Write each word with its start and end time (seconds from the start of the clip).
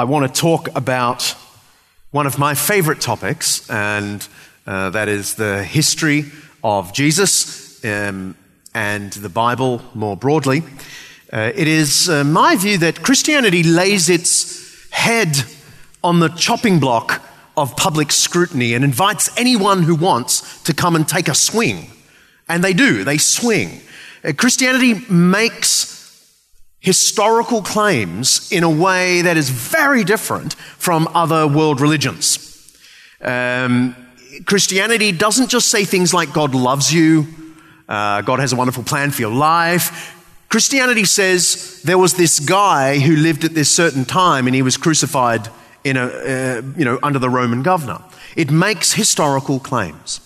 I 0.00 0.04
want 0.04 0.34
to 0.34 0.40
talk 0.40 0.74
about 0.74 1.36
one 2.10 2.26
of 2.26 2.38
my 2.38 2.54
favorite 2.54 3.02
topics, 3.02 3.68
and 3.68 4.26
uh, 4.66 4.88
that 4.88 5.10
is 5.10 5.34
the 5.34 5.62
history 5.62 6.24
of 6.64 6.94
Jesus 6.94 7.84
um, 7.84 8.34
and 8.74 9.12
the 9.12 9.28
Bible 9.28 9.82
more 9.94 10.16
broadly. 10.16 10.62
Uh, 11.30 11.52
it 11.54 11.68
is 11.68 12.08
uh, 12.08 12.24
my 12.24 12.56
view 12.56 12.78
that 12.78 13.02
Christianity 13.02 13.62
lays 13.62 14.08
its 14.08 14.88
head 14.88 15.44
on 16.02 16.20
the 16.20 16.28
chopping 16.28 16.80
block 16.80 17.22
of 17.54 17.76
public 17.76 18.10
scrutiny 18.10 18.72
and 18.72 18.82
invites 18.82 19.28
anyone 19.36 19.82
who 19.82 19.94
wants 19.94 20.62
to 20.62 20.72
come 20.72 20.96
and 20.96 21.06
take 21.06 21.28
a 21.28 21.34
swing. 21.34 21.90
And 22.48 22.64
they 22.64 22.72
do, 22.72 23.04
they 23.04 23.18
swing. 23.18 23.82
Uh, 24.24 24.32
Christianity 24.34 24.94
makes 25.10 25.99
historical 26.80 27.62
claims 27.62 28.50
in 28.50 28.64
a 28.64 28.70
way 28.70 29.22
that 29.22 29.36
is 29.36 29.50
very 29.50 30.02
different 30.02 30.54
from 30.54 31.08
other 31.14 31.46
world 31.46 31.80
religions. 31.80 32.46
Um, 33.20 33.94
Christianity 34.46 35.12
doesn't 35.12 35.50
just 35.50 35.68
say 35.68 35.84
things 35.84 36.14
like 36.14 36.32
God 36.32 36.54
loves 36.54 36.92
you, 36.92 37.26
uh, 37.88 38.22
God 38.22 38.38
has 38.38 38.52
a 38.52 38.56
wonderful 38.56 38.82
plan 38.82 39.10
for 39.10 39.20
your 39.20 39.34
life. 39.34 40.16
Christianity 40.48 41.04
says 41.04 41.82
there 41.84 41.98
was 41.98 42.14
this 42.14 42.40
guy 42.40 42.98
who 42.98 43.16
lived 43.16 43.44
at 43.44 43.54
this 43.54 43.74
certain 43.74 44.04
time 44.04 44.46
and 44.46 44.54
he 44.54 44.62
was 44.62 44.76
crucified 44.76 45.48
in 45.84 45.96
a, 45.96 46.06
uh, 46.06 46.62
you 46.76 46.84
know, 46.84 46.98
under 47.02 47.18
the 47.18 47.30
Roman 47.30 47.62
governor. 47.62 47.98
It 48.36 48.50
makes 48.50 48.92
historical 48.92 49.60
claims. 49.60 50.20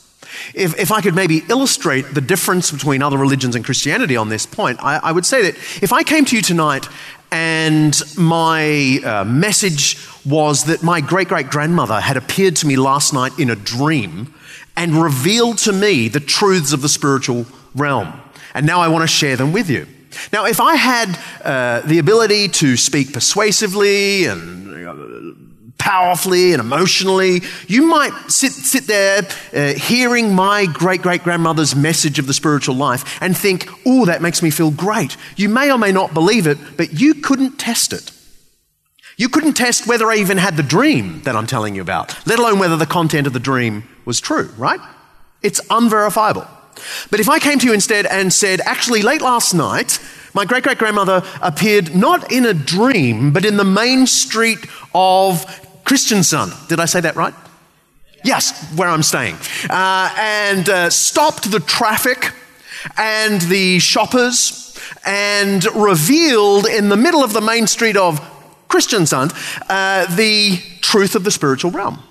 If, 0.54 0.78
if 0.78 0.92
I 0.92 1.00
could 1.00 1.14
maybe 1.14 1.42
illustrate 1.48 2.14
the 2.14 2.20
difference 2.20 2.70
between 2.70 3.02
other 3.02 3.18
religions 3.18 3.56
and 3.56 3.64
Christianity 3.64 4.16
on 4.16 4.28
this 4.28 4.46
point, 4.46 4.78
I, 4.82 4.98
I 5.02 5.12
would 5.12 5.26
say 5.26 5.42
that 5.42 5.56
if 5.82 5.92
I 5.92 6.02
came 6.02 6.24
to 6.26 6.36
you 6.36 6.42
tonight 6.42 6.88
and 7.30 8.00
my 8.16 9.00
uh, 9.04 9.24
message 9.24 9.98
was 10.24 10.64
that 10.64 10.82
my 10.82 11.00
great 11.00 11.28
great 11.28 11.50
grandmother 11.50 12.00
had 12.00 12.16
appeared 12.16 12.56
to 12.56 12.66
me 12.66 12.76
last 12.76 13.12
night 13.12 13.38
in 13.38 13.50
a 13.50 13.56
dream 13.56 14.32
and 14.76 15.02
revealed 15.02 15.58
to 15.58 15.72
me 15.72 16.08
the 16.08 16.20
truths 16.20 16.72
of 16.72 16.82
the 16.82 16.88
spiritual 16.88 17.46
realm, 17.74 18.12
and 18.54 18.66
now 18.66 18.80
I 18.80 18.88
want 18.88 19.02
to 19.02 19.08
share 19.08 19.36
them 19.36 19.52
with 19.52 19.68
you. 19.68 19.86
Now, 20.32 20.46
if 20.46 20.60
I 20.60 20.76
had 20.76 21.18
uh, 21.44 21.80
the 21.86 21.98
ability 21.98 22.48
to 22.48 22.76
speak 22.76 23.12
persuasively 23.12 24.26
and 24.26 25.53
powerfully 25.78 26.52
and 26.52 26.60
emotionally. 26.60 27.42
You 27.66 27.86
might 27.86 28.12
sit, 28.28 28.52
sit 28.52 28.86
there 28.86 29.22
uh, 29.52 29.78
hearing 29.78 30.34
my 30.34 30.66
great 30.66 31.02
great 31.02 31.22
grandmother's 31.22 31.76
message 31.76 32.18
of 32.18 32.26
the 32.26 32.34
spiritual 32.34 32.74
life 32.74 33.20
and 33.22 33.36
think, 33.36 33.68
oh, 33.84 34.06
that 34.06 34.22
makes 34.22 34.42
me 34.42 34.50
feel 34.50 34.70
great. 34.70 35.16
You 35.36 35.48
may 35.48 35.70
or 35.70 35.78
may 35.78 35.92
not 35.92 36.14
believe 36.14 36.46
it, 36.46 36.58
but 36.76 36.98
you 36.98 37.14
couldn't 37.14 37.58
test 37.58 37.92
it. 37.92 38.10
You 39.16 39.28
couldn't 39.28 39.54
test 39.54 39.86
whether 39.86 40.10
I 40.10 40.16
even 40.16 40.38
had 40.38 40.56
the 40.56 40.62
dream 40.62 41.22
that 41.22 41.36
I'm 41.36 41.46
telling 41.46 41.74
you 41.74 41.82
about, 41.82 42.26
let 42.26 42.38
alone 42.38 42.58
whether 42.58 42.76
the 42.76 42.86
content 42.86 43.26
of 43.26 43.32
the 43.32 43.38
dream 43.38 43.84
was 44.04 44.20
true, 44.20 44.50
right? 44.56 44.80
It's 45.42 45.60
unverifiable. 45.70 46.46
But 47.10 47.20
if 47.20 47.28
I 47.28 47.38
came 47.38 47.58
to 47.60 47.66
you 47.66 47.72
instead 47.72 48.06
and 48.06 48.32
said, 48.32 48.60
actually, 48.62 49.02
late 49.02 49.22
last 49.22 49.54
night, 49.54 50.00
my 50.34 50.44
great 50.44 50.64
great 50.64 50.78
grandmother 50.78 51.22
appeared 51.40 51.94
not 51.94 52.32
in 52.32 52.44
a 52.44 52.54
dream, 52.54 53.32
but 53.32 53.44
in 53.44 53.56
the 53.56 53.64
main 53.64 54.06
street 54.08 54.66
of 54.92 55.44
Kristiansand. 55.84 56.68
Did 56.68 56.80
I 56.80 56.86
say 56.86 57.00
that 57.00 57.16
right? 57.16 57.34
Yes, 58.24 58.72
where 58.74 58.88
I'm 58.88 59.02
staying. 59.02 59.36
Uh, 59.68 60.14
and 60.18 60.68
uh, 60.68 60.90
stopped 60.90 61.50
the 61.50 61.60
traffic 61.60 62.32
and 62.96 63.40
the 63.42 63.78
shoppers 63.78 64.78
and 65.04 65.64
revealed 65.74 66.66
in 66.66 66.88
the 66.88 66.96
middle 66.96 67.22
of 67.22 67.32
the 67.32 67.40
main 67.40 67.66
street 67.66 67.96
of 67.96 68.20
Kristiansand 68.68 69.32
uh, 69.68 70.14
the 70.16 70.58
truth 70.80 71.14
of 71.14 71.24
the 71.24 71.30
spiritual 71.30 71.70
realm. 71.70 72.02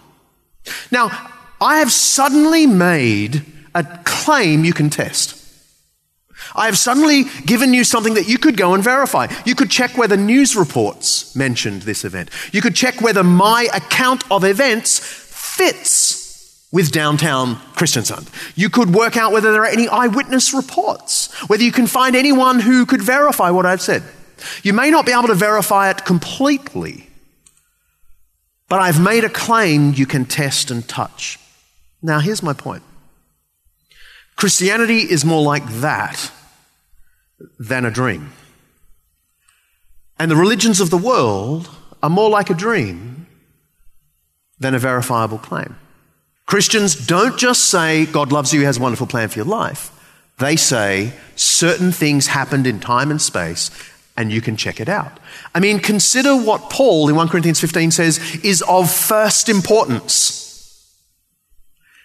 Now, 0.91 1.31
I 1.59 1.79
have 1.79 1.91
suddenly 1.91 2.67
made 2.67 3.43
a 3.73 3.83
claim 4.05 4.63
you 4.63 4.73
can 4.73 4.89
test. 4.89 5.42
I 6.55 6.65
have 6.65 6.77
suddenly 6.77 7.25
given 7.45 7.73
you 7.73 7.83
something 7.83 8.13
that 8.15 8.27
you 8.27 8.37
could 8.37 8.57
go 8.57 8.73
and 8.73 8.83
verify. 8.83 9.27
You 9.45 9.55
could 9.55 9.69
check 9.69 9.97
whether 9.97 10.17
news 10.17 10.55
reports 10.55 11.35
mentioned 11.35 11.83
this 11.83 12.05
event. 12.05 12.29
You 12.51 12.61
could 12.61 12.75
check 12.75 13.01
whether 13.01 13.23
my 13.23 13.67
account 13.73 14.23
of 14.31 14.43
events 14.43 14.99
fits 14.99 16.67
with 16.71 16.91
downtown 16.91 17.55
Kristiansand. 17.75 18.27
You 18.57 18.69
could 18.69 18.93
work 18.93 19.15
out 19.15 19.31
whether 19.31 19.51
there 19.51 19.61
are 19.61 19.67
any 19.67 19.87
eyewitness 19.87 20.53
reports, 20.53 21.31
whether 21.47 21.63
you 21.63 21.71
can 21.71 21.87
find 21.87 22.15
anyone 22.15 22.59
who 22.59 22.85
could 22.85 23.01
verify 23.01 23.51
what 23.51 23.65
I've 23.65 23.81
said. 23.81 24.03
You 24.63 24.73
may 24.73 24.89
not 24.89 25.05
be 25.05 25.11
able 25.11 25.27
to 25.27 25.35
verify 25.35 25.91
it 25.91 26.03
completely, 26.03 27.07
but 28.67 28.81
I've 28.81 28.99
made 28.99 29.23
a 29.23 29.29
claim 29.29 29.93
you 29.93 30.07
can 30.07 30.25
test 30.25 30.71
and 30.71 30.85
touch. 30.87 31.39
Now, 32.01 32.19
here's 32.19 32.43
my 32.43 32.53
point 32.53 32.83
Christianity 34.35 34.99
is 34.99 35.23
more 35.23 35.41
like 35.41 35.65
that 35.81 36.31
than 37.59 37.85
a 37.85 37.91
dream. 37.91 38.31
And 40.19 40.29
the 40.29 40.35
religions 40.35 40.79
of 40.79 40.89
the 40.89 40.97
world 40.97 41.69
are 42.01 42.09
more 42.09 42.29
like 42.29 42.49
a 42.49 42.53
dream 42.53 43.27
than 44.59 44.75
a 44.75 44.79
verifiable 44.79 45.37
claim. 45.37 45.75
Christians 46.45 47.07
don't 47.07 47.37
just 47.37 47.65
say 47.65 48.05
God 48.05 48.31
loves 48.31 48.53
you, 48.53 48.65
has 48.65 48.77
a 48.77 48.81
wonderful 48.81 49.07
plan 49.07 49.29
for 49.29 49.39
your 49.39 49.45
life. 49.45 49.89
They 50.39 50.55
say 50.55 51.13
certain 51.35 51.91
things 51.91 52.27
happened 52.27 52.67
in 52.67 52.79
time 52.79 53.11
and 53.11 53.21
space, 53.21 53.71
and 54.17 54.31
you 54.31 54.41
can 54.41 54.57
check 54.57 54.79
it 54.79 54.89
out. 54.89 55.19
I 55.55 55.59
mean, 55.59 55.79
consider 55.79 56.35
what 56.35 56.69
Paul 56.69 57.09
in 57.09 57.15
1 57.15 57.29
Corinthians 57.29 57.59
15 57.59 57.91
says 57.91 58.19
is 58.43 58.61
of 58.63 58.91
first 58.91 59.47
importance 59.47 60.42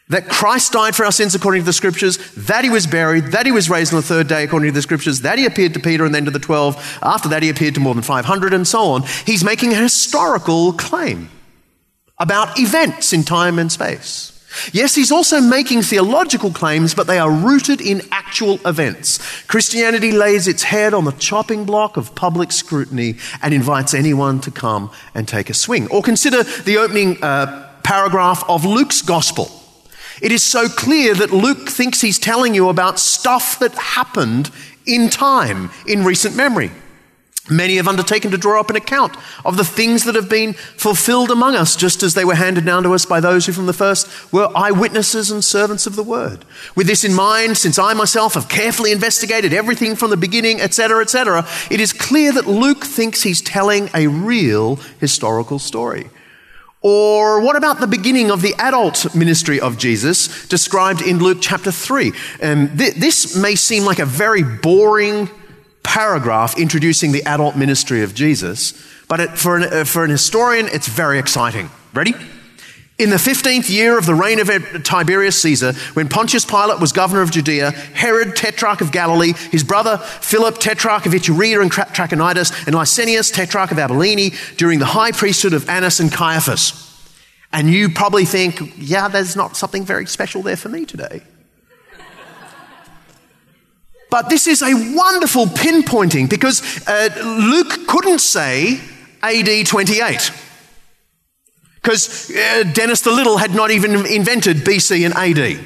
that 0.08 0.28
Christ 0.28 0.72
died 0.72 0.96
for 0.96 1.04
our 1.04 1.12
sins 1.12 1.34
according 1.34 1.62
to 1.62 1.66
the 1.66 1.72
scriptures, 1.72 2.16
that 2.34 2.64
he 2.64 2.70
was 2.70 2.86
buried, 2.86 3.26
that 3.26 3.46
he 3.46 3.52
was 3.52 3.69
raised 3.69 3.92
on 3.92 4.00
the 4.00 4.06
third 4.06 4.26
day 4.26 4.44
according 4.44 4.70
to 4.70 4.74
the 4.74 4.82
scriptures, 4.82 5.20
that 5.20 5.38
he 5.38 5.46
appeared 5.46 5.74
to 5.74 5.80
Peter 5.80 6.04
and 6.04 6.14
then 6.14 6.24
to 6.24 6.30
the 6.30 6.38
12. 6.38 6.98
After 7.02 7.28
that, 7.28 7.42
he 7.42 7.48
appeared 7.48 7.74
to 7.74 7.80
more 7.80 7.94
than 7.94 8.02
500 8.02 8.54
and 8.54 8.66
so 8.66 8.80
on. 8.80 9.02
He's 9.26 9.44
making 9.44 9.72
a 9.72 9.76
historical 9.76 10.72
claim 10.72 11.28
about 12.19 12.58
events 12.58 13.12
in 13.12 13.22
time 13.22 13.58
and 13.58 13.70
space. 13.70 14.34
Yes, 14.72 14.94
he's 14.94 15.12
also 15.12 15.41
making 15.41 15.82
theological 15.82 16.50
claims, 16.50 16.94
but 16.94 17.06
they 17.06 17.19
are 17.19 17.30
rooted 17.30 17.80
in 17.80 18.00
actual 18.10 18.58
events. 18.66 19.19
Christianity 19.46 20.10
lays 20.10 20.48
its 20.48 20.62
head 20.62 20.94
on 20.94 21.04
the 21.04 21.12
chopping 21.12 21.64
block 21.64 21.96
of 21.98 22.14
public 22.14 22.50
scrutiny 22.50 23.16
and 23.42 23.52
invites 23.52 23.92
anyone 23.92 24.40
to 24.40 24.50
come 24.50 24.90
and 25.14 25.28
take 25.28 25.50
a 25.50 25.54
swing. 25.54 25.86
Or 25.90 26.02
consider 26.02 26.42
the 26.42 26.78
opening 26.78 27.22
uh, 27.22 27.70
paragraph 27.84 28.42
of 28.48 28.64
Luke's 28.64 29.02
gospel. 29.02 29.50
It 30.20 30.32
is 30.32 30.42
so 30.42 30.68
clear 30.68 31.14
that 31.14 31.32
Luke 31.32 31.68
thinks 31.68 32.00
he's 32.00 32.18
telling 32.18 32.54
you 32.54 32.68
about 32.68 32.98
stuff 32.98 33.58
that 33.60 33.74
happened 33.74 34.50
in 34.86 35.10
time, 35.10 35.70
in 35.86 36.04
recent 36.04 36.34
memory. 36.34 36.70
Many 37.50 37.76
have 37.76 37.88
undertaken 37.88 38.30
to 38.32 38.38
draw 38.38 38.60
up 38.60 38.68
an 38.68 38.76
account 38.76 39.16
of 39.44 39.56
the 39.56 39.64
things 39.64 40.04
that 40.04 40.14
have 40.14 40.28
been 40.28 40.52
fulfilled 40.52 41.31
among 41.31 41.54
us, 41.54 41.76
just 41.76 42.02
as 42.02 42.14
they 42.14 42.25
were 42.25 42.34
handed 42.34 42.66
down 42.66 42.82
to 42.82 42.93
us 42.93 43.06
by 43.06 43.20
those 43.20 43.46
who 43.46 43.52
from 43.52 43.66
the 43.66 43.72
first 43.72 44.06
were 44.32 44.50
eyewitnesses 44.54 45.31
and 45.31 45.43
servants 45.43 45.87
of 45.87 45.96
the 45.96 46.02
word. 46.02 46.44
With 46.76 46.87
this 46.87 47.04
in 47.04 47.14
mind, 47.14 47.56
since 47.56 47.78
I 47.78 47.94
myself 47.94 48.34
have 48.34 48.48
carefully 48.48 48.93
investigated 48.93 49.52
everything 49.52 49.96
from 49.96 50.10
the 50.10 50.16
beginning, 50.16 50.60
etc., 50.60 51.00
etc., 51.00 51.46
it 51.70 51.81
is 51.81 51.93
clear 51.93 52.32
that 52.32 52.46
Luke 52.46 52.84
thinks 52.84 53.22
he's 53.22 53.40
telling 53.40 53.88
a 53.94 54.08
real 54.08 54.76
historical 55.00 55.58
story. 55.58 56.10
Or 56.80 57.40
what 57.40 57.56
about 57.56 57.80
the 57.80 57.88
beginning 57.88 58.30
of 58.30 58.40
the 58.40 58.54
adult 58.58 59.14
ministry 59.14 59.58
of 59.58 59.78
Jesus 59.78 60.46
described 60.46 61.02
in 61.02 61.19
Luke 61.19 61.38
chapter 61.40 61.72
3? 61.72 62.12
Um, 62.40 62.76
th- 62.76 62.94
this 62.94 63.36
may 63.36 63.56
seem 63.56 63.84
like 63.84 63.98
a 63.98 64.06
very 64.06 64.44
boring 64.44 65.28
paragraph 65.82 66.56
introducing 66.56 67.10
the 67.12 67.22
adult 67.25 67.56
ministry 67.56 68.02
of 68.02 68.14
Jesus, 68.14 68.80
but 69.08 69.20
it, 69.20 69.30
for, 69.30 69.56
an, 69.56 69.64
uh, 69.64 69.84
for 69.84 70.04
an 70.04 70.10
historian, 70.10 70.69
it's 70.69 70.86
very 70.86 71.19
exciting. 71.19 71.69
Ready? 71.92 72.14
In 72.98 73.10
the 73.10 73.16
15th 73.16 73.70
year 73.70 73.96
of 73.96 74.06
the 74.06 74.14
reign 74.14 74.40
of 74.40 74.50
Tiberius 74.82 75.40
Caesar, 75.42 75.72
when 75.94 76.08
Pontius 76.08 76.44
Pilate 76.44 76.80
was 76.80 76.90
governor 76.90 77.22
of 77.22 77.30
Judea, 77.30 77.70
Herod, 77.70 78.34
tetrarch 78.34 78.80
of 78.80 78.90
Galilee, 78.90 79.34
his 79.52 79.62
brother 79.62 79.98
Philip, 79.98 80.58
tetrarch 80.58 81.06
of 81.06 81.12
Iturea 81.12 81.62
and 81.62 81.70
Trachonitis, 81.70 82.66
and 82.66 82.74
Lysanias, 82.74 83.32
tetrarch 83.32 83.70
of 83.70 83.78
Abilene, 83.78 84.32
during 84.56 84.80
the 84.80 84.84
high 84.84 85.12
priesthood 85.12 85.52
of 85.52 85.68
Annas 85.68 86.00
and 86.00 86.10
Caiaphas. 86.10 86.84
And 87.52 87.70
you 87.70 87.88
probably 87.88 88.24
think, 88.24 88.74
yeah, 88.76 89.06
there's 89.06 89.36
not 89.36 89.56
something 89.56 89.84
very 89.84 90.06
special 90.06 90.42
there 90.42 90.56
for 90.56 90.68
me 90.68 90.84
today. 90.84 91.22
But 94.10 94.28
this 94.28 94.48
is 94.48 94.60
a 94.60 94.74
wonderful 94.96 95.46
pinpointing 95.46 96.28
because 96.28 96.84
uh, 96.88 97.10
Luke 97.22 97.86
couldn't 97.86 98.18
say 98.18 98.80
AD 99.22 99.66
28. 99.68 100.32
Because 101.82 102.30
uh, 102.30 102.64
Dennis 102.72 103.00
the 103.02 103.10
Little 103.10 103.38
had 103.38 103.54
not 103.54 103.70
even 103.70 104.06
invented 104.06 104.58
BC 104.58 105.04
and 105.04 105.14
AD. 105.14 105.60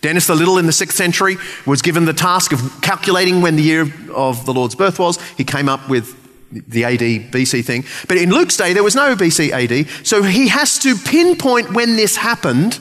Dennis 0.00 0.26
the 0.26 0.34
Little 0.34 0.58
in 0.58 0.66
the 0.66 0.72
6th 0.72 0.92
century 0.92 1.36
was 1.66 1.82
given 1.82 2.04
the 2.04 2.12
task 2.12 2.52
of 2.52 2.80
calculating 2.82 3.42
when 3.42 3.56
the 3.56 3.62
year 3.62 3.92
of 4.14 4.46
the 4.46 4.52
Lord's 4.52 4.74
birth 4.74 4.98
was. 4.98 5.20
He 5.32 5.44
came 5.44 5.68
up 5.68 5.88
with 5.88 6.14
the 6.50 6.84
AD 6.84 7.00
BC 7.32 7.64
thing. 7.64 7.84
But 8.06 8.16
in 8.16 8.30
Luke's 8.30 8.56
day, 8.56 8.72
there 8.72 8.84
was 8.84 8.94
no 8.94 9.16
BC 9.16 9.50
AD. 9.50 10.06
So 10.06 10.22
he 10.22 10.48
has 10.48 10.78
to 10.80 10.94
pinpoint 10.96 11.74
when 11.74 11.96
this 11.96 12.16
happened 12.16 12.80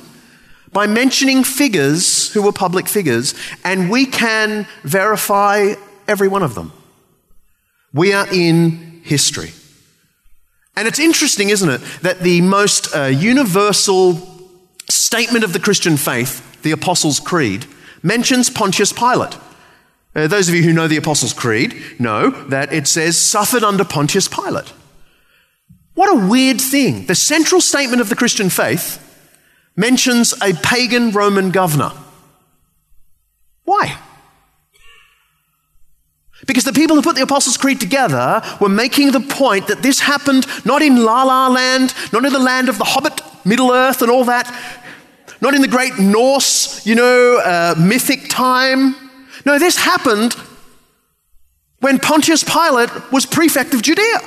by 0.72 0.86
mentioning 0.86 1.44
figures 1.44 2.32
who 2.34 2.42
were 2.42 2.52
public 2.52 2.88
figures, 2.88 3.34
and 3.64 3.90
we 3.90 4.06
can 4.06 4.68
verify 4.84 5.74
every 6.08 6.28
one 6.28 6.44
of 6.44 6.56
them. 6.56 6.72
We 7.94 8.14
are 8.14 8.28
in 8.32 9.02
history. 9.04 9.52
And 10.78 10.88
it's 10.88 11.00
interesting, 11.00 11.50
isn't 11.50 11.70
it, 11.70 11.82
that 12.04 12.20
the 12.20 12.40
most 12.42 12.96
uh, 12.96 13.06
universal 13.06 14.14
statement 14.88 15.44
of 15.44 15.52
the 15.52 15.60
Christian 15.60 15.98
faith, 15.98 16.62
the 16.62 16.70
Apostles' 16.70 17.20
Creed, 17.20 17.66
mentions 18.04 18.52
Pontius 18.52 18.94
Pilate. 18.94 19.36
Uh, 20.16 20.28
those 20.28 20.48
of 20.48 20.54
you 20.54 20.62
who 20.62 20.72
know 20.72 20.88
the 20.88 20.98
Apostles' 20.98 21.34
Creed 21.34 21.76
know 22.00 22.30
that 22.30 22.72
it 22.72 22.88
says, 22.88 23.18
suffered 23.18 23.64
under 23.64 23.84
Pontius 23.84 24.28
Pilate. 24.28 24.72
What 25.96 26.16
a 26.16 26.28
weird 26.28 26.62
thing. 26.62 27.08
The 27.08 27.16
central 27.16 27.60
statement 27.60 28.00
of 28.00 28.10
the 28.10 28.16
Christian 28.16 28.52
faith 28.52 29.04
mentions 29.76 30.32
a 30.44 30.54
pagan 30.54 31.10
Roman 31.10 31.50
governor. 31.50 31.92
Why? 33.64 33.98
Because 36.48 36.64
the 36.64 36.74
people 36.74 36.96
who 36.96 37.02
put 37.02 37.16
the 37.16 37.24
Apostles' 37.24 37.58
Creed 37.58 37.80
together 37.80 38.42
were 38.60 38.70
making 38.70 39.12
the 39.12 39.20
point 39.20 39.68
that 39.68 39.84
this 39.84 40.00
happened 40.00 40.48
not 40.66 40.82
in 40.82 41.04
La 41.04 41.24
La 41.24 41.50
Land, 41.50 41.94
not 42.14 42.26
in 42.26 42.34
the 42.34 42.40
land 42.40 42.70
of 42.70 42.78
the 42.78 42.86
Hobbit, 42.86 43.22
Middle 43.46 43.72
Earth, 43.72 44.02
and 44.02 44.10
all 44.10 44.24
that, 44.26 44.48
not 45.42 45.54
in 45.54 45.62
the 45.62 45.68
great 45.68 46.00
Norse, 46.00 46.86
you 46.86 46.96
know, 46.96 47.38
uh, 47.44 47.76
mythic 47.78 48.30
time. 48.30 48.96
No, 49.46 49.60
this 49.60 49.78
happened 49.78 50.36
when 51.80 52.00
Pontius 52.00 52.44
Pilate 52.44 52.90
was 53.12 53.26
prefect 53.26 53.74
of 53.74 53.82
Judea. 53.82 54.20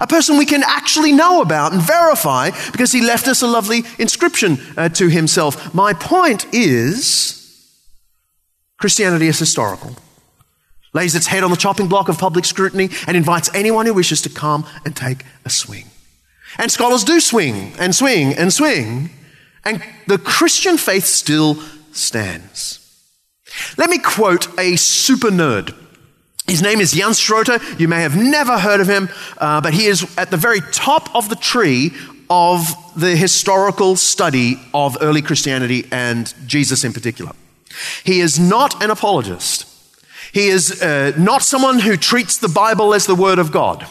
A 0.00 0.06
person 0.06 0.36
we 0.36 0.44
can 0.44 0.62
actually 0.62 1.12
know 1.12 1.40
about 1.40 1.72
and 1.72 1.80
verify 1.80 2.50
because 2.72 2.92
he 2.92 3.00
left 3.00 3.28
us 3.28 3.42
a 3.42 3.46
lovely 3.46 3.82
inscription 3.98 4.58
uh, 4.76 4.88
to 4.90 5.08
himself. 5.08 5.74
My 5.74 5.92
point 5.94 6.46
is 6.52 7.36
Christianity 8.78 9.28
is 9.28 9.38
historical, 9.38 9.96
lays 10.96 11.14
its 11.14 11.28
head 11.28 11.44
on 11.44 11.50
the 11.50 11.56
chopping 11.56 11.86
block 11.86 12.08
of 12.08 12.18
public 12.18 12.44
scrutiny, 12.44 12.90
and 13.06 13.16
invites 13.16 13.48
anyone 13.54 13.86
who 13.86 13.94
wishes 13.94 14.20
to 14.22 14.28
come 14.28 14.66
and 14.84 14.96
take 14.96 15.24
a 15.44 15.50
swing. 15.50 15.84
And 16.58 16.72
scholars 16.72 17.04
do 17.04 17.20
swing 17.20 17.74
and 17.78 17.94
swing 17.94 18.34
and 18.34 18.52
swing, 18.52 19.10
and 19.64 19.82
the 20.08 20.18
Christian 20.18 20.76
faith 20.78 21.04
still 21.04 21.56
stands. 21.92 22.80
Let 23.76 23.90
me 23.90 23.98
quote 23.98 24.48
a 24.58 24.76
super 24.76 25.30
nerd 25.30 25.74
his 26.46 26.62
name 26.62 26.80
is 26.80 26.92
Jan 26.92 27.10
Schroter. 27.10 27.58
You 27.80 27.88
may 27.88 28.02
have 28.02 28.16
never 28.16 28.56
heard 28.56 28.80
of 28.80 28.86
him, 28.86 29.08
uh, 29.38 29.60
but 29.60 29.74
he 29.74 29.86
is 29.86 30.06
at 30.16 30.30
the 30.30 30.36
very 30.36 30.60
top 30.72 31.12
of 31.14 31.28
the 31.28 31.34
tree 31.34 31.92
of 32.30 32.68
the 32.96 33.16
historical 33.16 33.96
study 33.96 34.60
of 34.72 34.96
early 35.00 35.22
Christianity 35.22 35.86
and 35.90 36.32
Jesus 36.46 36.84
in 36.84 36.92
particular. 36.92 37.32
He 38.04 38.20
is 38.20 38.38
not 38.38 38.82
an 38.82 38.90
apologist. 38.90 39.66
He 40.36 40.48
is 40.48 40.82
uh, 40.82 41.14
not 41.16 41.40
someone 41.40 41.78
who 41.78 41.96
treats 41.96 42.36
the 42.36 42.48
Bible 42.50 42.92
as 42.92 43.06
the 43.06 43.14
Word 43.14 43.38
of 43.38 43.50
God. 43.50 43.86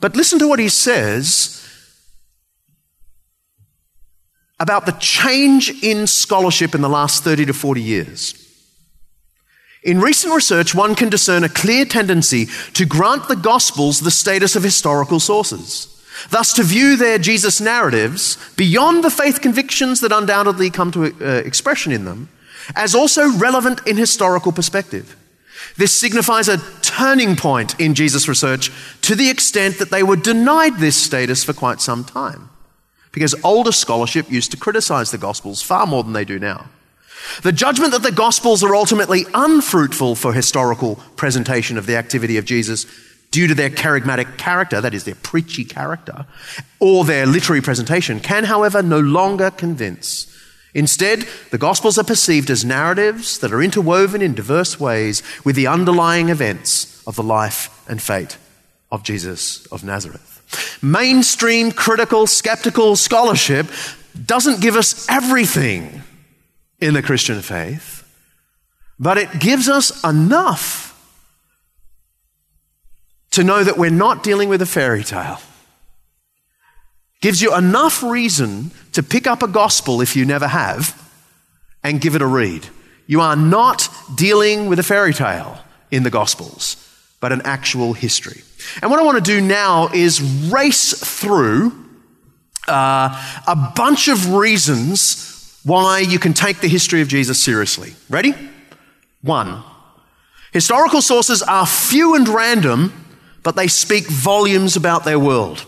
But 0.00 0.16
listen 0.16 0.40
to 0.40 0.48
what 0.48 0.58
he 0.58 0.68
says 0.68 1.64
about 4.58 4.84
the 4.84 4.96
change 4.98 5.80
in 5.80 6.08
scholarship 6.08 6.74
in 6.74 6.80
the 6.80 6.88
last 6.88 7.22
30 7.22 7.46
to 7.46 7.52
40 7.52 7.80
years. 7.80 8.34
In 9.84 10.00
recent 10.00 10.34
research, 10.34 10.74
one 10.74 10.96
can 10.96 11.08
discern 11.08 11.44
a 11.44 11.48
clear 11.48 11.84
tendency 11.84 12.46
to 12.72 12.84
grant 12.84 13.28
the 13.28 13.36
Gospels 13.36 14.00
the 14.00 14.10
status 14.10 14.56
of 14.56 14.64
historical 14.64 15.20
sources, 15.20 16.04
thus, 16.30 16.52
to 16.54 16.64
view 16.64 16.96
their 16.96 17.18
Jesus 17.18 17.60
narratives 17.60 18.38
beyond 18.56 19.04
the 19.04 19.10
faith 19.10 19.40
convictions 19.40 20.00
that 20.00 20.10
undoubtedly 20.10 20.68
come 20.68 20.90
to 20.90 21.04
uh, 21.04 21.42
expression 21.44 21.92
in 21.92 22.04
them, 22.06 22.28
as 22.74 22.94
also 22.94 23.30
relevant 23.38 23.86
in 23.86 23.96
historical 23.96 24.52
perspective. 24.52 25.16
This 25.76 25.92
signifies 25.92 26.48
a 26.48 26.58
turning 26.82 27.36
point 27.36 27.78
in 27.78 27.94
Jesus' 27.94 28.28
research 28.28 28.70
to 29.02 29.14
the 29.14 29.28
extent 29.28 29.78
that 29.78 29.90
they 29.90 30.02
were 30.02 30.16
denied 30.16 30.78
this 30.78 30.96
status 31.00 31.44
for 31.44 31.52
quite 31.52 31.80
some 31.80 32.04
time, 32.04 32.48
because 33.12 33.34
older 33.44 33.72
scholarship 33.72 34.30
used 34.30 34.50
to 34.52 34.56
criticize 34.56 35.10
the 35.10 35.18
Gospels 35.18 35.62
far 35.62 35.86
more 35.86 36.02
than 36.02 36.12
they 36.12 36.24
do 36.24 36.38
now. 36.38 36.66
The 37.42 37.52
judgment 37.52 37.92
that 37.92 38.02
the 38.02 38.12
Gospels 38.12 38.62
are 38.62 38.74
ultimately 38.74 39.24
unfruitful 39.34 40.14
for 40.14 40.32
historical 40.32 40.96
presentation 41.16 41.76
of 41.76 41.86
the 41.86 41.96
activity 41.96 42.36
of 42.36 42.44
Jesus 42.44 42.86
due 43.30 43.48
to 43.48 43.54
their 43.54 43.70
charismatic 43.70 44.38
character, 44.38 44.80
that 44.80 44.94
is, 44.94 45.04
their 45.04 45.16
preachy 45.16 45.64
character, 45.64 46.26
or 46.78 47.04
their 47.04 47.26
literary 47.26 47.60
presentation, 47.60 48.20
can, 48.20 48.44
however, 48.44 48.82
no 48.82 49.00
longer 49.00 49.50
convince. 49.50 50.32
Instead, 50.76 51.26
the 51.52 51.56
Gospels 51.56 51.96
are 51.96 52.04
perceived 52.04 52.50
as 52.50 52.62
narratives 52.62 53.38
that 53.38 53.50
are 53.50 53.62
interwoven 53.62 54.20
in 54.20 54.34
diverse 54.34 54.78
ways 54.78 55.22
with 55.42 55.56
the 55.56 55.66
underlying 55.66 56.28
events 56.28 57.02
of 57.06 57.16
the 57.16 57.22
life 57.22 57.82
and 57.88 58.02
fate 58.02 58.36
of 58.92 59.02
Jesus 59.02 59.64
of 59.68 59.82
Nazareth. 59.82 60.78
Mainstream 60.82 61.72
critical, 61.72 62.26
skeptical 62.26 62.94
scholarship 62.94 63.68
doesn't 64.26 64.60
give 64.60 64.76
us 64.76 65.08
everything 65.08 66.02
in 66.78 66.92
the 66.92 67.02
Christian 67.02 67.40
faith, 67.40 68.06
but 68.98 69.16
it 69.16 69.40
gives 69.40 69.70
us 69.70 70.04
enough 70.04 70.92
to 73.30 73.42
know 73.42 73.64
that 73.64 73.78
we're 73.78 73.88
not 73.88 74.22
dealing 74.22 74.50
with 74.50 74.60
a 74.60 74.66
fairy 74.66 75.04
tale. 75.04 75.40
Gives 77.20 77.40
you 77.40 77.54
enough 77.54 78.02
reason 78.02 78.70
to 78.92 79.02
pick 79.02 79.26
up 79.26 79.42
a 79.42 79.48
gospel 79.48 80.00
if 80.00 80.16
you 80.16 80.24
never 80.24 80.46
have 80.46 81.02
and 81.82 82.00
give 82.00 82.14
it 82.14 82.22
a 82.22 82.26
read. 82.26 82.68
You 83.06 83.20
are 83.20 83.36
not 83.36 83.88
dealing 84.14 84.66
with 84.66 84.78
a 84.78 84.82
fairy 84.82 85.14
tale 85.14 85.58
in 85.90 86.02
the 86.02 86.10
gospels, 86.10 86.76
but 87.20 87.32
an 87.32 87.42
actual 87.44 87.92
history. 87.92 88.42
And 88.82 88.90
what 88.90 89.00
I 89.00 89.04
want 89.04 89.24
to 89.24 89.32
do 89.32 89.40
now 89.40 89.88
is 89.94 90.20
race 90.50 90.92
through 90.92 91.72
uh, 92.68 93.42
a 93.46 93.72
bunch 93.76 94.08
of 94.08 94.34
reasons 94.34 95.60
why 95.64 96.00
you 96.00 96.18
can 96.18 96.34
take 96.34 96.60
the 96.60 96.68
history 96.68 97.00
of 97.00 97.08
Jesus 97.08 97.40
seriously. 97.40 97.94
Ready? 98.08 98.34
One, 99.22 99.62
historical 100.52 101.02
sources 101.02 101.42
are 101.42 101.66
few 101.66 102.14
and 102.14 102.28
random, 102.28 102.92
but 103.42 103.56
they 103.56 103.68
speak 103.68 104.06
volumes 104.06 104.76
about 104.76 105.04
their 105.04 105.18
world. 105.18 105.64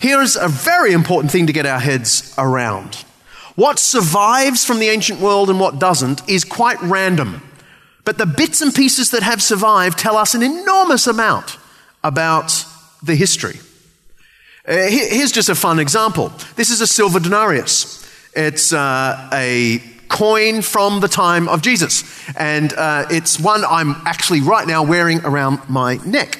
Here 0.00 0.20
is 0.20 0.36
a 0.36 0.48
very 0.48 0.92
important 0.92 1.32
thing 1.32 1.46
to 1.46 1.52
get 1.52 1.66
our 1.66 1.80
heads 1.80 2.34
around. 2.36 3.04
What 3.54 3.78
survives 3.78 4.64
from 4.64 4.80
the 4.80 4.88
ancient 4.88 5.20
world 5.20 5.48
and 5.48 5.60
what 5.60 5.78
doesn't 5.78 6.28
is 6.28 6.44
quite 6.44 6.80
random. 6.82 7.42
But 8.04 8.18
the 8.18 8.26
bits 8.26 8.60
and 8.60 8.74
pieces 8.74 9.10
that 9.12 9.22
have 9.22 9.42
survived 9.42 9.98
tell 9.98 10.16
us 10.16 10.34
an 10.34 10.42
enormous 10.42 11.06
amount 11.06 11.56
about 12.02 12.66
the 13.02 13.14
history. 13.14 13.58
Uh, 14.66 14.76
here's 14.88 15.32
just 15.32 15.48
a 15.48 15.54
fun 15.54 15.78
example. 15.78 16.32
This 16.56 16.70
is 16.70 16.80
a 16.80 16.86
silver 16.86 17.20
denarius. 17.20 18.02
It's 18.34 18.72
uh, 18.72 19.28
a 19.32 19.80
coin 20.08 20.62
from 20.62 21.00
the 21.00 21.08
time 21.08 21.48
of 21.48 21.62
Jesus. 21.62 22.04
And 22.36 22.72
uh, 22.72 23.06
it's 23.10 23.38
one 23.38 23.64
I'm 23.64 23.94
actually 24.06 24.40
right 24.40 24.66
now 24.66 24.82
wearing 24.82 25.20
around 25.24 25.60
my 25.68 25.96
neck. 26.04 26.38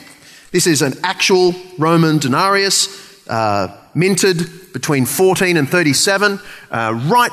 This 0.52 0.66
is 0.66 0.82
an 0.82 0.94
actual 1.02 1.54
Roman 1.78 2.18
denarius, 2.18 3.03
uh, 3.28 3.76
minted 3.94 4.72
between 4.72 5.06
14 5.06 5.56
and 5.56 5.68
37, 5.68 6.40
uh, 6.70 7.00
right 7.06 7.32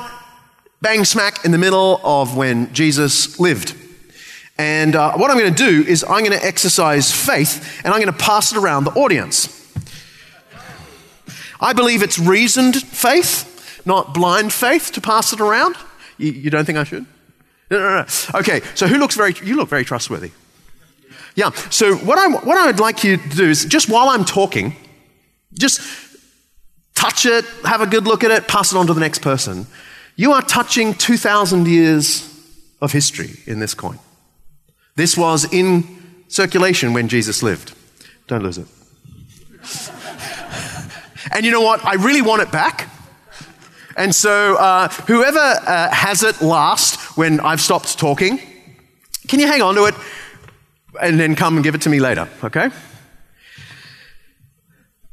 bang 0.80 1.04
smack 1.04 1.44
in 1.44 1.52
the 1.52 1.58
middle 1.58 2.00
of 2.02 2.36
when 2.36 2.72
Jesus 2.74 3.38
lived. 3.38 3.76
And 4.58 4.94
uh, 4.94 5.14
what 5.14 5.30
I'm 5.30 5.38
going 5.38 5.54
to 5.54 5.70
do 5.70 5.88
is 5.88 6.04
I'm 6.04 6.24
going 6.24 6.38
to 6.38 6.44
exercise 6.44 7.10
faith 7.10 7.80
and 7.84 7.94
I'm 7.94 8.00
going 8.00 8.12
to 8.12 8.18
pass 8.18 8.52
it 8.52 8.58
around 8.58 8.84
the 8.84 8.92
audience. 8.92 9.58
I 11.60 11.72
believe 11.72 12.02
it's 12.02 12.18
reasoned 12.18 12.76
faith, 12.76 13.82
not 13.86 14.12
blind 14.12 14.52
faith, 14.52 14.92
to 14.92 15.00
pass 15.00 15.32
it 15.32 15.40
around. 15.40 15.76
You, 16.18 16.32
you 16.32 16.50
don't 16.50 16.64
think 16.64 16.76
I 16.76 16.84
should? 16.84 17.06
No, 17.70 17.78
no, 17.78 18.00
no. 18.00 18.38
Okay, 18.40 18.60
so 18.74 18.86
who 18.86 18.98
looks 18.98 19.14
very, 19.14 19.34
you 19.42 19.56
look 19.56 19.68
very 19.68 19.84
trustworthy. 19.84 20.32
Yeah, 21.34 21.50
so 21.70 21.96
what, 21.96 22.18
I, 22.18 22.28
what 22.28 22.58
I 22.58 22.66
would 22.66 22.80
like 22.80 23.04
you 23.04 23.16
to 23.16 23.28
do 23.30 23.48
is 23.48 23.64
just 23.64 23.88
while 23.88 24.08
I'm 24.08 24.24
talking, 24.24 24.76
just 25.54 25.80
touch 26.94 27.26
it, 27.26 27.44
have 27.64 27.80
a 27.80 27.86
good 27.86 28.04
look 28.04 28.24
at 28.24 28.30
it, 28.30 28.48
pass 28.48 28.72
it 28.72 28.76
on 28.76 28.86
to 28.86 28.94
the 28.94 29.00
next 29.00 29.20
person. 29.20 29.66
You 30.16 30.32
are 30.32 30.42
touching 30.42 30.94
2,000 30.94 31.66
years 31.66 32.28
of 32.80 32.92
history 32.92 33.38
in 33.46 33.60
this 33.60 33.74
coin. 33.74 33.98
This 34.96 35.16
was 35.16 35.52
in 35.52 35.84
circulation 36.28 36.92
when 36.92 37.08
Jesus 37.08 37.42
lived. 37.42 37.72
Don't 38.26 38.42
lose 38.42 38.58
it. 38.58 38.66
and 41.32 41.44
you 41.46 41.52
know 41.52 41.62
what? 41.62 41.84
I 41.84 41.94
really 41.94 42.22
want 42.22 42.42
it 42.42 42.52
back. 42.52 42.88
And 43.96 44.14
so, 44.14 44.56
uh, 44.56 44.88
whoever 44.88 45.38
uh, 45.38 45.90
has 45.90 46.22
it 46.22 46.40
last 46.40 47.16
when 47.16 47.40
I've 47.40 47.60
stopped 47.60 47.98
talking, 47.98 48.38
can 49.28 49.38
you 49.38 49.46
hang 49.46 49.60
on 49.62 49.74
to 49.74 49.84
it 49.84 49.94
and 51.00 51.18
then 51.20 51.34
come 51.34 51.56
and 51.56 51.64
give 51.64 51.74
it 51.74 51.82
to 51.82 51.90
me 51.90 52.00
later, 52.00 52.28
okay? 52.42 52.70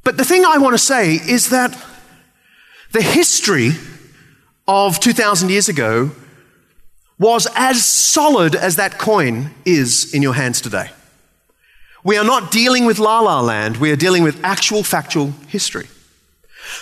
But 0.04 0.18
the 0.18 0.26
thing 0.26 0.46
I 0.46 0.58
want 0.58 0.74
to 0.74 0.80
say 0.84 1.14
is 1.14 1.50
that 1.50 1.78
the 2.92 3.02
history 3.02 3.72
of 4.68 5.00
2,000 5.00 5.50
years 5.50 5.70
ago 5.70 6.12
was 7.20 7.48
as 7.56 7.86
solid 7.86 8.56
as 8.56 8.78
that 8.78 8.98
coin 8.98 9.52
is 9.66 10.14
in 10.14 10.22
your 10.22 10.34
hands 10.34 10.62
today. 10.62 10.90
We 12.04 12.18
are 12.18 12.24
not 12.24 12.52
dealing 12.52 12.86
with 12.86 12.98
la 12.98 13.20
la 13.20 13.42
land, 13.42 13.78
we 13.78 13.92
are 13.92 13.98
dealing 13.98 14.24
with 14.24 14.44
actual 14.44 14.84
factual 14.84 15.34
history. 15.48 15.88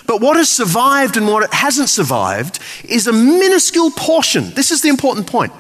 But 0.06 0.22
what 0.22 0.38
has 0.38 0.52
survived 0.52 1.18
and 1.18 1.28
what 1.28 1.52
hasn't 1.54 1.90
survived 1.90 2.60
is 2.84 3.08
a 3.08 3.14
minuscule 3.14 3.92
portion. 3.92 4.52
This 4.54 4.70
is 4.70 4.82
the 4.82 4.90
important 4.90 5.28
point. 5.28 5.54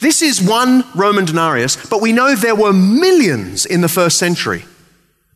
This 0.00 0.22
is 0.22 0.40
one 0.40 0.84
Roman 0.94 1.24
denarius, 1.24 1.76
but 1.88 2.00
we 2.00 2.12
know 2.12 2.34
there 2.34 2.54
were 2.54 2.72
millions 2.72 3.64
in 3.66 3.80
the 3.80 3.88
first 3.88 4.18
century. 4.18 4.64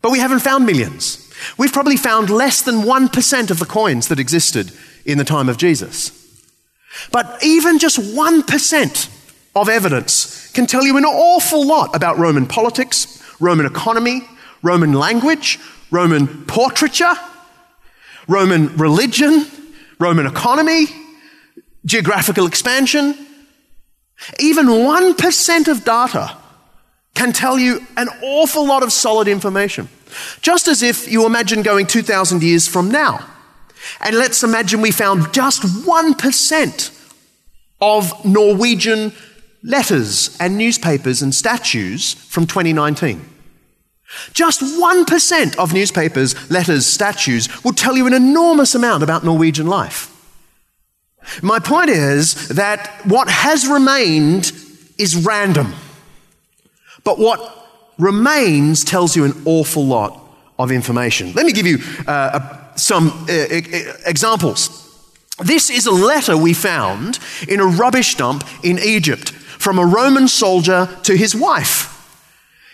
But 0.02 0.10
we 0.10 0.18
haven't 0.18 0.40
found 0.40 0.66
millions. 0.66 1.23
We've 1.58 1.72
probably 1.72 1.96
found 1.96 2.30
less 2.30 2.62
than 2.62 2.82
1% 2.82 3.50
of 3.50 3.58
the 3.58 3.66
coins 3.66 4.08
that 4.08 4.20
existed 4.20 4.72
in 5.04 5.18
the 5.18 5.24
time 5.24 5.48
of 5.48 5.56
Jesus. 5.56 6.12
But 7.10 7.42
even 7.42 7.78
just 7.78 7.98
1% 7.98 9.10
of 9.56 9.68
evidence 9.68 10.50
can 10.52 10.66
tell 10.66 10.84
you 10.84 10.96
an 10.96 11.04
awful 11.04 11.66
lot 11.66 11.94
about 11.94 12.18
Roman 12.18 12.46
politics, 12.46 13.22
Roman 13.40 13.66
economy, 13.66 14.22
Roman 14.62 14.92
language, 14.92 15.58
Roman 15.90 16.44
portraiture, 16.46 17.14
Roman 18.26 18.76
religion, 18.76 19.46
Roman 19.98 20.26
economy, 20.26 20.86
geographical 21.84 22.46
expansion. 22.46 23.26
Even 24.38 24.66
1% 24.66 25.68
of 25.68 25.84
data 25.84 26.36
can 27.14 27.32
tell 27.32 27.58
you 27.58 27.86
an 27.96 28.08
awful 28.22 28.66
lot 28.66 28.82
of 28.82 28.92
solid 28.92 29.28
information. 29.28 29.88
Just 30.40 30.68
as 30.68 30.82
if 30.82 31.10
you 31.10 31.26
imagine 31.26 31.62
going 31.62 31.86
2,000 31.86 32.42
years 32.42 32.68
from 32.68 32.90
now. 32.90 33.26
And 34.00 34.16
let's 34.16 34.42
imagine 34.42 34.80
we 34.80 34.90
found 34.90 35.32
just 35.32 35.62
1% 35.62 37.04
of 37.80 38.24
Norwegian 38.24 39.12
letters 39.62 40.36
and 40.40 40.56
newspapers 40.56 41.22
and 41.22 41.34
statues 41.34 42.14
from 42.14 42.46
2019. 42.46 43.30
Just 44.32 44.60
1% 44.60 45.56
of 45.56 45.72
newspapers, 45.72 46.50
letters, 46.50 46.86
statues 46.86 47.64
will 47.64 47.72
tell 47.72 47.96
you 47.96 48.06
an 48.06 48.14
enormous 48.14 48.74
amount 48.74 49.02
about 49.02 49.24
Norwegian 49.24 49.66
life. 49.66 50.10
My 51.42 51.58
point 51.58 51.90
is 51.90 52.48
that 52.48 52.86
what 53.06 53.28
has 53.28 53.66
remained 53.66 54.52
is 54.98 55.16
random. 55.16 55.74
But 57.02 57.18
what 57.18 57.63
remains 57.98 58.84
tells 58.84 59.16
you 59.16 59.24
an 59.24 59.42
awful 59.44 59.84
lot 59.84 60.20
of 60.58 60.70
information. 60.70 61.32
Let 61.32 61.46
me 61.46 61.52
give 61.52 61.66
you 61.66 61.78
uh, 62.06 62.74
some 62.76 63.08
uh, 63.28 63.32
examples. 64.06 64.80
This 65.38 65.68
is 65.70 65.86
a 65.86 65.92
letter 65.92 66.36
we 66.36 66.54
found 66.54 67.18
in 67.48 67.60
a 67.60 67.66
rubbish 67.66 68.14
dump 68.14 68.44
in 68.62 68.78
Egypt 68.78 69.30
from 69.30 69.78
a 69.78 69.84
Roman 69.84 70.28
soldier 70.28 70.88
to 71.02 71.16
his 71.16 71.34
wife. 71.34 71.90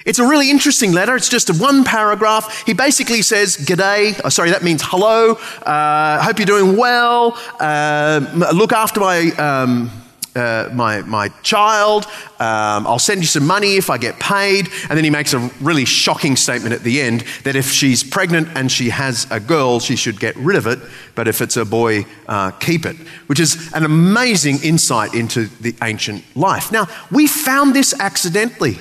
It's 0.06 0.18
a 0.18 0.26
really 0.26 0.50
interesting 0.50 0.92
letter. 0.92 1.14
It's 1.14 1.28
just 1.28 1.50
a 1.50 1.54
one 1.54 1.84
paragraph. 1.84 2.64
He 2.64 2.72
basically 2.72 3.22
says, 3.22 3.56
G'day. 3.56 4.18
Oh, 4.24 4.30
sorry, 4.30 4.50
that 4.50 4.62
means 4.62 4.82
hello. 4.82 5.34
Uh, 5.62 6.22
hope 6.22 6.38
you're 6.38 6.46
doing 6.46 6.76
well. 6.76 7.38
Uh, 7.58 8.48
look 8.54 8.72
after 8.72 9.00
my. 9.00 9.30
Um, 9.32 9.90
uh, 10.34 10.68
my, 10.72 11.02
my 11.02 11.28
child, 11.42 12.06
um, 12.38 12.86
I'll 12.86 12.98
send 12.98 13.20
you 13.20 13.26
some 13.26 13.46
money 13.46 13.76
if 13.76 13.90
I 13.90 13.98
get 13.98 14.18
paid. 14.18 14.68
And 14.88 14.96
then 14.96 15.04
he 15.04 15.10
makes 15.10 15.34
a 15.34 15.38
really 15.60 15.84
shocking 15.84 16.36
statement 16.36 16.74
at 16.74 16.82
the 16.82 17.00
end 17.00 17.24
that 17.44 17.56
if 17.56 17.70
she's 17.70 18.02
pregnant 18.02 18.48
and 18.54 18.70
she 18.70 18.90
has 18.90 19.26
a 19.30 19.40
girl, 19.40 19.80
she 19.80 19.96
should 19.96 20.20
get 20.20 20.36
rid 20.36 20.56
of 20.56 20.66
it, 20.66 20.78
but 21.14 21.28
if 21.28 21.40
it's 21.40 21.56
a 21.56 21.64
boy, 21.64 22.06
uh, 22.28 22.50
keep 22.52 22.86
it, 22.86 22.96
which 23.26 23.40
is 23.40 23.72
an 23.72 23.84
amazing 23.84 24.58
insight 24.62 25.14
into 25.14 25.46
the 25.60 25.74
ancient 25.82 26.24
life. 26.36 26.72
Now, 26.72 26.86
we 27.10 27.26
found 27.26 27.74
this 27.74 27.98
accidentally. 27.98 28.78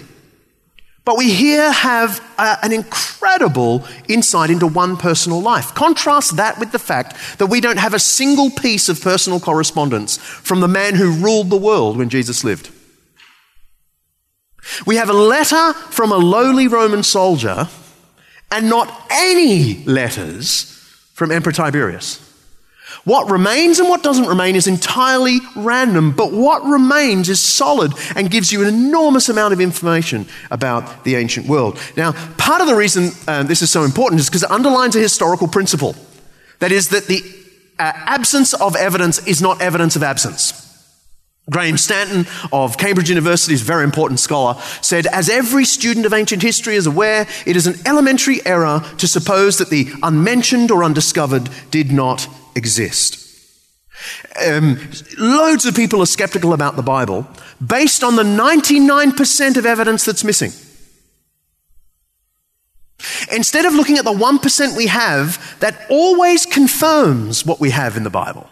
But 1.10 1.18
we 1.18 1.34
here 1.34 1.72
have 1.72 2.24
uh, 2.38 2.58
an 2.62 2.72
incredible 2.72 3.84
insight 4.08 4.52
into 4.52 4.68
one 4.68 4.96
personal 4.96 5.42
life. 5.42 5.74
Contrast 5.74 6.36
that 6.36 6.60
with 6.60 6.72
the 6.72 6.78
fact 6.78 7.40
that 7.40 7.48
we 7.48 7.62
don't 7.62 7.80
have 7.80 7.96
a 7.96 8.00
single 8.00 8.52
piece 8.52 8.90
of 8.90 9.02
personal 9.02 9.40
correspondence 9.40 10.18
from 10.18 10.60
the 10.60 10.68
man 10.68 10.94
who 10.94 11.12
ruled 11.14 11.50
the 11.50 11.58
world 11.58 11.98
when 11.98 12.10
Jesus 12.10 12.44
lived. 12.44 12.70
We 14.86 14.98
have 14.98 15.10
a 15.10 15.14
letter 15.14 15.74
from 15.74 16.12
a 16.12 16.18
lowly 16.18 16.68
Roman 16.68 17.02
soldier 17.02 17.68
and 18.52 18.70
not 18.70 18.96
any 19.10 19.84
letters 19.86 20.66
from 21.16 21.32
Emperor 21.32 21.54
Tiberius. 21.54 22.29
What 23.04 23.30
remains 23.30 23.80
and 23.80 23.90
what 23.90 24.04
doesn't 24.04 24.26
remain 24.26 24.56
is 24.56 24.68
entirely 24.68 25.40
random, 25.56 26.12
but 26.12 26.32
what 26.32 26.64
remains 26.64 27.30
is 27.30 27.40
solid 27.40 27.94
and 28.16 28.30
gives 28.30 28.52
you 28.52 28.62
an 28.62 28.68
enormous 28.68 29.30
amount 29.30 29.54
of 29.54 29.62
information 29.62 30.28
about 30.52 31.04
the 31.04 31.16
ancient 31.16 31.48
world. 31.48 31.80
Now, 31.96 32.12
part 32.38 32.62
of 32.62 32.68
the 32.68 32.76
reason 32.76 33.12
uh, 33.28 33.44
this 33.44 33.62
is 33.62 33.70
so 33.70 33.84
important 33.84 34.22
is 34.22 34.30
because 34.30 34.44
it 34.44 34.52
underlines 34.52 34.96
a 34.96 35.00
historical 35.00 35.48
principle. 35.48 35.96
That 36.60 36.72
is, 36.72 36.90
that 36.90 37.08
the 37.08 37.22
uh, 37.80 37.94
absence 37.96 38.54
of 38.54 38.76
evidence 38.76 39.26
is 39.26 39.42
not 39.42 39.62
evidence 39.62 39.96
of 39.96 40.04
absence. 40.04 40.66
Graham 41.50 41.78
Stanton 41.78 42.28
of 42.52 42.78
Cambridge 42.78 43.10
University, 43.10 43.54
is 43.54 43.62
a 43.62 43.66
very 43.66 43.84
important 43.84 44.20
scholar, 44.20 44.62
said, 44.82 45.08
As 45.08 45.30
every 45.30 45.66
student 45.66 46.06
of 46.06 46.14
ancient 46.14 46.44
history 46.44 46.76
is 46.76 46.86
aware, 46.86 47.28
it 47.46 47.56
is 47.56 47.66
an 47.66 47.76
elementary 47.86 48.46
error 48.46 48.84
to 48.98 49.08
suppose 49.08 49.58
that 49.58 49.70
the 49.70 49.90
unmentioned 50.04 50.70
or 50.70 50.84
undiscovered 50.84 51.50
did 51.72 51.92
not 51.92 52.28
exist. 52.56 53.26
Um, 54.48 54.80
loads 55.18 55.66
of 55.66 55.76
people 55.76 56.02
are 56.02 56.06
skeptical 56.06 56.54
about 56.54 56.76
the 56.76 56.84
Bible 56.84 57.28
based 57.66 58.04
on 58.04 58.16
the 58.16 58.24
99% 58.24 59.58
of 59.58 59.66
evidence 59.66 60.06
that's 60.06 60.24
missing. 60.24 60.52
Instead 63.32 63.66
of 63.66 63.74
looking 63.74 63.98
at 63.98 64.06
the 64.06 64.14
1% 64.14 64.78
we 64.78 64.88
have 64.88 65.60
that 65.60 65.86
always 65.90 66.46
confirms 66.46 67.46
what 67.46 67.60
we 67.60 67.70
have 67.72 67.98
in 67.98 68.04
the 68.04 68.10
Bible, 68.10 68.50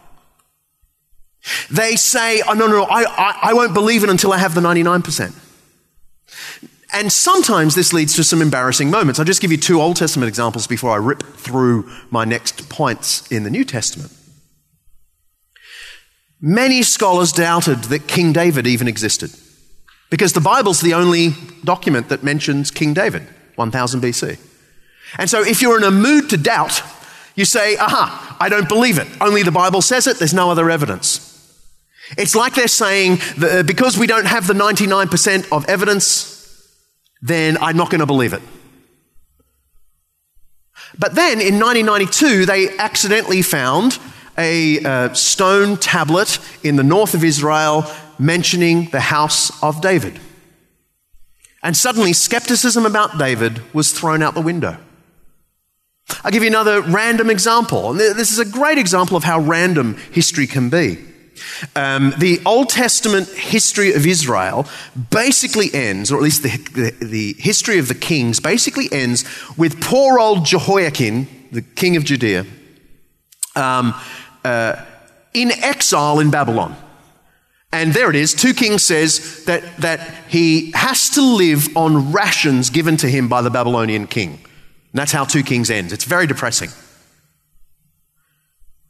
they 1.72 1.96
say, 1.96 2.42
oh, 2.48 2.54
no, 2.54 2.68
no, 2.68 2.77
no 2.80 2.84
I, 2.84 3.04
I, 3.04 3.39
I 3.44 3.54
won't 3.54 3.74
believe 3.74 4.04
it 4.04 4.10
until 4.10 4.34
I 4.34 4.38
have 4.38 4.54
the 4.54 4.62
99%. 4.62 5.34
And 6.98 7.13
sometimes 7.13 7.75
this 7.75 7.94
leads 7.94 8.16
to 8.16 8.24
some 8.24 8.42
embarrassing 8.42 8.89
moments. 8.89 9.20
I'll 9.20 9.25
just 9.25 9.39
give 9.39 9.51
you 9.51 9.58
two 9.58 9.80
Old 9.80 9.98
Testament 9.98 10.30
examples 10.30 10.66
before 10.66 10.89
I 10.89 10.96
rip 10.96 11.22
through 11.22 11.88
my 12.10 12.25
next 12.25 12.70
points 12.70 13.32
in 13.32 13.44
the 13.44 13.51
New 13.51 13.63
Testament. 13.63 14.12
Many 16.42 16.82
scholars 16.82 17.32
doubted 17.32 17.84
that 17.86 18.08
King 18.08 18.34
David 18.34 18.66
even 18.66 18.88
existed 18.88 19.30
because 20.10 20.34
the 20.34 20.42
Bible's 20.42 20.82
the 20.82 20.96
only 20.96 21.36
document 21.63 22.10
that 22.10 22.24
mentions 22.24 22.72
King 22.72 22.96
David, 22.96 23.27
1000 23.58 24.01
BC. 24.01 24.39
And 25.20 25.30
so 25.30 25.44
if 25.44 25.62
you're 25.62 25.77
in 25.77 25.84
a 25.84 25.92
mood 25.92 26.32
to 26.32 26.38
doubt, 26.38 26.82
you 27.36 27.46
say, 27.46 27.77
aha, 27.77 28.38
I 28.39 28.50
don't 28.50 28.68
believe 28.68 28.98
it. 28.98 29.08
Only 29.22 29.44
the 29.44 29.51
Bible 29.51 29.84
says 29.84 30.08
it, 30.08 30.18
there's 30.18 30.34
no 30.34 30.50
other 30.50 30.72
evidence. 30.72 31.24
It's 32.18 32.34
like 32.34 32.56
they're 32.56 32.68
saying 32.68 33.18
that 33.38 33.60
uh, 33.60 33.63
because 33.63 34.00
we 34.00 34.08
don't 34.08 34.25
have 34.25 34.48
the 34.48 34.56
99% 34.56 35.51
of 35.51 35.70
evidence, 35.70 36.37
then 37.21 37.57
I'm 37.57 37.77
not 37.77 37.89
going 37.89 38.00
to 38.00 38.05
believe 38.05 38.33
it. 38.33 38.41
But 40.97 41.15
then 41.15 41.41
in 41.41 41.59
1992, 41.59 42.45
they 42.45 42.77
accidentally 42.77 43.41
found 43.41 44.00
a 44.38 44.83
uh, 44.83 45.13
stone 45.13 45.77
tablet 45.77 46.39
in 46.63 46.75
the 46.75 46.83
north 46.83 47.13
of 47.13 47.24
Israel 47.24 47.86
mentioning 48.19 48.89
the 48.91 49.00
house 49.00 49.62
of 49.63 49.81
David. 49.81 50.19
And 51.63 51.75
suddenly, 51.75 52.13
skepticism 52.13 52.86
about 52.86 53.17
David 53.17 53.62
was 53.74 53.91
thrown 53.91 54.21
out 54.21 54.36
the 54.36 54.41
window. 54.41 54.77
I'll 56.24 56.31
give 56.31 56.43
you 56.43 56.50
another 56.50 56.81
random 56.81 57.29
example. 57.29 57.91
And 57.91 58.00
this 58.00 58.31
is 58.31 58.39
a 58.39 58.45
great 58.45 58.77
example 58.77 59.17
of 59.17 59.24
how 59.24 59.39
random 59.39 59.97
history 60.12 60.47
can 60.47 60.69
be. 60.69 61.03
Um, 61.75 62.13
the 62.17 62.41
Old 62.46 62.70
Testament 62.70 63.27
history 63.29 63.94
of 63.94 64.06
Israel 64.06 64.65
basically 65.10 65.74
ends, 65.74 66.12
or 66.12 66.17
at 66.17 66.24
least 66.24 66.44
the, 66.44 66.50
the, 66.50 67.06
the, 67.06 67.34
history 67.39 67.79
of 67.79 67.88
the 67.88 67.96
kings 67.96 68.39
basically 68.39 68.88
ends 68.91 69.25
with 69.58 69.82
poor 69.82 70.20
old 70.20 70.46
Jehoiakim, 70.46 71.27
the 71.51 71.62
king 71.62 71.96
of 71.98 72.03
Judea, 72.03 72.46
um, 73.56 73.94
uh, 74.44 74.84
in 75.34 75.51
exile 75.51 76.20
in 76.20 76.32
Babylon. 76.32 76.75
And 77.72 77.94
there 77.94 78.10
it 78.10 78.15
is. 78.15 78.34
2 78.34 78.53
Kings 78.53 78.84
says 78.84 79.44
that, 79.46 79.77
that 79.77 80.00
he 80.29 80.72
has 80.74 81.10
to 81.12 81.22
live 81.22 81.75
on 81.75 82.12
rations 82.12 82.70
given 82.70 82.98
to 82.98 83.10
him 83.10 83.27
by 83.27 83.41
the 83.41 83.50
Babylonian 83.50 84.08
king. 84.08 84.32
And 84.32 84.39
that's 84.94 85.12
how 85.12 85.25
2 85.25 85.44
Kings 85.44 85.70
ends. 85.70 85.91
It's 85.91 86.06
very 86.06 86.27
depressing. 86.27 86.70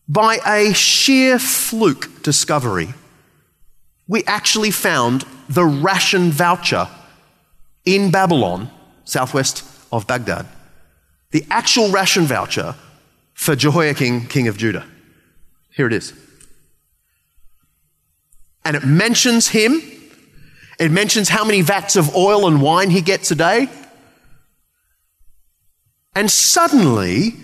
By 0.08 0.40
a 0.46 0.74
sheer 0.74 1.38
fluke 1.38 2.24
discovery, 2.24 2.94
we 4.08 4.24
actually 4.24 4.72
found 4.72 5.26
the 5.50 5.66
ration 5.66 6.32
voucher 6.32 6.88
in 7.84 8.12
Babylon, 8.12 8.70
southwest 9.04 9.64
of 9.92 10.08
Baghdad. 10.08 10.46
The 11.32 11.46
actual 11.50 11.92
ration 11.92 12.24
voucher 12.24 12.76
for 13.34 13.56
Jehoiakim, 13.56 14.28
king 14.28 14.48
of 14.48 14.58
Judah. 14.58 14.86
Here 15.72 15.88
it 15.88 15.94
is. 15.94 16.14
And 18.64 18.76
it 18.76 18.86
mentions 18.86 19.50
him. 19.50 19.82
It 20.80 20.92
mentions 20.92 21.30
how 21.30 21.44
many 21.44 21.62
vats 21.62 21.96
of 21.96 22.16
oil 22.16 22.48
and 22.48 22.62
wine 22.62 22.90
he 22.90 23.02
gets 23.02 23.32
a 23.32 23.36
day. 23.36 23.70
And 26.16 26.32
suddenly, 26.32 27.36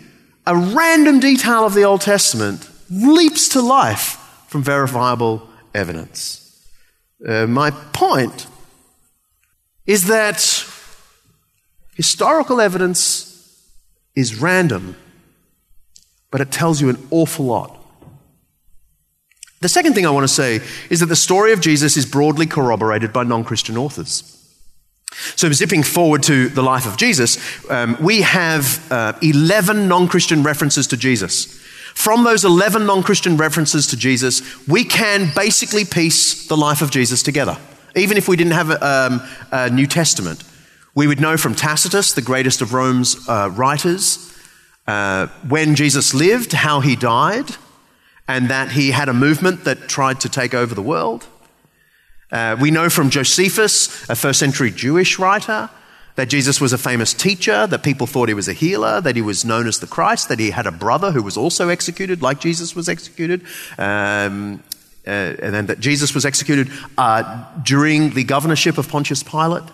a 0.45 0.55
random 0.55 1.19
detail 1.19 1.65
of 1.65 1.73
the 1.73 1.83
Old 1.83 2.01
Testament 2.01 2.69
leaps 2.89 3.49
to 3.49 3.61
life 3.61 4.19
from 4.47 4.63
verifiable 4.63 5.47
evidence. 5.73 6.39
Uh, 7.25 7.47
my 7.47 7.71
point 7.71 8.47
is 9.85 10.07
that 10.07 10.37
historical 11.95 12.59
evidence 12.59 13.29
is 14.15 14.39
random, 14.39 14.95
but 16.29 16.41
it 16.41 16.51
tells 16.51 16.81
you 16.81 16.89
an 16.89 17.07
awful 17.09 17.45
lot. 17.45 17.79
The 19.61 19.69
second 19.69 19.93
thing 19.93 20.05
I 20.05 20.09
want 20.09 20.25
to 20.25 20.33
say 20.33 20.59
is 20.89 20.99
that 20.99 21.05
the 21.05 21.15
story 21.15 21.53
of 21.53 21.61
Jesus 21.61 21.95
is 21.95 22.05
broadly 22.05 22.45
corroborated 22.45 23.13
by 23.13 23.23
non 23.23 23.45
Christian 23.45 23.77
authors. 23.77 24.42
So, 25.35 25.51
zipping 25.51 25.83
forward 25.83 26.23
to 26.23 26.49
the 26.49 26.63
life 26.63 26.85
of 26.85 26.97
Jesus, 26.97 27.37
um, 27.69 27.97
we 28.01 28.21
have 28.21 28.91
uh, 28.91 29.13
11 29.21 29.87
non 29.87 30.07
Christian 30.07 30.43
references 30.43 30.87
to 30.87 30.97
Jesus. 30.97 31.59
From 31.93 32.23
those 32.23 32.43
11 32.43 32.85
non 32.85 33.03
Christian 33.03 33.37
references 33.37 33.87
to 33.87 33.97
Jesus, 33.97 34.41
we 34.67 34.83
can 34.83 35.31
basically 35.35 35.85
piece 35.85 36.47
the 36.47 36.57
life 36.57 36.81
of 36.81 36.91
Jesus 36.91 37.21
together. 37.23 37.57
Even 37.95 38.17
if 38.17 38.27
we 38.27 38.35
didn't 38.35 38.53
have 38.53 38.71
a, 38.71 38.85
um, 38.85 39.21
a 39.51 39.69
New 39.69 39.87
Testament, 39.87 40.43
we 40.95 41.07
would 41.07 41.21
know 41.21 41.37
from 41.37 41.55
Tacitus, 41.55 42.13
the 42.13 42.21
greatest 42.21 42.61
of 42.61 42.73
Rome's 42.73 43.27
uh, 43.29 43.49
writers, 43.53 44.31
uh, 44.87 45.27
when 45.47 45.75
Jesus 45.75 46.13
lived, 46.13 46.53
how 46.53 46.79
he 46.79 46.95
died, 46.95 47.55
and 48.27 48.49
that 48.49 48.71
he 48.71 48.91
had 48.91 49.09
a 49.09 49.13
movement 49.13 49.63
that 49.65 49.87
tried 49.87 50.19
to 50.21 50.29
take 50.29 50.53
over 50.53 50.73
the 50.73 50.81
world. 50.81 51.27
Uh, 52.33 52.57
we 52.59 52.71
know 52.71 52.89
from 52.89 53.11
Josephus, 53.11 54.09
a 54.09 54.15
first 54.15 54.39
century 54.39 54.71
Jewish 54.71 55.19
writer, 55.19 55.69
that 56.15 56.29
Jesus 56.29 56.59
was 56.59 56.73
a 56.73 56.79
famous 56.79 57.13
teacher, 57.13 57.67
that 57.67 57.83
people 57.83 58.07
thought 58.07 58.27
he 58.27 58.33
was 58.33 58.47
a 58.47 58.53
healer, 58.53 58.99
that 59.01 59.15
he 59.15 59.21
was 59.21 59.45
known 59.45 59.67
as 59.67 59.79
the 59.79 59.85
Christ, 59.85 60.29
that 60.29 60.39
he 60.39 60.49
had 60.49 60.65
a 60.65 60.71
brother 60.71 61.11
who 61.11 61.21
was 61.21 61.37
also 61.37 61.69
executed, 61.69 62.23
like 62.23 62.39
Jesus 62.39 62.75
was 62.75 62.89
executed, 62.89 63.43
um, 63.77 64.63
uh, 65.05 65.09
and 65.09 65.53
then 65.53 65.67
that 65.67 65.79
Jesus 65.79 66.15
was 66.15 66.25
executed 66.25 66.71
uh, 66.97 67.45
during 67.61 68.11
the 68.11 68.23
governorship 68.23 68.79
of 68.79 68.89
Pontius 68.89 69.21
Pilate. 69.21 69.69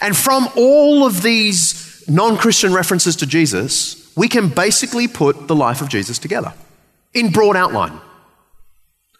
And 0.00 0.16
from 0.16 0.48
all 0.56 1.04
of 1.04 1.22
these 1.22 2.08
non 2.08 2.36
Christian 2.36 2.72
references 2.72 3.16
to 3.16 3.26
Jesus, 3.26 4.12
we 4.16 4.28
can 4.28 4.48
basically 4.48 5.08
put 5.08 5.48
the 5.48 5.56
life 5.56 5.80
of 5.80 5.88
Jesus 5.88 6.20
together 6.20 6.54
in 7.14 7.32
broad 7.32 7.56
outline 7.56 7.98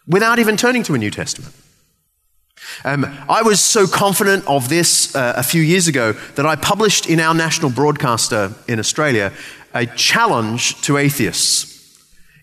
without 0.07 0.39
even 0.39 0.55
turning 0.55 0.83
to 0.83 0.93
a 0.93 0.97
New 0.97 1.11
Testament. 1.11 1.53
Um, 2.83 3.05
I 3.29 3.41
was 3.41 3.61
so 3.61 3.87
confident 3.87 4.45
of 4.47 4.69
this 4.69 5.15
uh, 5.15 5.33
a 5.35 5.43
few 5.43 5.61
years 5.61 5.87
ago 5.87 6.13
that 6.35 6.45
I 6.45 6.55
published 6.55 7.09
in 7.09 7.19
our 7.19 7.33
national 7.33 7.71
broadcaster 7.71 8.53
in 8.67 8.79
Australia 8.79 9.31
a 9.73 9.85
challenge 9.85 10.81
to 10.81 10.97
atheists. 10.97 11.75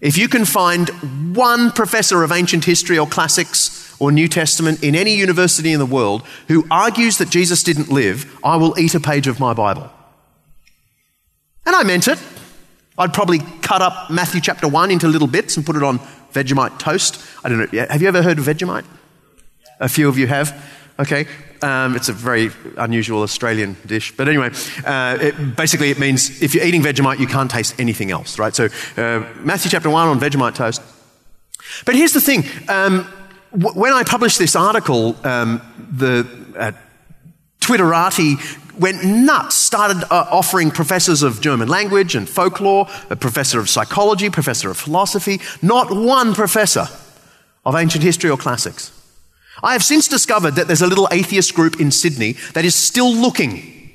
If 0.01 0.19
you 0.19 0.29
can 0.29 0.45
find 0.45 0.89
one 1.35 1.71
professor 1.71 2.23
of 2.23 2.33
ancient 2.33 2.65
history 2.65 2.99
or 2.99 3.07
classics 3.07 3.97
or 3.99 4.13
New 4.13 4.29
Testament 4.29 4.83
in 4.83 4.95
any 4.95 5.15
university 5.15 5.73
in 5.73 5.79
the 5.79 5.87
world 5.87 6.23
who 6.49 6.67
argues 6.71 7.19
that 7.19 7.31
Jesus 7.31 7.63
didn't 7.63 7.89
live, 7.89 8.39
I 8.45 8.57
will 8.57 8.79
eat 8.79 8.95
a 8.95 9.01
page 9.01 9.27
of 9.27 9.41
my 9.41 9.55
Bible. 9.55 9.91
And 11.65 11.75
I 11.75 11.83
meant 11.85 12.09
it. 12.09 12.19
I'd 12.99 13.15
probably 13.15 13.39
cut 13.63 13.83
up 13.83 14.11
Matthew 14.11 14.41
chapter 14.41 14.69
1 14.69 14.91
into 14.91 15.09
little 15.09 15.27
bits 15.27 15.57
and 15.57 15.65
put 15.65 15.75
it 15.75 15.83
on 15.83 15.99
Vegemite 16.33 16.79
toast. 16.79 17.19
I 17.43 17.49
don't 17.49 17.73
know. 17.73 17.87
Have 17.89 18.03
you 18.03 18.09
ever 18.09 18.23
heard 18.23 18.39
of 18.39 18.45
Vegemite? 18.45 18.85
A 19.81 19.89
few 19.89 20.09
of 20.09 20.19
you 20.19 20.27
have. 20.27 20.53
Okay. 20.99 21.27
Um, 21.63 21.97
it's 21.97 22.09
a 22.09 22.13
very 22.13 22.51
unusual 22.77 23.23
Australian 23.23 23.77
dish. 23.87 24.15
But 24.17 24.29
anyway, 24.29 24.51
uh, 24.85 25.19
it, 25.21 25.57
basically 25.57 25.91
it 25.91 25.99
means 25.99 26.43
if 26.43 26.55
you're 26.55 26.65
eating 26.65 26.83
Vegemite, 26.83 27.19
you 27.19 27.27
can't 27.27 27.51
taste 27.51 27.75
anything 27.81 28.11
else, 28.11 28.39
right? 28.39 28.55
So 28.55 28.67
uh, 28.97 29.25
Matthew 29.41 29.71
chapter 29.71 29.89
1 29.89 30.09
on 30.09 30.21
Vegemite 30.21 30.55
toast. 30.55 30.83
But 31.87 31.95
here's 31.95 32.13
the 32.13 32.21
thing. 32.21 32.45
Um, 32.69 33.11
w- 33.53 33.81
when 33.81 33.93
I 33.93 34.03
published 34.05 34.39
this 34.39 34.55
article, 34.55 35.17
um, 35.25 35.63
the 35.91 36.27
uh, 36.57 36.73
Twitterati 37.61 38.37
went 38.79 39.05
nuts, 39.05 39.55
started 39.55 40.05
uh, 40.11 40.27
offering 40.31 40.71
professors 40.71 41.23
of 41.23 41.41
German 41.41 41.69
language 41.69 42.15
and 42.15 42.29
folklore, 42.29 42.89
a 43.09 43.17
professor 43.17 43.59
of 43.59 43.71
psychology, 43.71 44.29
professor 44.29 44.71
of 44.71 44.77
philosophy, 44.77 45.41
not 45.63 45.91
one 45.91 46.35
professor 46.35 46.87
of 47.65 47.75
ancient 47.75 48.05
history 48.05 48.29
or 48.29 48.37
classics. 48.37 48.93
I 49.65 49.73
have 49.73 49.83
since 49.83 50.09
discovered 50.09 50.53
that 50.53 50.67
there's 50.67 50.83
a 50.83 50.87
little 50.87 51.09
atheist 51.11 51.55
group 51.55 51.81
in 51.81 51.91
Sydney 51.91 52.33
that 52.53 52.67
is 52.67 52.75
still 52.75 53.13
looking. 53.13 53.91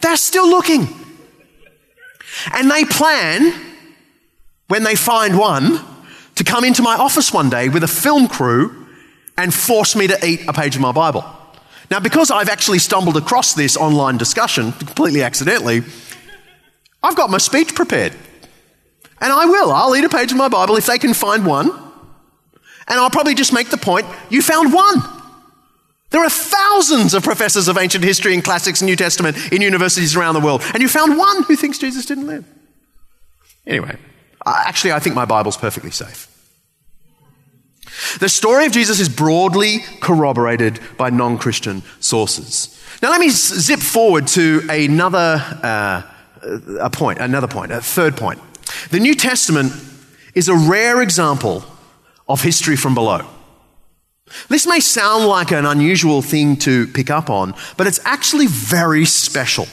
They're 0.00 0.16
still 0.16 0.48
looking. 0.48 0.88
And 2.52 2.68
they 2.68 2.84
plan, 2.84 3.54
when 4.66 4.82
they 4.82 4.96
find 4.96 5.38
one, 5.38 5.80
to 6.34 6.44
come 6.44 6.64
into 6.64 6.82
my 6.82 6.96
office 6.96 7.32
one 7.32 7.48
day 7.48 7.68
with 7.68 7.84
a 7.84 7.88
film 7.88 8.26
crew 8.26 8.86
and 9.36 9.54
force 9.54 9.94
me 9.94 10.08
to 10.08 10.26
eat 10.26 10.46
a 10.48 10.52
page 10.52 10.74
of 10.74 10.82
my 10.82 10.92
Bible. 10.92 11.24
Now, 11.92 12.00
because 12.00 12.32
I've 12.32 12.48
actually 12.48 12.80
stumbled 12.80 13.16
across 13.16 13.54
this 13.54 13.76
online 13.76 14.18
discussion 14.18 14.72
completely 14.72 15.22
accidentally, 15.22 15.82
I've 17.02 17.16
got 17.16 17.30
my 17.30 17.38
speech 17.38 17.74
prepared. 17.74 18.14
And 19.20 19.32
I 19.32 19.46
will. 19.46 19.70
I'll 19.70 19.94
eat 19.94 20.04
a 20.04 20.08
page 20.08 20.32
of 20.32 20.38
my 20.38 20.48
Bible 20.48 20.76
if 20.76 20.86
they 20.86 20.98
can 20.98 21.14
find 21.14 21.46
one. 21.46 21.87
And 22.88 22.98
I'll 22.98 23.10
probably 23.10 23.34
just 23.34 23.52
make 23.52 23.70
the 23.70 23.76
point 23.76 24.06
you 24.30 24.42
found 24.42 24.72
one. 24.72 25.02
There 26.10 26.24
are 26.24 26.30
thousands 26.30 27.12
of 27.12 27.22
professors 27.22 27.68
of 27.68 27.76
ancient 27.76 28.02
history 28.02 28.32
and 28.32 28.42
classics 28.42 28.80
and 28.80 28.88
New 28.88 28.96
Testament 28.96 29.36
in 29.52 29.60
universities 29.60 30.16
around 30.16 30.34
the 30.34 30.40
world, 30.40 30.62
and 30.72 30.82
you 30.82 30.88
found 30.88 31.18
one 31.18 31.42
who 31.42 31.54
thinks 31.54 31.78
Jesus 31.78 32.06
didn't 32.06 32.26
live. 32.26 32.46
Anyway, 33.66 33.96
actually, 34.46 34.92
I 34.92 35.00
think 35.00 35.14
my 35.14 35.26
Bible's 35.26 35.58
perfectly 35.58 35.90
safe. 35.90 36.34
The 38.20 38.28
story 38.28 38.64
of 38.64 38.72
Jesus 38.72 39.00
is 39.00 39.08
broadly 39.08 39.80
corroborated 40.00 40.80
by 40.96 41.10
non 41.10 41.36
Christian 41.36 41.82
sources. 42.00 42.74
Now, 43.02 43.10
let 43.10 43.20
me 43.20 43.28
zip 43.28 43.80
forward 43.80 44.26
to 44.28 44.62
another 44.70 45.42
uh, 45.62 46.02
a 46.80 46.90
point, 46.90 47.18
another 47.18 47.48
point, 47.48 47.72
a 47.72 47.80
third 47.80 48.16
point. 48.16 48.40
The 48.90 49.00
New 49.00 49.14
Testament 49.14 49.72
is 50.34 50.48
a 50.48 50.54
rare 50.54 51.02
example 51.02 51.64
of 52.28 52.42
history 52.42 52.76
from 52.76 52.94
below. 52.94 53.26
This 54.48 54.66
may 54.66 54.80
sound 54.80 55.26
like 55.26 55.50
an 55.50 55.64
unusual 55.64 56.22
thing 56.22 56.56
to 56.58 56.86
pick 56.88 57.10
up 57.10 57.30
on, 57.30 57.54
but 57.76 57.86
it's 57.86 58.00
actually 58.04 58.46
very 58.46 59.04
special. 59.04 59.66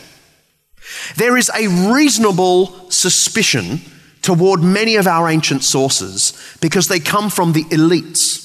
There 1.18 1.36
is 1.36 1.52
a 1.54 1.92
reasonable 1.94 2.90
suspicion 2.90 3.82
toward 4.22 4.64
many 4.64 4.96
of 4.96 5.08
our 5.08 5.30
ancient 5.30 5.64
sources 5.64 6.34
because 6.62 6.88
they 6.88 7.00
come 7.00 7.30
from 7.30 7.54
the 7.54 7.64
elites. 7.66 8.44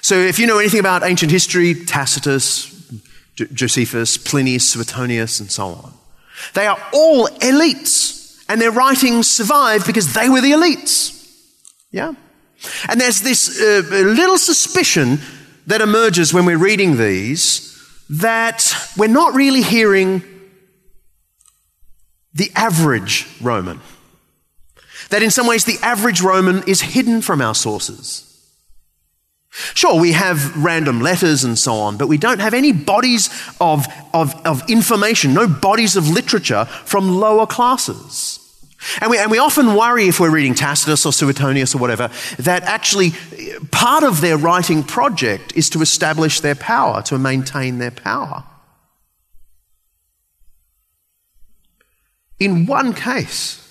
So, 0.00 0.14
if 0.14 0.38
you 0.38 0.46
know 0.46 0.58
anything 0.58 0.80
about 0.80 1.02
ancient 1.02 1.32
history, 1.32 1.74
Tacitus, 1.74 2.74
Josephus, 3.34 4.16
Pliny, 4.16 4.58
Suetonius, 4.58 5.40
and 5.40 5.50
so 5.50 5.66
on, 5.68 5.92
they 6.54 6.66
are 6.66 6.78
all 6.92 7.26
elites, 7.26 8.44
and 8.48 8.60
their 8.60 8.70
writings 8.70 9.28
survive 9.28 9.84
because 9.86 10.14
they 10.14 10.28
were 10.28 10.40
the 10.40 10.52
elites. 10.52 11.14
Yeah? 11.90 12.14
And 12.88 13.00
there's 13.00 13.20
this 13.20 13.60
uh, 13.60 13.82
little 13.90 14.38
suspicion 14.38 15.18
that 15.66 15.80
emerges 15.80 16.32
when 16.32 16.44
we're 16.44 16.58
reading 16.58 16.96
these 16.96 17.64
that 18.10 18.74
we're 18.96 19.06
not 19.06 19.34
really 19.34 19.62
hearing 19.62 20.22
the 22.32 22.50
average 22.54 23.26
Roman. 23.40 23.80
That 25.10 25.22
in 25.22 25.30
some 25.30 25.46
ways 25.46 25.64
the 25.64 25.78
average 25.82 26.20
Roman 26.20 26.62
is 26.66 26.80
hidden 26.80 27.20
from 27.20 27.40
our 27.40 27.54
sources. 27.54 28.24
Sure, 29.50 30.00
we 30.00 30.12
have 30.12 30.56
random 30.62 31.00
letters 31.00 31.42
and 31.44 31.58
so 31.58 31.74
on, 31.74 31.96
but 31.96 32.08
we 32.08 32.18
don't 32.18 32.38
have 32.38 32.54
any 32.54 32.72
bodies 32.72 33.28
of, 33.60 33.86
of, 34.14 34.34
of 34.46 34.68
information, 34.70 35.34
no 35.34 35.48
bodies 35.48 35.96
of 35.96 36.08
literature 36.08 36.64
from 36.64 37.18
lower 37.18 37.46
classes. 37.46 38.47
And 39.00 39.10
we, 39.10 39.18
and 39.18 39.30
we 39.30 39.38
often 39.38 39.74
worry 39.74 40.06
if 40.06 40.20
we're 40.20 40.30
reading 40.30 40.54
Tacitus 40.54 41.04
or 41.04 41.12
Suetonius 41.12 41.74
or 41.74 41.78
whatever, 41.78 42.10
that 42.38 42.62
actually 42.62 43.12
eh, 43.36 43.58
part 43.70 44.04
of 44.04 44.20
their 44.20 44.36
writing 44.36 44.84
project 44.84 45.52
is 45.56 45.68
to 45.70 45.82
establish 45.82 46.40
their 46.40 46.54
power, 46.54 47.02
to 47.02 47.18
maintain 47.18 47.78
their 47.78 47.90
power. 47.90 48.44
In 52.38 52.66
one 52.66 52.94
case, 52.94 53.64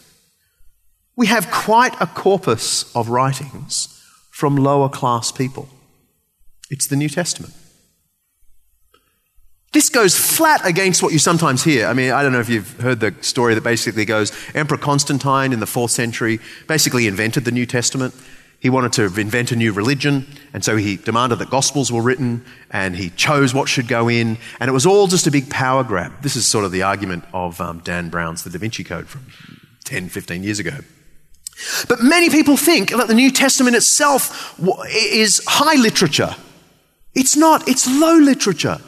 we 1.16 1.28
have 1.28 1.50
quite 1.52 1.96
a 2.02 2.08
corpus 2.08 2.94
of 2.96 3.10
writings 3.10 3.94
from 4.30 4.58
lower 4.58 4.90
class 4.90 5.32
people. 5.32 5.70
It's 6.70 6.88
the 6.88 6.98
New 6.98 7.10
Testament. 7.10 7.54
This 9.74 9.90
goes 9.90 10.18
flat 10.18 10.66
against 10.66 11.04
what 11.04 11.12
you 11.12 11.20
sometimes 11.20 11.64
hear. 11.64 11.88
I 11.88 11.94
mean, 11.94 12.12
I 12.12 12.24
don't 12.24 12.32
know 12.32 12.40
if 12.40 12.50
you've 12.50 12.80
heard 12.80 13.00
the 13.00 13.14
story 13.22 13.54
that 13.54 13.64
basically 13.64 14.06
goes 14.06 14.32
Emperor 14.56 14.78
Constantine 14.78 15.52
in 15.52 15.60
the 15.60 15.66
fourth 15.66 15.92
century 15.92 16.40
basically 16.68 17.06
invented 17.06 17.44
the 17.46 17.52
New 17.52 17.66
Testament. 17.66 18.14
He 18.60 18.70
wanted 18.72 18.94
to 18.94 19.04
invent 19.20 19.52
a 19.52 19.56
new 19.56 19.72
religion, 19.72 20.26
and 20.52 20.66
so 20.66 20.78
he 20.78 20.96
demanded 20.96 21.38
that 21.40 21.52
Gospels 21.52 21.92
were 21.92 22.02
written, 22.02 22.44
and 22.72 22.96
he 22.96 23.12
chose 23.12 23.54
what 23.54 23.70
should 23.70 23.88
go 23.88 24.08
in, 24.10 24.40
and 24.60 24.68
it 24.68 24.72
was 24.72 24.86
all 24.86 25.06
just 25.06 25.28
a 25.28 25.32
big 25.32 25.48
power 25.50 25.84
grab. 25.84 26.24
This 26.24 26.36
is 26.36 26.48
sort 26.48 26.66
of 26.66 26.72
the 26.72 26.82
argument 26.82 27.26
of 27.34 27.62
um, 27.62 27.82
Dan 27.84 28.10
Brown's 28.10 28.44
The 28.44 28.50
Da 28.50 28.58
Vinci 28.58 28.84
Code 28.84 29.08
from 29.08 29.28
10, 29.84 30.10
15 30.10 30.44
years 30.44 30.58
ago. 30.58 30.80
But 31.88 32.02
many 32.02 32.30
people 32.30 32.58
think 32.58 32.90
that 32.90 33.08
the 33.08 33.14
New 33.14 33.32
Testament 33.32 33.76
itself 33.76 34.60
is 34.90 35.42
high 35.48 35.80
literature. 35.80 36.36
It's 37.14 37.36
not, 37.36 37.68
it's 37.68 37.88
low 37.88 38.18
literature. 38.18 38.80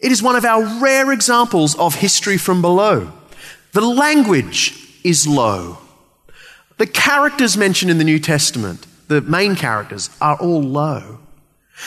It 0.00 0.12
is 0.12 0.22
one 0.22 0.36
of 0.36 0.44
our 0.44 0.62
rare 0.80 1.12
examples 1.12 1.74
of 1.76 1.94
history 1.94 2.36
from 2.36 2.60
below. 2.60 3.12
The 3.72 3.80
language 3.80 4.74
is 5.04 5.26
low. 5.26 5.78
The 6.78 6.86
characters 6.86 7.56
mentioned 7.56 7.90
in 7.90 7.98
the 7.98 8.04
New 8.04 8.18
Testament, 8.18 8.86
the 9.08 9.20
main 9.22 9.56
characters, 9.56 10.10
are 10.20 10.36
all 10.36 10.62
low. 10.62 11.18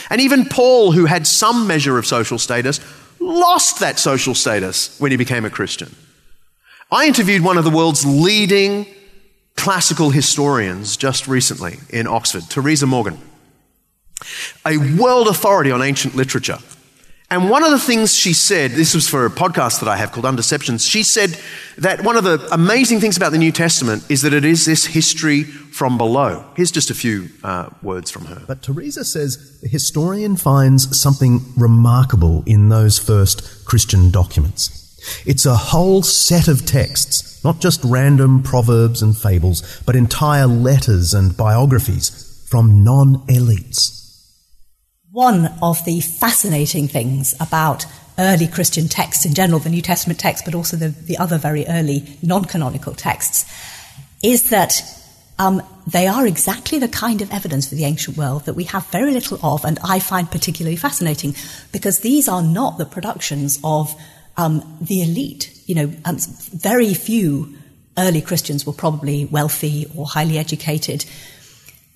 And 0.10 0.22
even 0.22 0.46
Paul, 0.46 0.92
who 0.92 1.06
had 1.06 1.28
some 1.28 1.68
measure 1.68 1.98
of 1.98 2.06
social 2.06 2.38
status, 2.38 2.80
lost 3.20 3.80
that 3.80 4.00
social 4.00 4.34
status 4.34 5.00
when 5.00 5.12
he 5.12 5.18
became 5.18 5.46
a 5.46 5.50
Christian. 5.50 5.96
I 6.92 7.08
interviewed 7.08 7.44
one 7.44 7.58
of 7.58 7.64
the 7.64 7.70
world's 7.70 8.06
leading 8.06 8.88
classical 9.56 10.10
historians 10.10 10.98
just 10.98 11.28
recently 11.28 11.78
in 11.90 12.08
Oxford, 12.08 12.44
Teresa 12.50 12.88
Morgan 12.88 13.20
a 14.66 14.78
world 15.00 15.28
authority 15.28 15.72
on 15.72 15.82
ancient 15.82 16.16
literature. 16.16 16.58
And 17.32 17.48
one 17.48 17.64
of 17.64 17.70
the 17.70 17.78
things 17.78 18.16
she 18.16 18.34
said, 18.34 18.72
this 18.72 18.96
was 18.96 19.08
for 19.08 19.28
a 19.28 19.30
podcast 19.30 19.82
that 19.82 19.88
I 19.88 19.98
have 19.98 20.12
called 20.12 20.26
Undeceptions, 20.26 20.90
she 20.90 21.04
said 21.04 21.40
that 21.78 22.04
one 22.04 22.18
of 22.18 22.24
the 22.24 22.48
amazing 22.52 23.00
things 23.00 23.18
about 23.18 23.32
the 23.32 23.38
New 23.38 23.52
Testament 23.52 24.04
is 24.10 24.24
that 24.24 24.34
it 24.34 24.44
is 24.44 24.66
this 24.66 24.86
history 24.86 25.44
from 25.44 26.00
below. 26.00 26.44
Here's 26.56 26.72
just 26.72 26.90
a 26.90 26.96
few 26.96 27.30
uh, 27.44 27.70
words 27.84 28.10
from 28.10 28.26
her. 28.26 28.42
But 28.48 28.64
Teresa 28.64 29.06
says 29.06 29.62
the 29.62 29.68
historian 29.68 30.38
finds 30.38 31.00
something 31.00 31.42
remarkable 31.56 32.44
in 32.48 32.70
those 32.70 32.98
first 32.98 33.64
Christian 33.64 34.10
documents. 34.10 34.76
It's 35.28 35.46
a 35.46 35.56
whole 35.56 36.02
set 36.02 36.48
of 36.48 36.66
texts, 36.66 37.44
not 37.44 37.62
just 37.62 37.82
random 37.84 38.42
proverbs 38.42 39.04
and 39.04 39.16
fables, 39.16 39.82
but 39.86 39.96
entire 39.96 40.48
letters 40.48 41.14
and 41.14 41.38
biographies 41.38 42.44
from 42.50 42.84
non 42.84 43.18
elites 43.28 44.00
one 45.12 45.52
of 45.62 45.84
the 45.86 46.02
fascinating 46.02 46.88
things 46.88 47.34
about 47.40 47.86
early 48.20 48.48
Christian 48.48 48.88
texts 48.88 49.26
in 49.26 49.34
general, 49.34 49.60
the 49.60 49.70
New 49.70 49.82
Testament 49.82 50.20
texts, 50.20 50.46
but 50.46 50.54
also 50.54 50.78
the, 50.78 50.90
the 50.90 51.18
other 51.18 51.38
very 51.38 51.66
early 51.68 52.18
non 52.22 52.46
canonical 52.46 52.94
texts, 52.94 53.46
is 54.22 54.50
that 54.50 54.84
um, 55.40 55.64
they 55.88 56.06
are 56.06 56.28
exactly 56.28 56.78
the 56.78 56.88
kind 56.88 57.22
of 57.22 57.32
evidence 57.32 57.70
for 57.70 57.76
the 57.76 57.86
ancient 57.86 58.18
world 58.18 58.46
that 58.46 58.54
we 58.54 58.66
have 58.66 58.86
very 58.88 59.12
little 59.12 59.40
of, 59.42 59.66
and 59.66 59.80
I 59.84 60.00
find 60.00 60.30
particularly 60.30 60.76
fascinating 60.76 61.34
because 61.72 62.00
these 62.00 62.28
are 62.28 62.44
not 62.44 62.78
the 62.78 62.86
productions 62.86 63.60
of 63.64 63.96
um, 64.38 64.78
the 64.80 65.02
elite. 65.02 65.60
You 65.66 65.76
know, 65.76 65.92
um, 66.06 66.18
very 66.54 66.94
few 66.94 67.58
early 67.98 68.22
Christians 68.22 68.66
were 68.66 68.74
probably 68.74 69.26
wealthy 69.26 69.88
or 69.96 70.06
highly 70.06 70.38
educated. 70.38 71.06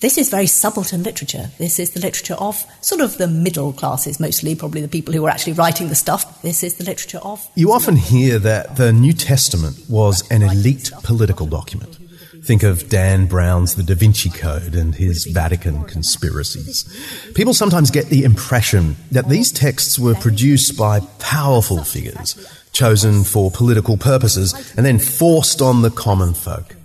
This 0.03 0.17
is 0.17 0.29
very 0.29 0.47
subaltern 0.47 1.01
literature. 1.01 1.49
This 1.59 1.79
is 1.79 1.91
the 1.91 2.01
literature 2.01 2.33
of 2.33 2.65
sort 2.81 2.99
of 2.99 3.17
the 3.17 3.25
middle 3.25 3.71
classes, 3.71 4.19
mostly 4.19 4.53
probably 4.53 4.81
the 4.81 4.89
people 4.89 5.13
who 5.13 5.25
are 5.25 5.29
actually 5.29 5.53
writing 5.53 5.87
the 5.87 5.95
stuff. 5.95 6.41
This 6.41 6.61
is 6.61 6.75
the 6.75 6.83
literature 6.83 7.19
of. 7.19 7.47
You 7.55 7.71
often 7.71 7.95
hear 7.95 8.37
that 8.39 8.75
the 8.75 8.91
New 8.91 9.13
Testament 9.13 9.77
was 9.87 10.29
an 10.29 10.41
elite 10.41 10.91
political 11.03 11.45
document. 11.45 11.97
Think 12.43 12.63
of 12.63 12.89
Dan 12.89 13.27
Brown's 13.27 13.75
The 13.75 13.83
Da 13.83 13.95
Vinci 13.95 14.29
Code 14.29 14.75
and 14.75 14.93
his 14.93 15.23
Vatican 15.23 15.85
conspiracies. 15.85 16.83
People 17.33 17.53
sometimes 17.53 17.89
get 17.89 18.07
the 18.07 18.25
impression 18.25 18.97
that 19.11 19.29
these 19.29 19.53
texts 19.53 19.97
were 19.97 20.15
produced 20.15 20.77
by 20.77 20.99
powerful 21.19 21.81
figures, 21.85 22.35
chosen 22.73 23.23
for 23.23 23.49
political 23.51 23.95
purposes, 23.95 24.53
and 24.75 24.85
then 24.85 24.99
forced 24.99 25.61
on 25.61 25.81
the 25.81 25.91
common 25.91 26.33
folk. 26.33 26.75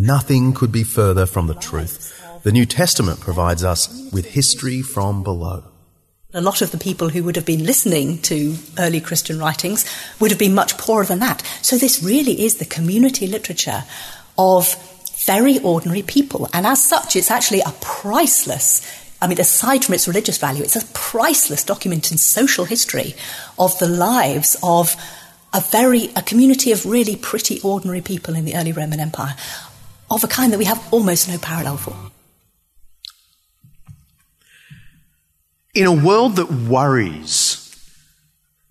Nothing 0.00 0.52
could 0.52 0.72
be 0.72 0.82
further 0.82 1.24
from 1.24 1.46
the 1.46 1.54
truth. 1.54 2.10
The 2.44 2.52
New 2.52 2.66
Testament 2.66 3.20
provides 3.20 3.64
us 3.64 3.88
with 4.12 4.26
history 4.26 4.82
from 4.82 5.22
below. 5.22 5.64
A 6.34 6.42
lot 6.42 6.60
of 6.60 6.72
the 6.72 6.76
people 6.76 7.08
who 7.08 7.24
would 7.24 7.36
have 7.36 7.46
been 7.46 7.64
listening 7.64 8.20
to 8.22 8.56
early 8.78 9.00
Christian 9.00 9.38
writings 9.38 9.86
would 10.20 10.30
have 10.30 10.38
been 10.38 10.52
much 10.52 10.76
poorer 10.76 11.06
than 11.06 11.20
that. 11.20 11.42
So 11.62 11.78
this 11.78 12.02
really 12.02 12.44
is 12.44 12.56
the 12.56 12.66
community 12.66 13.26
literature 13.26 13.84
of 14.36 14.74
very 15.24 15.58
ordinary 15.60 16.02
people. 16.02 16.50
And 16.52 16.66
as 16.66 16.84
such, 16.84 17.16
it's 17.16 17.30
actually 17.30 17.60
a 17.60 17.72
priceless 17.80 18.86
I 19.22 19.26
mean, 19.26 19.40
aside 19.40 19.86
from 19.86 19.94
its 19.94 20.06
religious 20.06 20.36
value, 20.36 20.64
it's 20.64 20.76
a 20.76 20.84
priceless 20.92 21.64
document 21.64 22.12
in 22.12 22.18
social 22.18 22.66
history 22.66 23.14
of 23.58 23.78
the 23.78 23.88
lives 23.88 24.54
of 24.62 24.96
a 25.54 25.62
very 25.62 26.10
a 26.14 26.20
community 26.20 26.72
of 26.72 26.84
really 26.84 27.16
pretty 27.16 27.58
ordinary 27.62 28.02
people 28.02 28.34
in 28.34 28.44
the 28.44 28.54
early 28.54 28.72
Roman 28.72 29.00
Empire, 29.00 29.34
of 30.10 30.24
a 30.24 30.28
kind 30.28 30.52
that 30.52 30.58
we 30.58 30.66
have 30.66 30.86
almost 30.92 31.26
no 31.26 31.38
parallel 31.38 31.78
for. 31.78 31.96
In 35.74 35.86
a 35.86 35.92
world 35.92 36.36
that 36.36 36.50
worries 36.50 37.60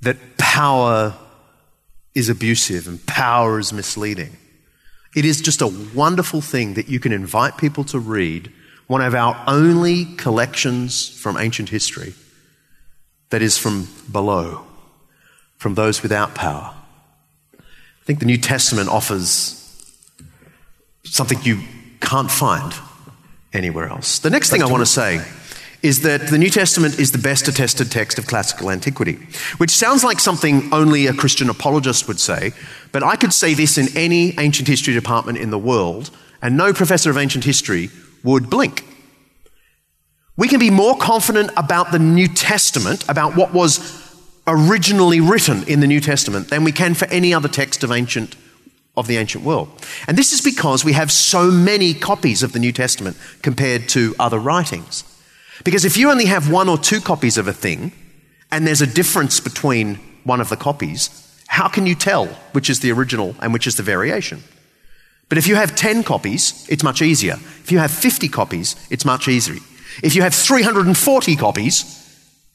that 0.01 0.37
power 0.37 1.13
is 2.15 2.29
abusive 2.29 2.87
and 2.87 3.05
power 3.05 3.59
is 3.59 3.73
misleading, 3.73 4.37
it 5.15 5.25
is 5.25 5.41
just 5.41 5.61
a 5.61 5.67
wonderful 5.93 6.41
thing 6.41 6.75
that 6.75 6.87
you 6.87 6.99
can 6.99 7.11
invite 7.11 7.57
people 7.57 7.83
to 7.85 7.99
read 7.99 8.51
one 8.87 9.01
of 9.01 9.13
our 9.13 9.41
only 9.47 10.05
collections 10.15 11.09
from 11.09 11.37
ancient 11.37 11.69
history 11.69 12.13
that 13.31 13.41
is 13.41 13.57
from 13.57 13.87
below, 14.11 14.65
from 15.57 15.75
those 15.75 16.01
without 16.03 16.35
power. 16.35 16.73
I 17.59 18.05
think 18.05 18.19
the 18.19 18.25
New 18.25 18.37
Testament 18.37 18.89
offers 18.89 19.59
something 21.03 21.39
you 21.43 21.59
can't 21.99 22.31
find 22.31 22.73
anywhere 23.53 23.87
else. 23.87 24.19
The 24.19 24.29
next 24.29 24.49
thing 24.49 24.61
I 24.61 24.67
want 24.67 24.81
to 24.81 24.85
say 24.85 25.21
is 25.83 26.01
that 26.01 26.27
the 26.27 26.37
New 26.37 26.49
Testament 26.49 26.97
is 26.97 27.11
the 27.11 27.17
best 27.17 27.49
attested 27.49 27.91
text 27.91 28.17
of 28.17 28.25
classical 28.25 28.71
antiquity, 28.71 29.19
which 29.57 29.69
sounds 29.69 30.03
like 30.03 30.19
something 30.19 30.73
only 30.73 31.07
a 31.07 31.13
Christian 31.13 31.49
apologist 31.49 32.07
would 32.07 32.21
say, 32.21 32.53
but 32.93 33.03
I 33.03 33.17
could 33.17 33.33
say 33.33 33.53
this 33.53 33.77
in 33.77 33.95
any 33.95 34.33
ancient 34.39 34.67
history 34.67 34.93
department 34.93 35.37
in 35.37 35.49
the 35.49 35.59
world, 35.59 36.09
and 36.41 36.55
no 36.55 36.73
professor 36.73 37.09
of 37.09 37.17
ancient 37.17 37.43
history 37.43 37.89
would 38.23 38.49
blink. 38.49 38.85
We 40.37 40.47
can 40.47 40.59
be 40.59 40.69
more 40.69 40.97
confident 40.97 41.51
about 41.57 41.91
the 41.91 41.99
New 41.99 42.29
Testament, 42.29 43.07
about 43.09 43.35
what 43.35 43.53
was 43.53 44.01
originally 44.47 45.19
written 45.19 45.63
in 45.67 45.81
the 45.81 45.87
New 45.87 45.99
Testament, 45.99 46.49
than 46.49 46.63
we 46.63 46.71
can 46.71 46.93
for 46.93 47.05
any 47.09 47.33
other 47.33 47.49
text 47.49 47.83
of 47.83 47.91
ancient 47.91 48.35
of 48.95 49.07
the 49.07 49.17
ancient 49.17 49.43
world. 49.43 49.69
And 50.07 50.17
this 50.17 50.31
is 50.31 50.41
because 50.41 50.85
we 50.85 50.93
have 50.93 51.11
so 51.11 51.49
many 51.49 51.95
copies 51.95 52.43
of 52.43 52.53
the 52.53 52.59
New 52.59 52.71
Testament 52.71 53.17
compared 53.41 53.89
to 53.89 54.15
other 54.19 54.37
writings. 54.37 55.03
Because 55.63 55.85
if 55.85 55.97
you 55.97 56.09
only 56.09 56.25
have 56.25 56.51
one 56.51 56.69
or 56.69 56.77
two 56.77 56.99
copies 56.99 57.37
of 57.37 57.47
a 57.47 57.53
thing, 57.53 57.91
and 58.51 58.67
there's 58.67 58.81
a 58.81 58.87
difference 58.87 59.39
between 59.39 59.95
one 60.23 60.41
of 60.41 60.49
the 60.49 60.55
copies, 60.55 61.09
how 61.47 61.67
can 61.67 61.85
you 61.85 61.95
tell 61.95 62.27
which 62.53 62.69
is 62.69 62.79
the 62.79 62.91
original 62.91 63.35
and 63.39 63.53
which 63.53 63.67
is 63.67 63.75
the 63.75 63.83
variation? 63.83 64.43
But 65.29 65.37
if 65.37 65.47
you 65.47 65.55
have 65.55 65.75
10 65.75 66.03
copies, 66.03 66.65
it's 66.69 66.83
much 66.83 67.01
easier. 67.01 67.33
If 67.63 67.71
you 67.71 67.79
have 67.79 67.91
50 67.91 68.27
copies, 68.29 68.75
it's 68.89 69.05
much 69.05 69.27
easier. 69.27 69.61
If 70.03 70.15
you 70.15 70.21
have 70.21 70.33
340 70.33 71.35
copies, 71.35 71.99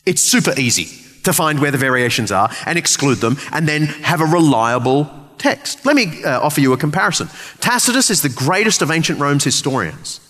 it's 0.06 0.22
super 0.22 0.52
easy 0.58 0.86
to 1.24 1.32
find 1.32 1.60
where 1.60 1.70
the 1.70 1.78
variations 1.78 2.32
are 2.32 2.50
and 2.66 2.78
exclude 2.78 3.18
them 3.18 3.36
and 3.52 3.68
then 3.68 3.86
have 3.86 4.20
a 4.20 4.24
reliable 4.24 5.10
text. 5.38 5.84
Let 5.84 5.96
me 5.96 6.22
uh, 6.24 6.40
offer 6.40 6.60
you 6.60 6.72
a 6.72 6.76
comparison. 6.76 7.28
Tacitus 7.60 8.10
is 8.10 8.22
the 8.22 8.28
greatest 8.28 8.82
of 8.82 8.90
ancient 8.90 9.20
Rome's 9.20 9.44
historians. 9.44 10.20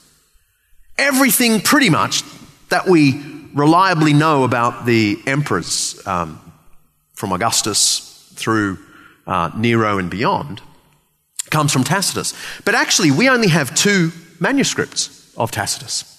Everything 0.99 1.61
pretty 1.61 1.91
much 1.91 2.23
that 2.71 2.87
we 2.87 3.23
reliably 3.55 4.13
know 4.13 4.45
about 4.45 4.87
the 4.87 5.19
emperors, 5.27 6.01
um, 6.07 6.41
from 7.15 7.33
Augustus 7.33 8.31
through 8.35 8.79
uh, 9.27 9.51
Nero 9.57 9.99
and 9.99 10.11
beyond, 10.11 10.61
comes 11.51 11.73
from 11.73 11.83
Tacitus. 11.83 12.35
But 12.65 12.75
actually, 12.75 13.11
we 13.11 13.29
only 13.29 13.49
have 13.49 13.75
two 13.75 14.13
manuscripts 14.39 15.35
of 15.37 15.51
Tacitus. 15.51 16.15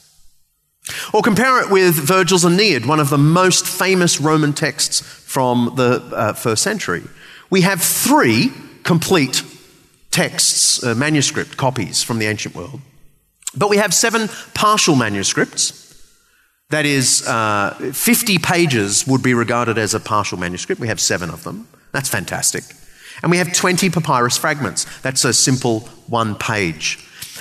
Or 1.14 1.22
compare 1.22 1.62
it 1.62 1.70
with 1.70 1.96
Virgil's 1.96 2.46
Aeneid, 2.46 2.86
one 2.86 3.00
of 3.00 3.10
the 3.10 3.18
most 3.18 3.66
famous 3.66 4.20
Roman 4.20 4.54
texts 4.54 5.02
from 5.02 5.74
the 5.76 6.02
uh, 6.14 6.34
first 6.34 6.64
century. 6.64 7.04
We 7.50 7.62
have 7.62 7.82
three 7.82 8.52
complete 8.84 9.44
texts, 10.12 10.84
uh, 10.84 10.96
manuscript 10.96 11.58
copies 11.58 12.02
from 12.04 12.20
the 12.20 12.26
ancient 12.26 12.56
world. 12.56 12.82
But 13.56 13.70
we 13.70 13.78
have 13.78 13.94
seven 13.94 14.30
partial 14.54 14.96
manuscripts. 14.96 15.88
That 16.70 16.86
is, 16.86 17.28
uh, 17.28 17.74
50 17.94 18.38
pages 18.38 19.08
would 19.08 19.24
be 19.24 19.34
regarded 19.34 19.78
as 19.78 19.94
a 19.94 20.00
partial 20.00 20.38
manuscript. 20.38 20.80
We 20.80 20.88
have 20.88 21.00
seven 21.00 21.32
of 21.32 21.44
them. 21.44 21.68
That's 21.92 22.10
fantastic. 22.10 22.64
And 23.24 23.32
we 23.32 23.38
have 23.38 23.52
20 23.54 23.90
papyrus 23.90 24.38
fragments. 24.38 24.86
That's 25.02 25.26
a 25.26 25.34
simple 25.34 25.82
one 26.08 26.36
page. 26.36 27.00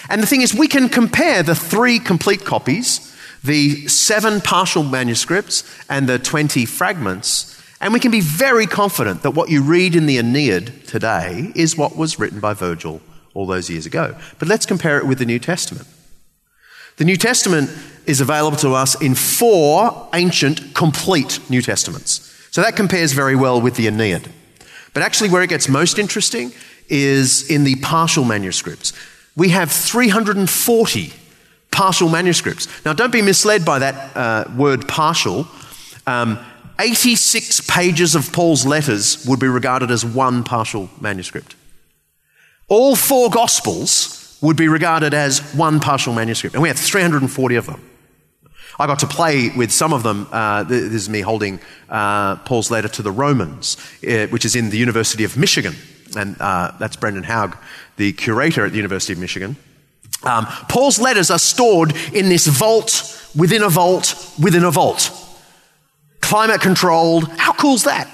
And 0.09 0.23
the 0.23 0.27
thing 0.27 0.41
is, 0.41 0.55
we 0.55 0.67
can 0.67 0.89
compare 0.89 1.43
the 1.43 1.55
three 1.55 1.99
complete 1.99 2.45
copies 2.45 3.05
the 3.45 3.87
seven 3.87 4.41
partial 4.41 4.83
manuscripts 4.83 5.63
and 5.89 6.09
the 6.09 6.19
20 6.19 6.67
fragments, 6.67 7.61
and 7.81 7.93
we 7.93 8.01
can 8.01 8.11
be 8.11 8.21
very 8.21 8.67
confident 8.67 9.23
that 9.23 9.31
what 9.31 9.49
you 9.49 9.63
read 9.63 9.95
in 9.95 10.07
the 10.07 10.19
Aeneid 10.19 10.87
today 10.87 11.53
is 11.55 11.77
what 11.77 11.97
was 11.97 12.19
written 12.19 12.41
by 12.41 12.53
Virgil 12.53 13.01
all 13.35 13.47
those 13.47 13.71
years 13.71 13.87
ago. 13.87 14.17
But 14.39 14.49
let's 14.49 14.67
compare 14.67 14.99
it 14.99 15.07
with 15.07 15.19
the 15.19 15.25
New 15.25 15.39
Testament. 15.39 15.87
The 16.99 17.05
New 17.05 17.17
Testament 17.17 17.71
is 18.07 18.21
available 18.21 18.57
to 18.59 18.75
us 18.75 19.01
in 19.01 19.15
four 19.15 20.09
ancient, 20.15 20.75
complete 20.75 21.39
New 21.49 21.63
Testaments. 21.63 22.35
So 22.51 22.61
that 22.61 22.75
compares 22.75 23.13
very 23.13 23.37
well 23.37 23.61
with 23.61 23.77
the 23.77 23.87
Aeneid. 23.87 24.29
But 24.95 25.05
actually, 25.05 25.31
where 25.31 25.43
it 25.43 25.49
gets 25.49 25.69
most 25.69 25.99
interesting 25.99 26.53
is 26.89 27.49
in 27.49 27.63
the 27.63 27.77
partial 27.77 28.25
manuscripts. 28.25 28.93
We 29.37 29.51
have 29.51 29.71
340 29.71 31.13
partial 31.71 32.09
manuscripts. 32.09 32.67
Now, 32.85 32.95
don't 32.95 33.13
be 33.13 33.23
misled 33.23 33.65
by 33.65 33.79
that 33.79 34.17
uh, 34.17 34.45
word 34.57 34.89
partial. 34.89 35.47
Um, 36.07 36.39
86 36.81 37.61
pages 37.69 38.17
of 38.17 38.33
Paul's 38.33 38.67
letters 38.67 39.25
would 39.27 39.39
be 39.39 39.47
regarded 39.47 39.93
as 39.93 40.05
one 40.05 40.43
partial 40.43 40.91
manuscript. 41.01 41.55
All 42.67 42.97
four 42.97 43.31
Gospels 43.31 44.18
would 44.41 44.57
be 44.57 44.69
regarded 44.69 45.15
as 45.15 45.41
one 45.55 45.81
partial 45.81 46.13
manuscript, 46.13 46.55
and 46.55 46.63
we 46.63 46.69
have 46.69 46.79
340 46.79 47.57
of 47.57 47.67
them. 47.67 47.89
I 48.81 48.87
got 48.87 49.01
to 49.01 49.09
play 49.09 49.51
with 49.57 49.73
some 49.73 49.93
of 49.93 50.05
them. 50.05 50.29
Uh, 50.31 50.63
this 50.63 50.93
is 50.93 51.09
me 51.09 51.21
holding 51.21 51.59
uh, 51.89 52.37
Paul's 52.37 52.71
letter 52.71 52.87
to 52.89 53.03
the 53.03 53.11
Romans, 53.11 53.77
uh, 54.07 54.29
which 54.29 54.45
is 54.45 54.55
in 54.55 54.71
the 54.71 54.79
University 54.79 55.25
of 55.25 55.37
Michigan. 55.37 55.75
And 56.17 56.37
uh, 56.41 56.73
that's 56.79 56.95
Brendan 56.95 57.25
Haug, 57.25 57.57
the 57.97 58.13
curator 58.13 58.65
at 58.65 58.71
the 58.71 58.77
University 58.77 59.13
of 59.13 59.19
Michigan. 59.19 59.57
Um, 60.23 60.47
Paul's 60.69 61.01
letters 61.01 61.31
are 61.31 61.39
stored 61.39 61.93
in 62.13 62.29
this 62.29 62.47
vault 62.47 63.15
within 63.37 63.63
a 63.63 63.69
vault 63.69 64.15
within 64.41 64.65
a 64.65 64.71
vault. 64.71 65.11
Climate 66.21 66.61
controlled. 66.61 67.29
How 67.37 67.53
cool 67.53 67.75
is 67.75 67.85
that? 67.85 68.09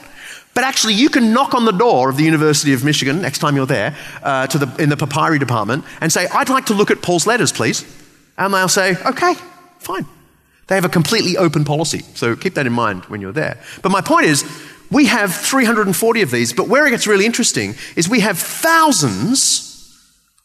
But 0.55 0.63
actually, 0.65 0.95
you 0.95 1.11
can 1.11 1.33
knock 1.33 1.53
on 1.53 1.65
the 1.65 1.73
door 1.73 2.09
of 2.09 2.17
the 2.17 2.23
University 2.25 2.73
of 2.73 2.85
Michigan 2.85 3.21
next 3.21 3.41
time 3.41 3.57
you're 3.57 3.67
there 3.67 3.97
uh, 4.23 4.47
to 4.47 4.59
the, 4.59 4.83
in 4.83 4.89
the 4.89 4.97
papyri 4.97 5.39
department 5.39 5.85
and 6.01 6.13
say, 6.13 6.29
I'd 6.29 6.49
like 6.49 6.67
to 6.67 6.75
look 6.75 6.93
at 6.93 7.03
Paul's 7.03 7.27
letters, 7.27 7.51
please. 7.51 7.85
And 8.39 8.55
they'll 8.55 8.69
say, 8.69 8.97
okay, 9.05 9.35
fine. 9.79 10.07
They 10.69 10.77
have 10.77 10.85
a 10.85 10.89
completely 10.91 11.37
open 11.37 11.65
policy. 11.65 12.03
So 12.15 12.37
keep 12.37 12.55
that 12.55 12.67
in 12.67 12.73
mind 12.73 13.05
when 13.07 13.21
you're 13.21 13.33
there. 13.33 13.61
But 13.83 13.91
my 13.91 14.01
point 14.01 14.27
is, 14.27 14.45
we 14.91 15.07
have 15.07 15.35
340 15.35 16.23
of 16.23 16.31
these, 16.31 16.53
but 16.53 16.69
where 16.69 16.87
it 16.87 16.91
gets 16.91 17.07
really 17.07 17.27
interesting 17.27 17.75
is 17.97 18.09
we 18.09 18.21
have 18.21 18.39
thousands 18.39 19.71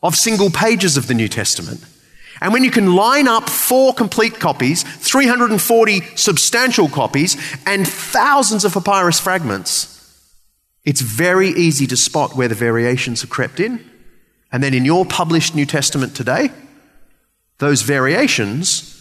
of 0.02 0.16
single 0.16 0.50
pages 0.50 0.98
of 0.98 1.08
the 1.08 1.14
New 1.14 1.28
Testament. 1.28 1.86
And 2.42 2.54
when 2.54 2.64
you 2.64 2.72
can 2.72 2.96
line 2.96 3.28
up 3.28 3.50
four 3.50 3.94
complete 3.94 4.40
copies, 4.40 4.84
340 4.84 6.02
substantial 6.16 6.88
copies, 6.88 7.38
and 7.66 7.88
thousands 7.88 8.64
of 8.64 8.74
papyrus 8.74 9.20
fragments, 9.20 9.99
it's 10.86 11.02
very 11.02 11.50
easy 11.50 11.88
to 11.88 11.98
spot 11.98 12.36
where 12.36 12.48
the 12.48 12.56
variations 12.56 13.22
have 13.22 13.30
crept 13.30 13.60
in. 13.60 13.90
And 14.52 14.64
then 14.64 14.74
in 14.74 14.86
your 14.86 15.06
published 15.06 15.56
New 15.56 15.66
Testament 15.66 16.16
today, 16.16 16.52
those 17.60 17.82
variations 17.82 18.96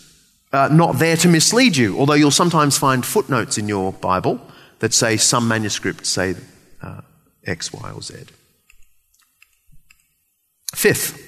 are 0.53 0.69
not 0.69 0.99
there 0.99 1.17
to 1.17 1.29
mislead 1.29 1.77
you, 1.77 1.99
although 1.99 2.15
you'll 2.15 2.31
sometimes 2.31 2.77
find 2.77 3.05
footnotes 3.05 3.59
in 3.59 3.69
your 3.69 3.93
Bible 3.93 4.41
that 4.81 4.93
say 4.95 5.17
some 5.17 5.49
manuscripts 5.49 6.09
say 6.09 6.35
uh, 6.83 7.01
X, 7.45 7.73
Y, 7.73 7.91
or 7.91 8.03
Z. 8.03 8.15
Fifth, 10.75 11.25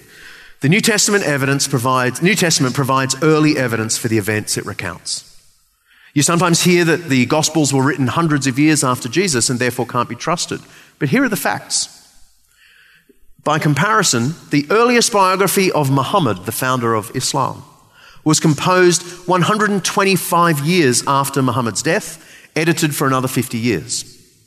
the 0.61 0.69
New 0.69 0.81
Testament 0.81 1.25
evidence 1.25 1.67
provides, 1.67 2.21
New 2.23 2.35
Testament 2.35 2.75
provides 2.75 3.17
early 3.23 3.57
evidence 3.57 3.97
for 3.97 4.09
the 4.09 4.19
events 4.19 4.59
it 4.59 4.67
recounts. 4.67 5.30
You 6.15 6.23
sometimes 6.23 6.63
hear 6.63 6.85
that 6.85 7.09
the 7.09 7.27
Gospels 7.27 7.73
were 7.73 7.85
written 7.85 8.09
hundreds 8.09 8.47
of 8.47 8.59
years 8.59 8.83
after 8.83 9.09
Jesus 9.09 9.49
and 9.49 9.59
therefore 9.59 9.87
can't 9.87 10.09
be 10.09 10.17
trusted. 10.17 10.61
But 10.99 11.11
here 11.11 11.25
are 11.25 11.29
the 11.29 11.37
facts. 11.37 11.97
By 13.45 13.59
comparison, 13.59 14.35
the 14.51 14.67
earliest 14.71 15.13
biography 15.13 15.73
of 15.73 15.91
Muhammad, 15.91 16.45
the 16.45 16.53
founder 16.53 16.95
of 16.95 17.15
Islam, 17.15 17.63
was 18.25 18.41
composed 18.41 19.03
125 19.27 20.61
years 20.61 21.03
after 21.07 21.41
Muhammad's 21.41 21.83
death, 21.83 22.27
edited 22.55 22.95
for 22.95 23.07
another 23.07 23.29
50 23.29 23.57
years. 23.57 24.05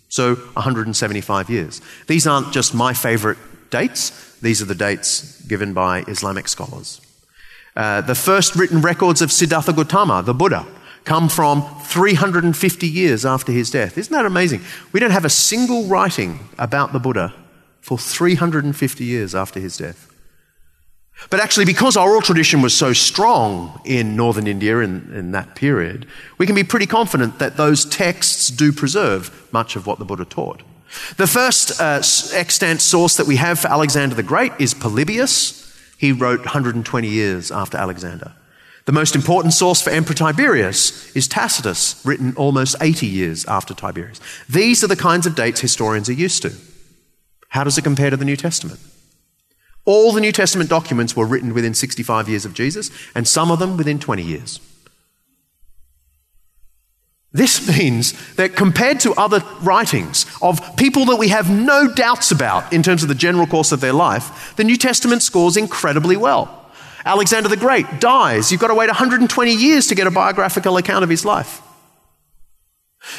So 0.09 0.35
175 0.35 1.49
years. 1.49 1.81
These 2.07 2.27
aren't 2.27 2.53
just 2.53 2.75
my 2.75 2.93
favorite 2.93 3.39
dates, 3.71 4.11
these 4.41 4.61
are 4.61 4.65
the 4.65 4.75
dates 4.75 5.41
given 5.45 5.73
by 5.73 6.03
Islamic 6.07 6.47
scholars. 6.47 7.01
Uh, 7.75 8.01
the 8.01 8.13
first 8.13 8.55
written 8.55 8.81
records 8.81 9.23
of 9.23 9.31
Siddhartha 9.31 9.73
Gautama, 9.73 10.21
the 10.21 10.35
Buddha, 10.35 10.67
come 11.05 11.29
from 11.29 11.63
350 11.81 12.87
years 12.87 13.25
after 13.25 13.51
his 13.51 13.69
death. 13.69 13.97
Isn't 13.97 14.13
that 14.13 14.25
amazing? 14.25 14.61
We 14.91 14.99
don't 14.99 15.11
have 15.11 15.25
a 15.25 15.29
single 15.29 15.85
writing 15.85 16.39
about 16.57 16.93
the 16.93 16.99
Buddha 16.99 17.33
for 17.81 17.97
350 17.97 19.03
years 19.03 19.35
after 19.35 19.59
his 19.59 19.77
death. 19.77 20.09
But 21.29 21.39
actually, 21.39 21.65
because 21.65 21.95
oral 21.95 22.21
tradition 22.21 22.61
was 22.61 22.75
so 22.75 22.93
strong 22.93 23.79
in 23.85 24.15
northern 24.15 24.47
India 24.47 24.79
in, 24.79 25.11
in 25.13 25.31
that 25.31 25.55
period, 25.55 26.07
we 26.37 26.45
can 26.45 26.55
be 26.55 26.63
pretty 26.63 26.85
confident 26.85 27.39
that 27.39 27.55
those 27.55 27.85
texts 27.85 28.49
do 28.49 28.71
preserve 28.71 29.47
much 29.51 29.75
of 29.75 29.85
what 29.85 29.99
the 29.99 30.05
Buddha 30.05 30.25
taught. 30.25 30.63
The 31.17 31.27
first 31.27 31.79
uh, 31.79 32.01
extant 32.33 32.81
source 32.81 33.17
that 33.17 33.27
we 33.27 33.37
have 33.37 33.59
for 33.59 33.67
Alexander 33.67 34.15
the 34.15 34.23
Great 34.23 34.51
is 34.59 34.73
Polybius. 34.73 35.59
He 35.97 36.11
wrote 36.11 36.39
120 36.39 37.07
years 37.07 37.51
after 37.51 37.77
Alexander. 37.77 38.33
The 38.85 38.91
most 38.91 39.15
important 39.15 39.53
source 39.53 39.81
for 39.81 39.91
Emperor 39.91 40.15
Tiberius 40.15 41.15
is 41.15 41.27
Tacitus, 41.27 42.01
written 42.05 42.35
almost 42.35 42.75
80 42.81 43.07
years 43.07 43.45
after 43.45 43.73
Tiberius. 43.73 44.19
These 44.49 44.83
are 44.83 44.87
the 44.87 44.97
kinds 44.97 45.25
of 45.25 45.35
dates 45.35 45.61
historians 45.61 46.09
are 46.09 46.13
used 46.13 46.41
to. 46.41 46.53
How 47.49 47.63
does 47.63 47.77
it 47.77 47.83
compare 47.83 48.09
to 48.09 48.17
the 48.17 48.25
New 48.25 48.35
Testament? 48.35 48.79
All 49.85 50.11
the 50.11 50.21
New 50.21 50.31
Testament 50.31 50.69
documents 50.69 51.15
were 51.15 51.25
written 51.25 51.53
within 51.53 51.73
65 51.73 52.27
years 52.27 52.45
of 52.45 52.53
Jesus, 52.53 52.89
and 53.15 53.27
some 53.27 53.51
of 53.51 53.59
them 53.59 53.77
within 53.77 53.99
20 53.99 54.21
years. 54.21 54.59
This 57.31 57.67
means 57.79 58.35
that 58.35 58.55
compared 58.55 58.99
to 59.01 59.13
other 59.13 59.43
writings 59.61 60.25
of 60.41 60.75
people 60.75 61.05
that 61.05 61.17
we 61.17 61.29
have 61.29 61.49
no 61.49 61.87
doubts 61.87 62.31
about 62.31 62.71
in 62.73 62.83
terms 62.83 63.01
of 63.01 63.09
the 63.09 63.15
general 63.15 63.47
course 63.47 63.71
of 63.71 63.79
their 63.81 63.93
life, 63.93 64.55
the 64.57 64.63
New 64.63 64.77
Testament 64.77 65.21
scores 65.21 65.55
incredibly 65.55 66.17
well. 66.17 66.62
Alexander 67.05 67.49
the 67.49 67.57
Great 67.57 67.99
dies. 67.99 68.51
You've 68.51 68.61
got 68.61 68.67
to 68.67 68.75
wait 68.75 68.87
120 68.87 69.53
years 69.53 69.87
to 69.87 69.95
get 69.95 70.07
a 70.07 70.11
biographical 70.11 70.77
account 70.77 71.03
of 71.03 71.09
his 71.09 71.25
life. 71.25 71.61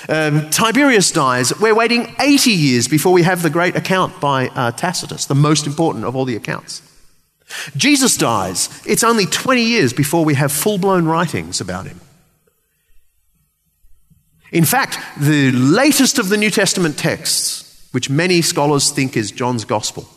Um, 0.09 0.49
Tiberius 0.51 1.11
dies. 1.11 1.59
We're 1.61 1.75
waiting 1.75 2.15
80 2.19 2.51
years 2.51 2.89
before 2.89 3.13
we 3.13 3.23
have 3.23 3.43
the 3.43 3.51
great 3.51 3.77
account 3.77 4.19
by 4.21 4.49
uh, 4.49 4.73
Tacitus, 4.73 5.27
the 5.27 5.35
most 5.35 5.67
important 5.67 6.05
of 6.05 6.17
all 6.17 6.25
the 6.25 6.37
accounts. 6.37 6.83
Jesus 7.77 8.17
dies. 8.17 8.69
It's 8.87 9.05
only 9.05 9.27
20 9.27 9.63
years 9.63 9.93
before 9.93 10.25
we 10.25 10.35
have 10.35 10.53
full 10.53 10.79
blown 10.79 11.05
writings 11.05 11.61
about 11.61 11.87
him. 11.87 12.01
In 14.53 14.65
fact, 14.65 14.99
the 15.19 15.51
latest 15.53 16.19
of 16.19 16.29
the 16.29 16.37
New 16.37 16.51
Testament 16.51 16.97
texts, 16.97 17.89
which 17.93 18.09
many 18.09 18.41
scholars 18.41 18.91
think 18.91 19.17
is 19.17 19.31
John's 19.31 19.65
Gospel, 19.65 20.09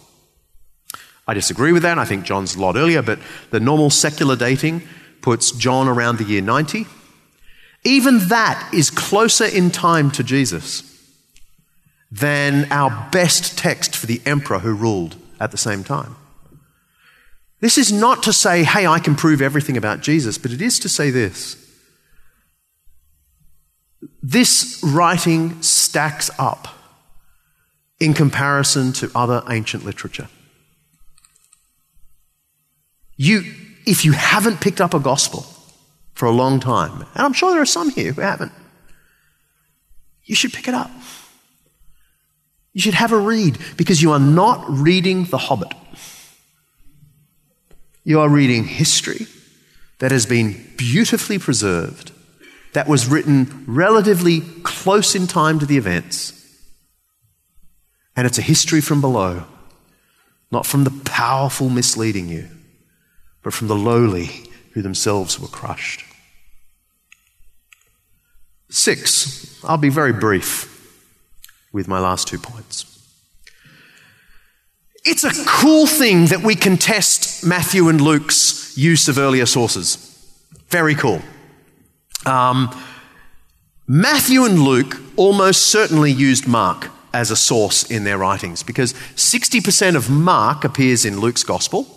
I 1.27 1.33
disagree 1.33 1.73
with 1.73 1.83
that. 1.83 1.99
I 1.99 2.05
think 2.05 2.23
John's 2.23 2.55
a 2.55 2.61
lot 2.61 2.75
earlier, 2.75 3.01
but 3.01 3.19
the 3.49 3.59
normal 3.59 3.89
secular 3.89 4.35
dating 4.35 4.83
puts 5.21 5.51
John 5.51 5.87
around 5.87 6.19
the 6.19 6.23
year 6.23 6.41
90. 6.41 6.87
Even 7.83 8.19
that 8.29 8.69
is 8.73 8.89
closer 8.89 9.45
in 9.45 9.71
time 9.71 10.09
to 10.11 10.23
Jesus 10.23 10.83
than 12.09 12.71
our 12.71 13.09
best 13.11 13.57
text 13.57 13.95
for 13.95 14.05
the 14.05 14.21
emperor 14.25 14.59
who 14.59 14.73
ruled 14.73 15.17
at 15.39 15.51
the 15.51 15.57
same 15.57 15.83
time. 15.83 16.15
This 17.59 17.77
is 17.77 17.91
not 17.91 18.23
to 18.23 18.33
say, 18.33 18.63
hey, 18.63 18.85
I 18.85 18.99
can 18.99 19.15
prove 19.15 19.41
everything 19.41 19.77
about 19.77 20.01
Jesus, 20.01 20.37
but 20.37 20.51
it 20.51 20.61
is 20.61 20.79
to 20.79 20.89
say 20.89 21.09
this. 21.09 21.57
This 24.21 24.81
writing 24.83 25.61
stacks 25.61 26.29
up 26.37 26.67
in 27.99 28.13
comparison 28.13 28.93
to 28.93 29.11
other 29.15 29.43
ancient 29.49 29.83
literature. 29.83 30.29
You, 33.17 33.43
if 33.85 34.05
you 34.05 34.13
haven't 34.13 34.61
picked 34.61 34.79
up 34.79 34.93
a 34.93 34.99
gospel 34.99 35.45
for 36.13 36.27
a 36.27 36.31
long 36.31 36.59
time, 36.59 37.01
and 37.01 37.25
I'm 37.25 37.33
sure 37.33 37.51
there 37.51 37.61
are 37.61 37.65
some 37.65 37.89
here 37.89 38.11
who 38.11 38.21
haven't, 38.21 38.51
you 40.23 40.35
should 40.35 40.53
pick 40.53 40.67
it 40.67 40.73
up. 40.73 40.91
You 42.73 42.81
should 42.81 42.93
have 42.93 43.11
a 43.11 43.17
read 43.17 43.57
because 43.75 44.01
you 44.03 44.11
are 44.11 44.19
not 44.19 44.63
reading 44.69 45.25
The 45.25 45.37
Hobbit. 45.37 45.73
You 48.03 48.19
are 48.19 48.29
reading 48.29 48.65
history 48.65 49.25
that 49.99 50.11
has 50.11 50.25
been 50.25 50.63
beautifully 50.77 51.39
preserved, 51.39 52.11
that 52.73 52.87
was 52.87 53.07
written 53.07 53.63
relatively 53.65 54.41
close 54.61 55.15
in 55.15 55.25
time 55.25 55.57
to 55.59 55.65
the 55.65 55.77
events. 55.77 56.33
And 58.15 58.27
it's 58.27 58.37
a 58.37 58.43
history 58.43 58.81
from 58.81 59.01
below, 59.01 59.43
not 60.51 60.65
from 60.65 60.83
the 60.83 61.01
powerful 61.03 61.69
misleading 61.69 62.29
you, 62.29 62.47
but 63.47 63.53
from 63.53 63.69
the 63.69 63.75
lowly 63.77 64.43
who 64.73 64.81
themselves 64.81 65.39
were 65.39 65.47
crushed. 65.47 66.03
Six, 68.69 69.63
I'll 69.63 69.77
be 69.77 69.87
very 69.87 70.11
brief 70.11 70.99
with 71.71 71.87
my 71.87 71.97
last 71.97 72.27
two 72.27 72.39
points. 72.39 72.83
It's 75.05 75.23
a 75.23 75.31
cool 75.45 75.87
thing 75.87 76.25
that 76.25 76.41
we 76.41 76.55
can 76.55 76.75
test 76.75 77.45
Matthew 77.45 77.87
and 77.87 78.01
Luke's 78.01 78.77
use 78.77 79.07
of 79.07 79.17
earlier 79.17 79.45
sources. 79.45 79.95
Very 80.67 80.93
cool. 80.93 81.21
Um, 82.25 82.69
Matthew 83.87 84.43
and 84.43 84.59
Luke 84.59 84.97
almost 85.15 85.67
certainly 85.67 86.11
used 86.11 86.49
Mark 86.49 86.89
as 87.13 87.31
a 87.31 87.37
source 87.37 87.83
in 87.89 88.03
their 88.03 88.17
writings 88.17 88.61
because 88.61 88.91
60% 89.15 89.95
of 89.95 90.09
Mark 90.09 90.65
appears 90.65 91.05
in 91.05 91.21
Luke's 91.21 91.45
gospel 91.45 91.96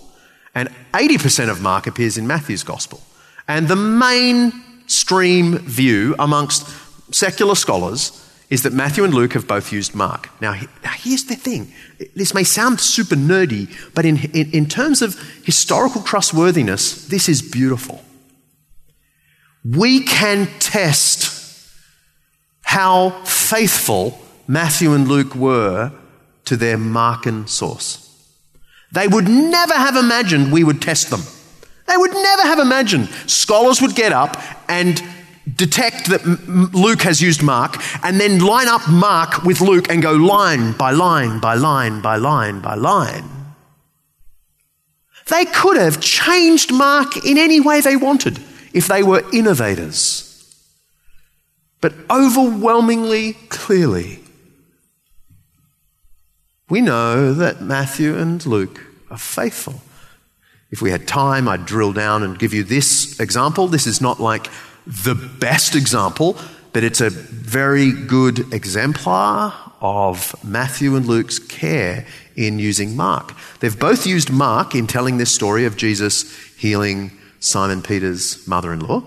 and 0.54 0.68
80% 0.92 1.50
of 1.50 1.62
Mark 1.62 1.86
appears 1.86 2.18
in 2.18 2.26
Matthew's 2.26 2.62
gospel. 2.62 3.02
And 3.46 3.68
the 3.68 3.76
mainstream 3.76 5.58
view 5.58 6.14
amongst 6.18 6.68
secular 7.14 7.54
scholars 7.54 8.16
is 8.50 8.64
that 8.64 8.72
Matthew 8.72 9.04
and 9.04 9.14
Luke 9.14 9.34
have 9.34 9.46
both 9.46 9.72
used 9.72 9.94
Mark. 9.94 10.28
Now, 10.40 10.52
here's 10.52 11.24
the 11.24 11.36
thing. 11.36 11.72
This 12.16 12.34
may 12.34 12.42
sound 12.42 12.80
super 12.80 13.14
nerdy, 13.14 13.68
but 13.94 14.04
in, 14.04 14.18
in, 14.32 14.50
in 14.50 14.66
terms 14.66 15.02
of 15.02 15.14
historical 15.44 16.02
trustworthiness, 16.02 17.06
this 17.06 17.28
is 17.28 17.42
beautiful. 17.42 18.04
We 19.64 20.02
can 20.04 20.48
test 20.58 21.36
how 22.62 23.10
faithful 23.24 24.20
Matthew 24.48 24.92
and 24.94 25.06
Luke 25.06 25.34
were 25.36 25.92
to 26.46 26.56
their 26.56 26.76
Markan 26.76 27.48
source. 27.48 28.09
They 28.92 29.06
would 29.06 29.28
never 29.28 29.74
have 29.74 29.96
imagined 29.96 30.52
we 30.52 30.64
would 30.64 30.82
test 30.82 31.10
them. 31.10 31.22
They 31.86 31.96
would 31.96 32.12
never 32.12 32.42
have 32.42 32.58
imagined 32.58 33.08
scholars 33.26 33.80
would 33.80 33.94
get 33.94 34.12
up 34.12 34.40
and 34.68 35.02
detect 35.56 36.10
that 36.10 36.24
Luke 36.26 37.02
has 37.02 37.20
used 37.20 37.42
Mark 37.42 37.76
and 38.04 38.20
then 38.20 38.38
line 38.38 38.68
up 38.68 38.88
Mark 38.88 39.42
with 39.42 39.60
Luke 39.60 39.90
and 39.90 40.02
go 40.02 40.12
line 40.12 40.72
by 40.72 40.92
line 40.92 41.40
by 41.40 41.54
line 41.54 42.00
by 42.00 42.16
line 42.16 42.60
by 42.60 42.74
line. 42.74 43.24
They 45.28 45.44
could 45.44 45.76
have 45.76 46.00
changed 46.00 46.72
Mark 46.72 47.24
in 47.24 47.38
any 47.38 47.60
way 47.60 47.80
they 47.80 47.96
wanted 47.96 48.38
if 48.72 48.86
they 48.88 49.02
were 49.02 49.24
innovators. 49.32 50.26
But 51.80 51.94
overwhelmingly 52.10 53.34
clearly, 53.48 54.20
we 56.70 56.80
know 56.80 57.34
that 57.34 57.60
Matthew 57.60 58.16
and 58.16 58.44
Luke 58.46 58.80
are 59.10 59.18
faithful. 59.18 59.82
If 60.70 60.80
we 60.80 60.92
had 60.92 61.08
time, 61.08 61.48
I'd 61.48 61.66
drill 61.66 61.92
down 61.92 62.22
and 62.22 62.38
give 62.38 62.54
you 62.54 62.62
this 62.62 63.18
example. 63.18 63.66
This 63.66 63.88
is 63.88 64.00
not 64.00 64.20
like 64.20 64.46
the 64.86 65.16
best 65.16 65.74
example, 65.74 66.38
but 66.72 66.84
it's 66.84 67.00
a 67.00 67.10
very 67.10 67.90
good 67.90 68.54
exemplar 68.54 69.52
of 69.80 70.36
Matthew 70.44 70.94
and 70.94 71.06
Luke's 71.06 71.40
care 71.40 72.06
in 72.36 72.60
using 72.60 72.94
Mark. 72.94 73.34
They've 73.58 73.78
both 73.78 74.06
used 74.06 74.30
Mark 74.30 74.76
in 74.76 74.86
telling 74.86 75.18
this 75.18 75.34
story 75.34 75.64
of 75.64 75.76
Jesus 75.76 76.32
healing 76.56 77.10
Simon 77.40 77.82
Peter's 77.82 78.46
mother 78.46 78.72
in 78.72 78.78
law. 78.80 79.02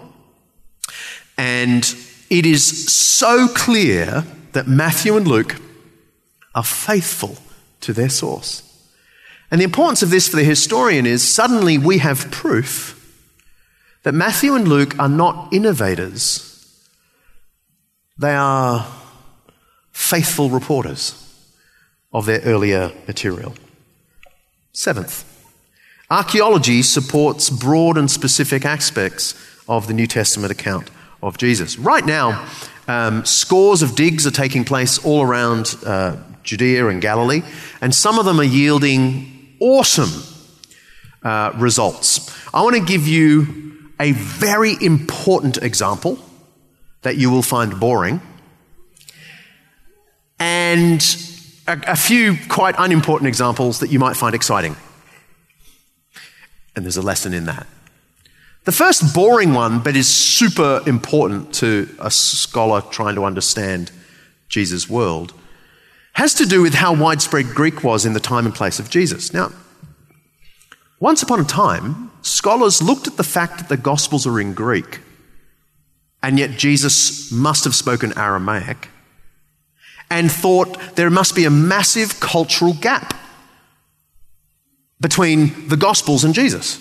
And 1.37 1.83
it 2.29 2.45
is 2.45 2.91
so 2.91 3.47
clear 3.47 4.25
that 4.51 4.67
Matthew 4.67 5.15
and 5.15 5.27
Luke 5.27 5.55
are 6.53 6.63
faithful 6.63 7.37
to 7.83 7.93
their 7.93 8.09
source. 8.09 8.63
And 9.51 9.61
the 9.61 9.65
importance 9.65 10.01
of 10.01 10.09
this 10.09 10.27
for 10.27 10.35
the 10.35 10.43
historian 10.43 11.05
is 11.05 11.21
suddenly 11.21 11.77
we 11.77 11.99
have 11.99 12.31
proof 12.31 12.99
that 14.03 14.13
Matthew 14.13 14.55
and 14.55 14.67
Luke 14.67 14.97
are 14.99 15.09
not 15.09 15.53
innovators, 15.53 16.49
they 18.17 18.33
are 18.33 18.85
faithful 19.91 20.49
reporters 20.49 21.19
of 22.11 22.25
their 22.25 22.41
earlier 22.41 22.91
material. 23.07 23.53
Seventh, 24.73 25.23
archaeology 26.09 26.81
supports 26.81 27.49
broad 27.49 27.97
and 27.97 28.09
specific 28.09 28.65
aspects 28.65 29.35
of 29.67 29.87
the 29.87 29.93
New 29.93 30.07
Testament 30.07 30.51
account 30.51 30.89
of 31.21 31.37
Jesus. 31.37 31.77
Right 31.77 32.05
now, 32.05 32.47
um, 32.87 33.23
scores 33.23 33.81
of 33.81 33.95
digs 33.95 34.27
are 34.27 34.31
taking 34.31 34.65
place 34.65 35.03
all 35.05 35.21
around 35.21 35.75
uh, 35.85 36.17
Judea 36.43 36.87
and 36.87 37.01
Galilee, 37.01 37.41
and 37.81 37.93
some 37.93 38.19
of 38.19 38.25
them 38.25 38.39
are 38.39 38.43
yielding 38.43 39.55
awesome 39.59 40.23
uh, 41.23 41.51
results. 41.55 42.29
I 42.53 42.61
want 42.61 42.75
to 42.75 42.83
give 42.83 43.07
you 43.07 43.73
a 43.99 44.11
very 44.11 44.75
important 44.81 45.57
example 45.57 46.19
that 47.01 47.17
you 47.17 47.29
will 47.29 47.41
find 47.41 47.79
boring, 47.79 48.21
and 50.39 51.01
a, 51.67 51.79
a, 51.87 51.95
few 51.95 52.37
quite 52.49 52.75
unimportant 52.77 53.27
examples 53.27 53.79
that 53.79 53.89
you 53.89 53.99
might 53.99 54.17
find 54.17 54.35
exciting. 54.35 54.75
And 56.75 56.83
there's 56.83 56.97
a 56.97 57.01
lesson 57.01 57.33
in 57.33 57.45
that. 57.45 57.67
The 58.65 58.71
first 58.71 59.13
boring 59.13 59.53
one, 59.53 59.79
but 59.79 59.95
is 59.95 60.07
super 60.07 60.81
important 60.87 61.53
to 61.55 61.89
a 61.99 62.09
scholar 62.09 62.81
trying 62.81 63.15
to 63.15 63.25
understand 63.25 63.91
Jesus' 64.47 64.89
world, 64.89 65.33
has 66.13 66.33
to 66.35 66.45
do 66.45 66.61
with 66.61 66.75
how 66.75 66.95
widespread 66.95 67.47
Greek 67.55 67.83
was 67.83 68.05
in 68.05 68.13
the 68.13 68.19
time 68.19 68.45
and 68.45 68.55
place 68.55 68.79
of 68.79 68.89
Jesus. 68.89 69.33
Now, 69.33 69.51
once 70.99 71.21
upon 71.21 71.39
a 71.39 71.43
time, 71.43 72.11
scholars 72.21 72.81
looked 72.81 73.07
at 73.07 73.17
the 73.17 73.23
fact 73.23 73.57
that 73.57 73.69
the 73.69 73.77
Gospels 73.77 74.25
are 74.25 74.39
in 74.39 74.53
Greek, 74.53 75.01
and 76.21 76.39
yet 76.39 76.51
Jesus 76.51 77.31
must 77.31 77.63
have 77.65 77.75
spoken 77.75 78.17
Aramaic, 78.17 78.89
and 80.09 80.31
thought 80.31 80.95
there 80.95 81.09
must 81.09 81.35
be 81.35 81.45
a 81.45 81.49
massive 81.49 82.19
cultural 82.19 82.73
gap 82.73 83.15
between 85.01 85.67
the 85.67 85.77
Gospels 85.77 86.23
and 86.23 86.33
Jesus. 86.33 86.79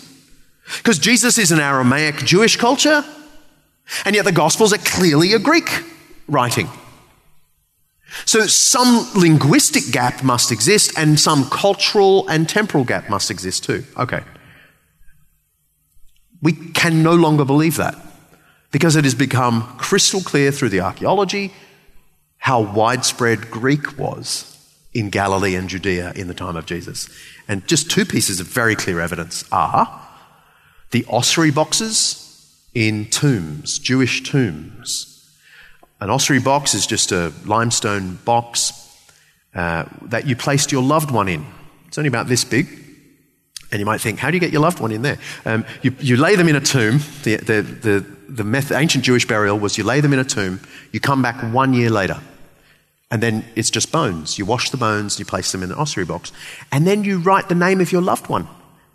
Because 0.79 0.99
Jesus 0.99 1.39
is 1.39 1.51
an 1.51 1.59
Aramaic 1.59 2.17
Jewish 2.19 2.57
culture, 2.57 3.05
and 4.05 4.15
yet 4.15 4.25
the 4.25 4.33
Gospels 4.33 4.73
are 4.73 4.79
clearly 4.79 5.33
a 5.33 5.39
Greek 5.39 5.69
writing. 6.29 6.69
So 8.25 8.47
some 8.47 9.09
linguistic 9.15 9.91
gap 9.91 10.23
must 10.23 10.53
exist, 10.53 10.93
and 10.97 11.19
some 11.19 11.49
cultural 11.51 12.29
and 12.29 12.49
temporal 12.49 12.85
gap 12.85 13.09
must 13.09 13.31
exist 13.31 13.65
too. 13.65 13.85
Okay. 13.97 14.23
We 16.41 16.53
can 16.53 17.03
no 17.03 17.15
longer 17.15 17.45
believe 17.45 17.77
that 17.77 17.97
because 18.71 18.97
it 18.97 19.05
has 19.05 19.15
become 19.15 19.63
crystal 19.79 20.21
clear 20.21 20.51
through 20.51 20.71
the 20.71 20.81
archaeology 20.81 21.53
how 22.39 22.61
widespread 22.61 23.51
Greek 23.51 23.97
was 23.97 24.49
in 24.93 25.11
Galilee 25.11 25.55
and 25.55 25.69
Judea 25.69 26.13
in 26.17 26.27
the 26.27 26.35
time 26.35 26.57
of 26.57 26.67
Jesus. 26.67 27.09
And 27.47 27.67
just 27.69 27.91
two 27.91 28.05
pieces 28.05 28.41
of 28.41 28.47
very 28.47 28.75
clear 28.75 29.01
evidence 29.01 29.45
are 29.53 30.01
the 30.91 31.05
ossuary 31.09 31.51
boxes 31.51 32.19
in 32.75 33.07
tombs, 33.07 33.79
Jewish 33.79 34.23
tombs. 34.23 35.12
An 36.03 36.11
ossuary 36.11 36.43
box 36.43 36.75
is 36.75 36.85
just 36.85 37.13
a 37.13 37.33
limestone 37.45 38.19
box 38.25 38.73
uh, 39.55 39.85
that 40.07 40.27
you 40.27 40.35
placed 40.35 40.73
your 40.73 40.83
loved 40.83 41.13
one 41.13 41.29
in. 41.29 41.47
It's 41.87 41.97
only 41.97 42.09
about 42.09 42.27
this 42.27 42.43
big. 42.43 42.67
And 43.71 43.79
you 43.79 43.87
might 43.87 44.01
think, 44.01 44.19
how 44.19 44.29
do 44.29 44.37
you 44.37 44.41
get 44.41 44.51
your 44.51 44.63
loved 44.63 44.81
one 44.81 44.91
in 44.91 45.03
there? 45.03 45.19
Um, 45.45 45.65
you, 45.81 45.95
you, 46.01 46.17
lay 46.17 46.35
them 46.35 46.49
in 46.49 46.57
a 46.57 46.61
tomb. 46.61 46.99
The, 47.23 47.37
the, 47.37 47.63
the, 47.63 48.07
the 48.29 48.43
method, 48.43 48.79
ancient 48.79 49.05
Jewish 49.05 49.29
burial 49.29 49.61
was 49.61 49.79
you 49.79 49.85
lay 49.85 50.01
them 50.01 50.13
in 50.13 50.19
a 50.19 50.25
tomb, 50.25 50.61
you 50.91 50.99
come 50.99 51.23
back 51.23 51.37
one 51.55 51.73
year 51.73 51.89
later, 51.89 52.21
And 53.13 53.23
then 53.23 53.45
it's 53.55 53.71
just 53.71 53.93
bones. 53.93 54.39
You 54.39 54.45
wash 54.45 54.71
the 54.71 54.77
bones, 54.79 55.21
you 55.21 55.25
place 55.25 55.53
them 55.53 55.63
in 55.63 55.71
an 55.71 55.79
ossuary 55.79 56.05
box, 56.05 56.33
and 56.73 56.85
then 56.85 57.05
you 57.05 57.21
write 57.21 57.49
the 57.49 57.55
name 57.55 57.81
of 57.81 57.93
your 57.93 58.03
loved 58.03 58.29
one. 58.29 58.49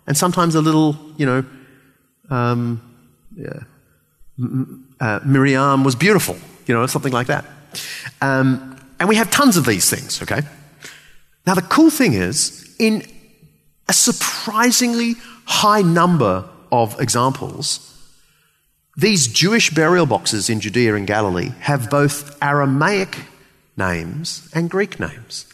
And 0.06 0.14
sometimes 0.14 0.54
a 0.54 0.60
little, 0.60 0.94
you 1.16 1.24
know, 1.24 1.44
um, 2.28 2.82
yeah, 3.34 3.60
uh, 5.00 5.20
Miriam 5.24 5.84
was 5.84 5.94
beautiful, 5.94 6.36
you 6.68 6.74
know, 6.74 6.86
something 6.86 7.12
like 7.12 7.26
that. 7.26 7.44
Um, 8.20 8.78
and 9.00 9.08
we 9.08 9.16
have 9.16 9.30
tons 9.30 9.56
of 9.56 9.64
these 9.64 9.90
things, 9.90 10.22
okay? 10.22 10.42
Now, 11.46 11.54
the 11.54 11.62
cool 11.62 11.90
thing 11.90 12.12
is, 12.12 12.76
in 12.78 13.02
a 13.88 13.92
surprisingly 13.92 15.14
high 15.46 15.82
number 15.82 16.44
of 16.70 17.00
examples, 17.00 17.84
these 18.96 19.28
Jewish 19.28 19.70
burial 19.70 20.06
boxes 20.06 20.50
in 20.50 20.60
Judea 20.60 20.94
and 20.94 21.06
Galilee 21.06 21.52
have 21.60 21.88
both 21.88 22.36
Aramaic 22.42 23.16
names 23.76 24.50
and 24.54 24.68
Greek 24.68 25.00
names. 25.00 25.46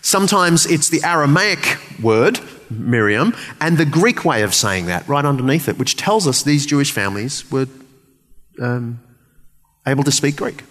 Sometimes 0.00 0.64
it's 0.64 0.88
the 0.88 1.02
Aramaic 1.04 1.76
word, 2.00 2.40
Miriam, 2.70 3.34
and 3.60 3.76
the 3.76 3.84
Greek 3.84 4.24
way 4.24 4.42
of 4.42 4.54
saying 4.54 4.86
that 4.86 5.06
right 5.06 5.24
underneath 5.24 5.68
it, 5.68 5.78
which 5.78 5.96
tells 5.96 6.26
us 6.26 6.42
these 6.42 6.64
Jewish 6.64 6.92
families 6.92 7.50
were 7.50 7.66
um, 8.60 9.00
able 9.86 10.04
to 10.04 10.12
speak 10.12 10.36
Greek. 10.36 10.64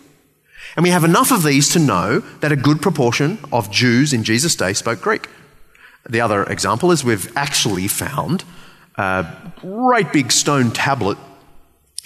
And 0.75 0.83
we 0.83 0.89
have 0.89 1.03
enough 1.03 1.31
of 1.31 1.43
these 1.43 1.69
to 1.69 1.79
know 1.79 2.19
that 2.39 2.51
a 2.51 2.55
good 2.55 2.81
proportion 2.81 3.39
of 3.51 3.71
Jews 3.71 4.13
in 4.13 4.23
Jesus' 4.23 4.55
day 4.55 4.73
spoke 4.73 5.01
Greek. 5.01 5.27
The 6.09 6.21
other 6.21 6.43
example 6.43 6.91
is 6.91 7.03
we've 7.03 7.35
actually 7.35 7.87
found 7.87 8.43
a 8.95 9.25
great 9.59 10.11
big 10.13 10.31
stone 10.31 10.71
tablet 10.71 11.17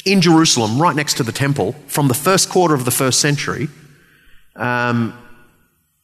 in 0.06 0.22
Jerusalem, 0.22 0.80
right 0.80 0.95
next 0.95 1.16
to 1.16 1.24
the 1.24 1.32
temple, 1.32 1.74
from 1.88 2.08
the 2.08 2.14
first 2.14 2.49
quarter 2.49 2.76
of 2.76 2.86
the 2.86 2.91
first 2.91 3.20
century, 3.20 3.70
um, 4.56 5.18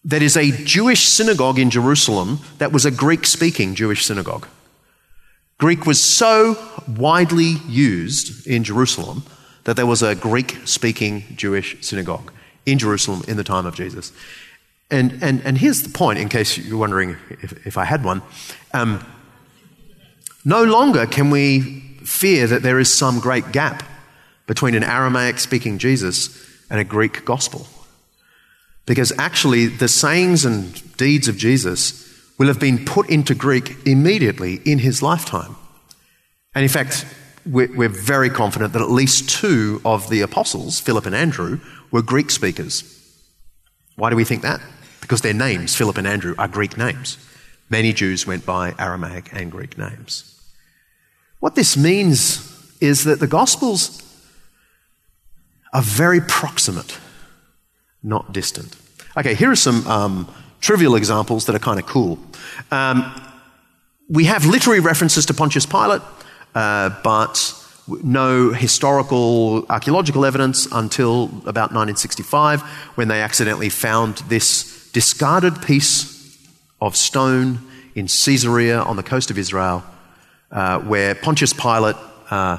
that 0.04 0.24
is 0.24 0.36
a 0.36 0.52
Jewish 0.52 1.08
synagogue 1.08 1.60
in 1.60 1.70
Jerusalem 1.70 2.40
that 2.58 2.72
was 2.72 2.86
a 2.86 2.92
Greek 2.92 3.26
speaking 3.26 3.76
Jewish 3.76 4.06
synagogue. 4.06 4.48
Greek 5.60 5.86
was 5.86 6.02
so 6.02 6.58
widely 6.88 7.58
used 7.68 8.48
in 8.48 8.64
Jerusalem 8.64 9.24
that 9.64 9.76
there 9.76 9.86
was 9.86 10.02
a 10.02 10.16
Greek 10.16 10.58
speaking 10.66 11.24
Jewish 11.36 11.78
synagogue 11.86 12.32
in 12.66 12.80
Jerusalem 12.80 13.24
in 13.28 13.38
the 13.38 13.44
time 13.44 13.66
of 13.66 13.76
Jesus. 13.76 14.12
And, 14.90 15.20
and, 15.22 15.42
and 15.46 15.58
here's 15.58 15.84
the 15.84 15.90
point, 15.90 16.20
in 16.20 16.30
case 16.30 16.58
you're 16.58 16.78
wondering 16.78 17.16
if, 17.30 17.66
if 17.66 17.78
I 17.78 17.86
had 17.86 18.04
one. 18.04 18.22
Um, 18.74 19.06
no 20.44 20.64
longer 20.64 21.06
can 21.06 21.30
we 21.30 21.82
fear 22.04 22.48
that 22.48 22.64
there 22.64 22.80
is 22.80 22.94
some 22.94 23.20
great 23.20 23.52
gap 23.52 23.84
between 24.48 24.76
an 24.76 24.84
Aramaic 24.84 25.40
speaking 25.40 25.78
Jesus 25.78 26.46
and 26.70 26.80
a 26.80 26.84
Greek 26.84 27.24
gospel. 27.26 27.68
Because 28.86 29.14
actually, 29.18 29.68
the 29.68 29.88
sayings 29.88 30.44
and 30.44 30.98
deeds 30.98 31.28
of 31.28 31.38
Jesus 31.38 32.08
will 32.38 32.48
have 32.48 32.60
been 32.60 32.84
put 32.84 33.10
into 33.10 33.36
Greek 33.36 33.78
immediately 33.86 34.56
in 34.66 34.80
his 34.80 35.02
lifetime. 35.02 35.56
And 36.56 36.64
in 36.64 36.70
fact, 36.70 37.06
we're 37.46 37.90
very 37.90 38.30
confident 38.30 38.74
that 38.74 38.82
at 38.82 38.90
least 38.92 39.30
two 39.30 39.82
of 39.84 40.10
the 40.10 40.22
apostles, 40.22 40.80
Philip 40.80 41.06
and 41.06 41.16
Andrew, 41.16 41.60
were 41.92 42.02
Greek 42.02 42.30
speakers. 42.30 42.84
Why 43.96 44.10
do 44.10 44.16
we 44.16 44.24
think 44.24 44.42
that? 44.42 44.62
Because 45.02 45.22
their 45.22 45.34
names, 45.34 45.76
Philip 45.76 45.98
and 45.98 46.08
Andrew, 46.08 46.36
are 46.38 46.48
Greek 46.48 46.78
names. 46.78 47.18
Many 47.70 47.94
Jews 47.94 48.28
went 48.28 48.46
by 48.46 48.74
Aramaic 48.78 49.34
and 49.34 49.52
Greek 49.52 49.78
names. 49.78 50.40
What 51.40 51.56
this 51.56 51.76
means 51.76 52.48
is 52.80 53.04
that 53.06 53.20
the 53.20 53.28
Gospels 53.28 54.02
are 55.74 55.82
very 55.82 56.22
proximate, 56.22 57.00
not 58.04 58.34
distant. 58.34 58.76
Okay, 59.18 59.34
here 59.34 59.52
are 59.52 59.56
some 59.56 59.86
um, 59.88 60.34
trivial 60.60 60.96
examples 60.96 61.46
that 61.46 61.56
are 61.56 61.60
kind 61.60 61.80
of 61.80 61.86
cool. 61.86 62.20
Um, 62.72 63.12
we 64.10 64.26
have 64.26 64.46
literary 64.46 64.80
references 64.80 65.26
to 65.28 65.34
Pontius 65.34 65.66
Pilate, 65.66 66.02
but 66.54 67.58
no 68.04 68.52
historical 68.52 69.66
archaeological 69.70 70.26
evidence 70.26 70.68
until 70.72 71.24
about 71.46 71.74
1965 71.74 72.62
when 72.96 73.08
they 73.08 73.22
accidentally 73.22 73.70
found 73.70 74.18
this 74.30 74.90
discarded 74.92 75.62
piece 75.62 76.38
of 76.80 76.96
stone 76.96 77.60
in 77.96 78.08
Caesarea 78.08 78.82
on 78.82 78.96
the 78.96 79.04
coast 79.04 79.32
of 79.32 79.38
Israel 79.38 79.84
uh, 80.52 80.80
where 80.80 81.16
Pontius 81.16 81.54
Pilate 81.54 81.96
uh, 82.30 82.58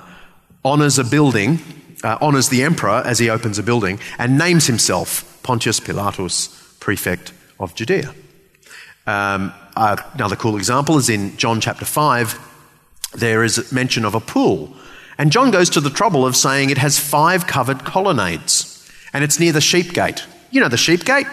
honors 0.65 0.99
a 0.99 1.05
building, 1.05 1.59
uh, 2.03 2.19
honors 2.21 2.49
the 2.49 2.63
emperor 2.63 3.03
as 3.05 3.19
he 3.19 3.31
opens 3.31 3.59
a 3.59 3.63
building, 3.63 3.99
and 4.19 4.39
names 4.39 4.67
himself 4.67 5.41
Pontius 5.43 5.81
Pilatus, 5.81 6.49
prefect 6.81 7.33
of 7.59 7.75
Judea. 7.75 8.15
Um, 9.07 9.53
another 9.77 10.37
cool 10.37 10.57
example 10.57 10.97
is 10.97 11.09
in 11.09 11.37
John 11.37 11.61
chapter 11.61 11.85
5, 11.85 12.52
there 13.15 13.45
is 13.45 13.73
mention 13.73 14.05
of 14.05 14.15
a 14.15 14.21
pool 14.21 14.75
and 15.19 15.31
John 15.31 15.51
goes 15.51 15.71
to 15.71 15.81
the 15.81 15.91
trouble 15.91 16.27
of 16.27 16.37
saying 16.37 16.71
it 16.71 16.79
has 16.79 16.99
five 16.99 17.47
covered 17.47 17.85
colonnades 17.85 18.91
and 19.13 19.23
it's 19.23 19.39
near 19.39 19.53
the 19.53 19.61
sheep 19.61 19.93
gate. 19.93 20.27
You 20.51 20.61
know 20.61 20.69
the 20.69 20.77
sheep 20.77 21.05
gate? 21.05 21.27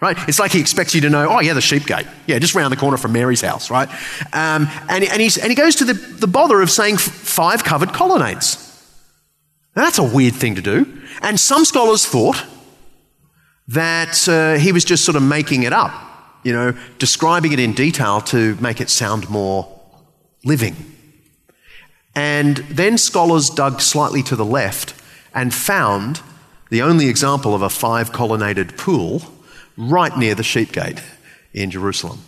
Right? 0.00 0.16
It's 0.28 0.38
like 0.38 0.50
he 0.50 0.60
expects 0.60 0.94
you 0.94 1.00
to 1.02 1.10
know, 1.10 1.28
oh, 1.30 1.40
yeah, 1.40 1.54
the 1.54 1.60
sheep 1.60 1.86
gate. 1.86 2.06
Yeah, 2.26 2.38
just 2.38 2.54
round 2.54 2.70
the 2.70 2.76
corner 2.76 2.98
from 2.98 3.12
Mary's 3.12 3.40
house, 3.40 3.70
right? 3.70 3.88
Um, 4.34 4.68
and, 4.90 5.04
and, 5.04 5.22
he's, 5.22 5.38
and 5.38 5.48
he 5.48 5.54
goes 5.54 5.76
to 5.76 5.84
the, 5.84 5.94
the 5.94 6.26
bother 6.26 6.60
of 6.60 6.70
saying 6.70 6.98
five 6.98 7.64
covered 7.64 7.94
colonnades. 7.94 8.62
Now, 9.74 9.84
that's 9.84 9.98
a 9.98 10.04
weird 10.04 10.34
thing 10.34 10.56
to 10.56 10.62
do. 10.62 11.00
And 11.22 11.40
some 11.40 11.64
scholars 11.64 12.04
thought 12.04 12.44
that 13.68 14.28
uh, 14.28 14.58
he 14.58 14.72
was 14.72 14.84
just 14.84 15.04
sort 15.04 15.16
of 15.16 15.22
making 15.22 15.62
it 15.62 15.72
up, 15.72 15.92
you 16.42 16.52
know, 16.52 16.76
describing 16.98 17.52
it 17.52 17.60
in 17.60 17.72
detail 17.72 18.20
to 18.22 18.54
make 18.56 18.80
it 18.80 18.90
sound 18.90 19.30
more 19.30 19.80
living. 20.44 20.74
And 22.16 22.56
then 22.56 22.96
scholars 22.96 23.50
dug 23.50 23.82
slightly 23.82 24.22
to 24.24 24.34
the 24.34 24.44
left 24.44 24.94
and 25.34 25.52
found 25.52 26.22
the 26.70 26.80
only 26.80 27.08
example 27.08 27.54
of 27.54 27.60
a 27.60 27.68
five 27.68 28.10
colonnaded 28.10 28.76
pool 28.78 29.22
right 29.76 30.16
near 30.16 30.34
the 30.34 30.42
sheep 30.42 30.72
gate 30.72 31.02
in 31.52 31.70
Jerusalem. 31.70 32.20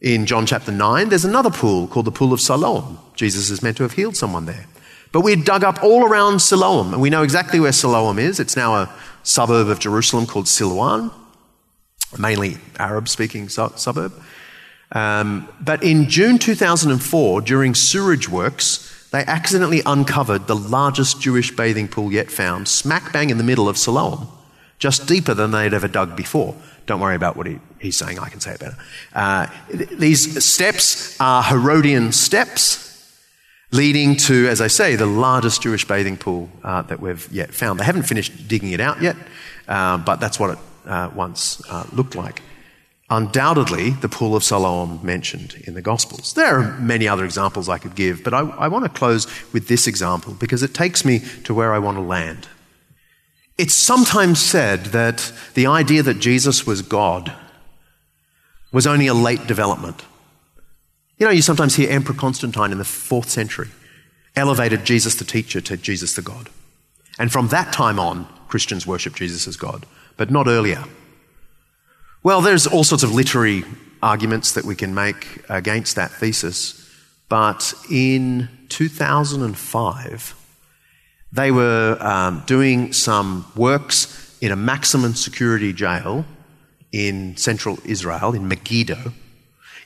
In 0.00 0.26
John 0.26 0.46
chapter 0.46 0.72
9, 0.72 1.10
there's 1.10 1.26
another 1.26 1.50
pool 1.50 1.86
called 1.86 2.06
the 2.06 2.10
Pool 2.10 2.32
of 2.32 2.40
Siloam. 2.40 2.98
Jesus 3.14 3.50
is 3.50 3.62
meant 3.62 3.76
to 3.76 3.82
have 3.84 3.92
healed 3.92 4.16
someone 4.16 4.46
there. 4.46 4.66
But 5.12 5.20
we 5.20 5.36
dug 5.36 5.62
up 5.62 5.84
all 5.84 6.04
around 6.04 6.40
Siloam, 6.40 6.94
and 6.94 7.02
we 7.02 7.10
know 7.10 7.22
exactly 7.22 7.60
where 7.60 7.72
Siloam 7.72 8.18
is. 8.18 8.40
It's 8.40 8.56
now 8.56 8.74
a 8.74 8.92
suburb 9.22 9.68
of 9.68 9.78
Jerusalem 9.78 10.26
called 10.26 10.48
Siloam, 10.48 11.12
mainly 12.18 12.56
Arab 12.78 13.08
speaking 13.08 13.48
suburb. 13.50 14.12
Um, 14.92 15.48
but 15.60 15.82
in 15.82 16.08
June 16.08 16.38
2004, 16.38 17.40
during 17.40 17.74
sewerage 17.74 18.28
works, 18.28 18.88
they 19.10 19.24
accidentally 19.24 19.82
uncovered 19.84 20.46
the 20.46 20.56
largest 20.56 21.20
Jewish 21.20 21.54
bathing 21.54 21.88
pool 21.88 22.12
yet 22.12 22.30
found, 22.30 22.68
smack 22.68 23.12
bang 23.12 23.30
in 23.30 23.38
the 23.38 23.44
middle 23.44 23.68
of 23.68 23.76
Siloam, 23.76 24.28
just 24.78 25.06
deeper 25.06 25.34
than 25.34 25.50
they'd 25.50 25.74
ever 25.74 25.88
dug 25.88 26.16
before. 26.16 26.54
Don't 26.86 27.00
worry 27.00 27.16
about 27.16 27.36
what 27.36 27.46
he, 27.46 27.58
he's 27.80 27.96
saying, 27.96 28.18
I 28.18 28.28
can 28.28 28.40
say 28.40 28.52
it 28.52 28.60
better. 28.60 28.76
Uh, 29.14 29.46
these 29.70 30.44
steps 30.44 31.18
are 31.20 31.42
Herodian 31.42 32.12
steps, 32.12 32.90
leading 33.70 34.16
to, 34.16 34.48
as 34.48 34.60
I 34.60 34.66
say, 34.66 34.96
the 34.96 35.06
largest 35.06 35.62
Jewish 35.62 35.86
bathing 35.86 36.18
pool 36.18 36.50
uh, 36.62 36.82
that 36.82 37.00
we've 37.00 37.30
yet 37.32 37.54
found. 37.54 37.80
They 37.80 37.84
haven't 37.84 38.02
finished 38.02 38.48
digging 38.48 38.72
it 38.72 38.80
out 38.80 39.00
yet, 39.00 39.16
uh, 39.68 39.98
but 39.98 40.20
that's 40.20 40.38
what 40.38 40.50
it 40.50 40.58
uh, 40.86 41.10
once 41.14 41.62
uh, 41.70 41.86
looked 41.92 42.14
like 42.14 42.42
undoubtedly 43.10 43.90
the 43.90 44.08
pool 44.08 44.34
of 44.34 44.42
Siloam 44.42 45.00
mentioned 45.02 45.62
in 45.66 45.74
the 45.74 45.82
Gospels. 45.82 46.32
There 46.32 46.58
are 46.58 46.78
many 46.78 47.06
other 47.06 47.24
examples 47.24 47.68
I 47.68 47.78
could 47.78 47.94
give, 47.94 48.24
but 48.24 48.32
I, 48.32 48.40
I, 48.40 48.68
want 48.68 48.84
to 48.84 48.88
close 48.88 49.26
with 49.52 49.68
this 49.68 49.86
example 49.86 50.34
because 50.34 50.62
it 50.62 50.72
takes 50.72 51.04
me 51.04 51.20
to 51.44 51.52
where 51.52 51.74
I 51.74 51.78
want 51.78 51.98
to 51.98 52.02
land. 52.02 52.48
It's 53.58 53.74
sometimes 53.74 54.40
said 54.40 54.86
that 54.86 55.32
the 55.54 55.66
idea 55.66 56.02
that 56.02 56.20
Jesus 56.20 56.66
was 56.66 56.80
God 56.80 57.32
was 58.72 58.86
only 58.86 59.06
a 59.06 59.14
late 59.14 59.46
development. 59.46 60.04
You 61.18 61.26
know, 61.26 61.32
you 61.32 61.42
sometimes 61.42 61.76
hear 61.76 61.90
Emperor 61.90 62.16
Constantine 62.16 62.72
in 62.72 62.78
the 62.78 62.84
fourth 62.84 63.28
century 63.28 63.68
elevated 64.34 64.84
Jesus 64.84 65.14
the 65.14 65.24
teacher 65.24 65.60
to 65.60 65.76
Jesus 65.76 66.14
the 66.14 66.22
God. 66.22 66.48
And 67.18 67.30
from 67.30 67.48
that 67.48 67.72
time 67.72 67.98
on, 67.98 68.26
Christians 68.48 68.86
worship 68.86 69.14
Jesus 69.14 69.46
as 69.46 69.56
God, 69.56 69.84
but 70.16 70.30
not 70.30 70.46
earlier. 70.46 70.84
Well, 72.24 72.40
there's 72.40 72.68
all 72.68 72.84
sorts 72.84 73.02
of 73.02 73.12
literary 73.12 73.64
arguments 74.00 74.52
that 74.52 74.64
we 74.64 74.76
can 74.76 74.94
make 74.94 75.42
against 75.48 75.96
that 75.96 76.12
thesis, 76.12 76.88
but 77.28 77.74
in 77.90 78.48
2005, 78.68 80.34
they 81.32 81.50
were 81.50 81.96
um, 81.98 82.44
doing 82.46 82.92
some 82.92 83.50
works 83.56 84.38
in 84.40 84.52
a 84.52 84.56
maximum 84.56 85.14
security 85.14 85.72
jail 85.72 86.24
in 86.92 87.36
central 87.36 87.78
Israel, 87.84 88.34
in 88.34 88.46
Megiddo. 88.46 89.12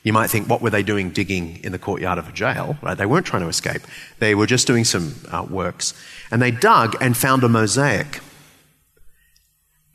You 0.03 0.13
might 0.13 0.29
think, 0.29 0.47
what 0.47 0.61
were 0.61 0.69
they 0.69 0.83
doing 0.83 1.09
digging 1.09 1.59
in 1.63 1.71
the 1.71 1.79
courtyard 1.79 2.19
of 2.19 2.29
a 2.29 2.31
jail? 2.31 2.77
Right? 2.83 2.95
They 2.95 3.07
weren't 3.07 3.25
trying 3.25 3.41
to 3.41 3.49
escape. 3.49 3.81
They 4.19 4.35
were 4.35 4.45
just 4.45 4.67
doing 4.67 4.85
some 4.85 5.15
uh, 5.31 5.43
works. 5.49 5.95
And 6.29 6.39
they 6.39 6.51
dug 6.51 6.95
and 7.01 7.17
found 7.17 7.43
a 7.43 7.49
mosaic 7.49 8.19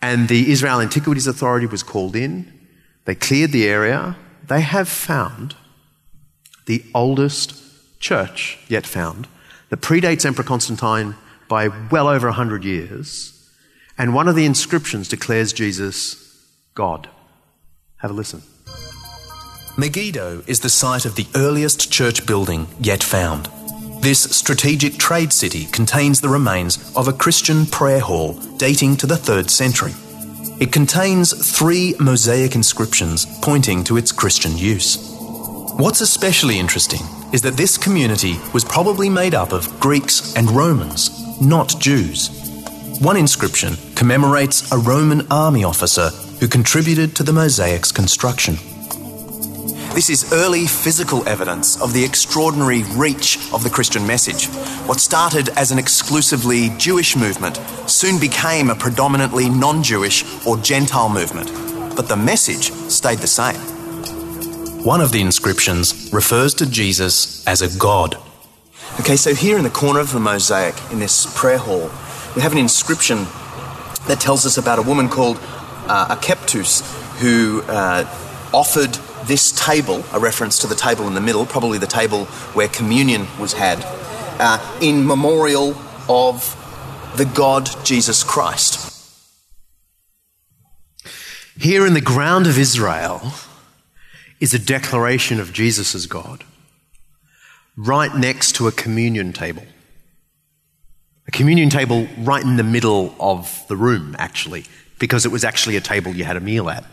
And 0.02 0.28
the 0.28 0.50
Israel 0.50 0.80
Antiquities 0.80 1.28
Authority 1.28 1.66
was 1.66 1.84
called 1.84 2.16
in. 2.16 2.52
They 3.04 3.14
cleared 3.14 3.52
the 3.52 3.68
area. 3.68 4.16
They 4.48 4.60
have 4.60 4.88
found 4.88 5.54
the 6.66 6.84
oldest 6.94 7.54
church 8.00 8.58
yet 8.68 8.86
found 8.86 9.28
that 9.70 9.80
predates 9.80 10.26
Emperor 10.26 10.44
Constantine 10.44 11.14
by 11.48 11.68
well 11.90 12.08
over 12.08 12.26
100 12.26 12.64
years. 12.64 13.28
And 13.96 14.14
one 14.14 14.26
of 14.26 14.34
the 14.34 14.44
inscriptions 14.44 15.08
declares 15.08 15.52
Jesus 15.52 16.18
God. 16.74 17.08
Have 17.98 18.10
a 18.10 18.14
listen. 18.14 18.42
Megiddo 19.78 20.42
is 20.46 20.60
the 20.60 20.68
site 20.68 21.04
of 21.04 21.14
the 21.14 21.26
earliest 21.34 21.90
church 21.90 22.26
building 22.26 22.66
yet 22.80 23.02
found. 23.02 23.48
This 24.02 24.22
strategic 24.22 24.98
trade 24.98 25.32
city 25.32 25.66
contains 25.66 26.20
the 26.20 26.28
remains 26.28 26.92
of 26.96 27.06
a 27.06 27.12
Christian 27.12 27.66
prayer 27.66 28.00
hall 28.00 28.32
dating 28.56 28.96
to 28.96 29.06
the 29.06 29.14
3rd 29.14 29.48
century. 29.48 29.92
It 30.60 30.72
contains 30.72 31.56
three 31.56 31.94
mosaic 32.00 32.56
inscriptions 32.56 33.26
pointing 33.42 33.84
to 33.84 33.96
its 33.96 34.10
Christian 34.10 34.58
use. 34.58 34.96
What's 35.76 36.00
especially 36.00 36.58
interesting 36.58 37.02
is 37.32 37.42
that 37.42 37.56
this 37.56 37.78
community 37.78 38.40
was 38.52 38.64
probably 38.64 39.08
made 39.08 39.36
up 39.36 39.52
of 39.52 39.70
Greeks 39.78 40.34
and 40.34 40.50
Romans, 40.50 41.40
not 41.40 41.76
Jews. 41.78 42.26
One 43.00 43.16
inscription 43.16 43.74
commemorates 43.94 44.72
a 44.72 44.78
Roman 44.78 45.30
army 45.30 45.62
officer 45.62 46.08
who 46.40 46.48
contributed 46.48 47.14
to 47.14 47.22
the 47.22 47.30
mosaic's 47.30 47.92
construction. 47.92 48.56
This 49.94 50.08
is 50.08 50.32
early 50.32 50.66
physical 50.66 51.28
evidence 51.28 51.78
of 51.78 51.92
the 51.92 52.02
extraordinary 52.02 52.82
reach 52.94 53.36
of 53.52 53.62
the 53.62 53.68
Christian 53.68 54.06
message. 54.06 54.46
What 54.86 55.00
started 55.00 55.50
as 55.50 55.70
an 55.70 55.78
exclusively 55.78 56.70
Jewish 56.78 57.14
movement 57.14 57.60
soon 57.86 58.18
became 58.18 58.70
a 58.70 58.74
predominantly 58.74 59.50
non 59.50 59.82
Jewish 59.82 60.24
or 60.46 60.56
Gentile 60.56 61.10
movement, 61.10 61.52
but 61.94 62.08
the 62.08 62.16
message 62.16 62.72
stayed 62.90 63.18
the 63.18 63.26
same. 63.26 63.60
One 64.82 65.02
of 65.02 65.12
the 65.12 65.20
inscriptions 65.20 66.10
refers 66.10 66.54
to 66.54 66.64
Jesus 66.64 67.46
as 67.46 67.60
a 67.60 67.78
god. 67.78 68.16
Okay, 68.98 69.16
so 69.16 69.34
here 69.34 69.58
in 69.58 69.62
the 69.62 69.68
corner 69.70 70.00
of 70.00 70.10
the 70.12 70.20
mosaic 70.20 70.74
in 70.90 71.00
this 71.00 71.26
prayer 71.38 71.58
hall, 71.58 71.90
we 72.34 72.40
have 72.40 72.52
an 72.52 72.58
inscription 72.58 73.26
that 74.06 74.20
tells 74.20 74.46
us 74.46 74.56
about 74.56 74.78
a 74.78 74.82
woman 74.82 75.10
called 75.10 75.36
uh, 75.86 76.16
Akeptus 76.16 76.80
who 77.18 77.60
uh, 77.68 78.04
offered 78.54 78.98
this 79.26 79.52
table, 79.52 80.04
a 80.12 80.20
reference 80.20 80.58
to 80.60 80.66
the 80.66 80.74
table 80.74 81.06
in 81.06 81.14
the 81.14 81.20
middle, 81.20 81.46
probably 81.46 81.78
the 81.78 81.86
table 81.86 82.26
where 82.54 82.68
communion 82.68 83.26
was 83.38 83.52
had, 83.52 83.78
uh, 84.40 84.78
in 84.80 85.06
memorial 85.06 85.76
of 86.08 86.56
the 87.16 87.24
God 87.24 87.68
Jesus 87.84 88.24
Christ. 88.24 88.88
Here 91.58 91.86
in 91.86 91.94
the 91.94 92.00
ground 92.00 92.46
of 92.46 92.58
Israel 92.58 93.32
is 94.40 94.54
a 94.54 94.58
declaration 94.58 95.38
of 95.38 95.52
Jesus 95.52 95.94
as 95.94 96.06
God, 96.06 96.44
right 97.76 98.14
next 98.16 98.56
to 98.56 98.66
a 98.66 98.72
communion 98.72 99.32
table. 99.32 99.64
A 101.28 101.30
communion 101.30 101.70
table 101.70 102.08
right 102.18 102.42
in 102.42 102.56
the 102.56 102.64
middle 102.64 103.14
of 103.20 103.64
the 103.68 103.76
room, 103.76 104.16
actually, 104.18 104.64
because 104.98 105.24
it 105.24 105.30
was 105.30 105.44
actually 105.44 105.76
a 105.76 105.80
table 105.80 106.12
you 106.12 106.24
had 106.24 106.36
a 106.36 106.40
meal 106.40 106.68
at. 106.68 106.84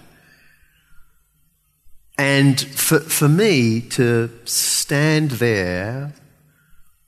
And 2.20 2.60
for, 2.60 3.00
for 3.00 3.30
me 3.30 3.80
to 3.92 4.30
stand 4.44 5.32
there 5.32 6.12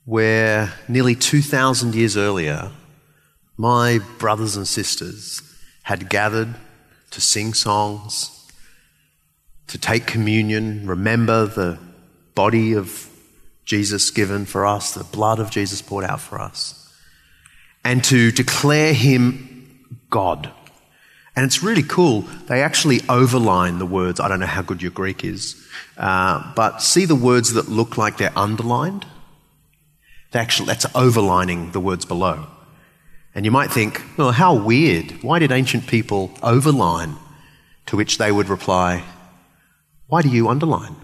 where 0.06 0.72
nearly 0.88 1.16
2,000 1.16 1.94
years 1.94 2.16
earlier, 2.16 2.72
my 3.58 4.00
brothers 4.20 4.56
and 4.56 4.66
sisters 4.66 5.42
had 5.84 6.10
gathered 6.10 6.56
to 7.10 7.20
sing 7.20 7.54
songs, 7.54 8.50
to 9.68 9.78
take 9.78 10.06
communion, 10.06 10.88
remember 10.88 11.46
the 11.46 11.78
body 12.34 12.72
of 12.72 13.10
Jesus 13.66 14.12
given 14.12 14.46
for 14.46 14.66
us, 14.66 14.94
the 14.94 15.04
blood 15.04 15.40
of 15.40 15.52
Jesus 15.52 15.82
poured 15.82 16.06
out 16.06 16.22
for 16.22 16.40
us, 16.40 16.90
and 17.84 18.02
to 18.06 18.32
declare 18.32 18.94
him 18.94 19.90
God. 20.10 20.54
And 21.36 21.46
it's 21.46 21.64
really 21.64 21.84
cool. 21.84 22.22
They 22.48 22.62
actually 22.62 23.00
overline 23.02 23.80
the 23.80 23.86
words. 23.86 24.20
I 24.20 24.28
don't 24.28 24.40
know 24.40 24.46
how 24.46 24.62
good 24.62 24.82
your 24.82 24.92
Greek 24.92 25.24
is, 25.24 25.56
uh, 25.98 26.52
but 26.56 26.82
see 26.82 27.06
the 27.06 27.16
words 27.16 27.54
that 27.54 27.70
look 27.70 27.98
like 27.98 28.18
they're 28.18 28.38
underlined? 28.38 29.06
They 30.32 30.40
actually, 30.40 30.68
that's 30.68 30.86
overlining 30.88 31.72
the 31.72 31.80
words 31.80 32.06
below. 32.06 32.48
And 33.34 33.46
you 33.46 33.52
might 33.52 33.72
think, 33.72 34.02
well, 34.18 34.32
how 34.32 34.54
weird. 34.54 35.24
Why 35.24 35.40
did 35.40 35.52
ancient 35.52 35.88
people 35.88 36.30
overline? 36.42 37.18
To 37.88 37.98
which 37.98 38.18
they 38.18 38.32
would 38.32 38.48
reply, 38.48 39.04
why 40.08 40.22
do 40.22 40.30
you 40.30 40.48
underline? 40.48 40.96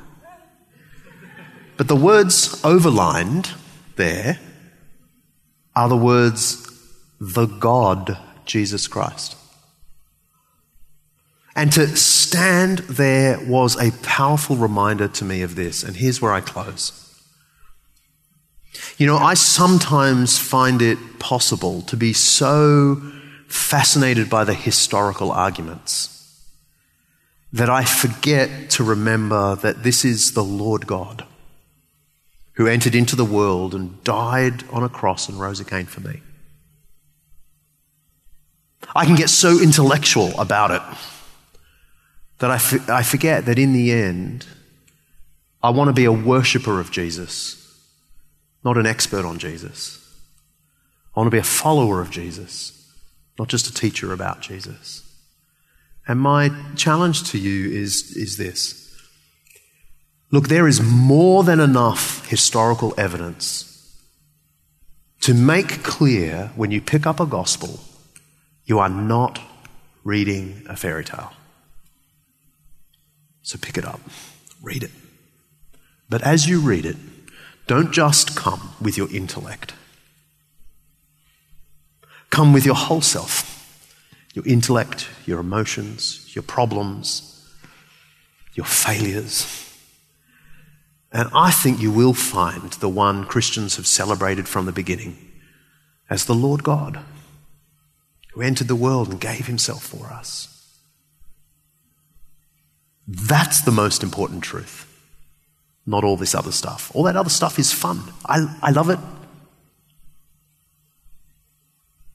But 1.75 1.87
the 1.87 1.95
words 1.95 2.61
overlined 2.61 3.53
there 3.95 4.39
are 5.75 5.89
the 5.89 5.97
words, 5.97 6.71
the 7.19 7.45
God 7.45 8.17
Jesus 8.45 8.87
Christ. 8.87 9.35
And 11.57 11.73
to 11.73 11.87
stand 11.97 12.77
there 12.77 13.39
was 13.43 13.81
a 13.81 13.91
powerful 14.03 14.55
reminder 14.55 15.07
to 15.07 15.25
me 15.25 15.41
of 15.41 15.55
this. 15.55 15.81
And 15.83 15.95
here's 15.95 16.21
where 16.21 16.31
I 16.31 16.39
close. 16.39 17.03
You 18.99 19.07
know, 19.07 19.17
I 19.17 19.33
sometimes 19.33 20.37
find 20.37 20.83
it 20.83 20.99
possible 21.17 21.81
to 21.83 21.97
be 21.97 22.13
so 22.13 23.01
fascinated 23.47 24.29
by 24.29 24.43
the 24.43 24.53
historical 24.53 25.31
arguments 25.31 26.13
that 27.51 27.71
I 27.71 27.83
forget 27.85 28.69
to 28.71 28.83
remember 28.83 29.55
that 29.55 29.81
this 29.81 30.05
is 30.05 30.33
the 30.33 30.43
Lord 30.43 30.85
God 30.85 31.25
who 32.53 32.67
entered 32.67 32.93
into 32.93 33.15
the 33.15 33.25
world 33.25 33.73
and 33.73 34.03
died 34.03 34.63
on 34.69 34.83
a 34.83 34.89
cross 34.89 35.27
and 35.27 35.39
rose 35.39 35.59
again 35.59 35.87
for 35.87 36.01
me. 36.01 36.21
I 38.95 39.05
can 39.05 39.15
get 39.15 39.31
so 39.31 39.59
intellectual 39.59 40.39
about 40.39 40.69
it 40.69 40.97
that 42.39 42.51
I, 42.51 42.55
f- 42.55 42.89
I 42.89 43.03
forget 43.03 43.45
that 43.45 43.59
in 43.59 43.73
the 43.73 43.91
end, 43.91 44.45
I 45.61 45.69
want 45.69 45.89
to 45.89 45.93
be 45.93 46.05
a 46.05 46.11
worshiper 46.11 46.79
of 46.79 46.91
Jesus, 46.91 47.55
not 48.63 48.77
an 48.77 48.85
expert 48.85 49.25
on 49.25 49.39
Jesus. 49.39 50.03
I 51.15 51.19
want 51.19 51.27
to 51.27 51.35
be 51.35 51.39
a 51.39 51.43
follower 51.43 51.99
of 51.99 52.11
Jesus, 52.11 52.91
not 53.39 53.47
just 53.47 53.67
a 53.67 53.73
teacher 53.73 54.13
about 54.13 54.41
Jesus. 54.41 55.03
And 56.07 56.19
my 56.19 56.51
challenge 56.75 57.31
to 57.31 57.37
you 57.37 57.69
is, 57.71 58.15
is 58.15 58.37
this. 58.37 58.83
Look, 60.31 60.47
there 60.47 60.67
is 60.67 60.81
more 60.81 61.43
than 61.43 61.59
enough 61.59 62.27
historical 62.27 62.93
evidence 62.97 63.67
to 65.21 65.33
make 65.33 65.83
clear 65.83 66.51
when 66.55 66.71
you 66.71 66.81
pick 66.81 67.05
up 67.05 67.19
a 67.19 67.25
gospel, 67.25 67.79
you 68.65 68.79
are 68.79 68.89
not 68.89 69.39
reading 70.03 70.65
a 70.69 70.75
fairy 70.75 71.03
tale. 71.03 71.33
So 73.47 73.57
pick 73.57 73.77
it 73.77 73.85
up, 73.85 74.01
read 74.61 74.83
it. 74.83 74.91
But 76.09 76.21
as 76.21 76.49
you 76.49 76.59
read 76.59 76.85
it, 76.85 76.97
don't 77.65 77.93
just 77.93 78.35
come 78.35 78.71
with 78.81 78.97
your 78.97 79.09
intellect. 79.09 79.73
Come 82.29 82.51
with 82.51 82.65
your 82.65 82.75
whole 82.75 82.99
self 82.99 83.53
your 84.33 84.45
intellect, 84.45 85.07
your 85.25 85.39
emotions, 85.39 86.29
your 86.35 86.43
problems, 86.43 87.49
your 88.53 88.65
failures. 88.65 89.47
And 91.13 91.29
I 91.33 91.51
think 91.51 91.81
you 91.81 91.89
will 91.89 92.13
find 92.13 92.73
the 92.73 92.89
one 92.89 93.23
Christians 93.23 93.77
have 93.77 93.87
celebrated 93.87 94.49
from 94.49 94.65
the 94.65 94.73
beginning 94.73 95.17
as 96.09 96.25
the 96.25 96.35
Lord 96.35 96.63
God, 96.63 96.99
who 98.33 98.41
entered 98.41 98.67
the 98.67 98.75
world 98.75 99.07
and 99.09 99.21
gave 99.21 99.47
himself 99.47 99.83
for 99.83 100.07
us. 100.07 100.56
That's 103.07 103.61
the 103.61 103.71
most 103.71 104.03
important 104.03 104.43
truth, 104.43 104.85
not 105.85 106.03
all 106.03 106.17
this 106.17 106.35
other 106.35 106.51
stuff. 106.51 106.91
All 106.93 107.03
that 107.03 107.15
other 107.15 107.29
stuff 107.29 107.57
is 107.57 107.71
fun. 107.71 108.03
I, 108.25 108.53
I 108.61 108.71
love 108.71 108.89
it. 108.89 108.99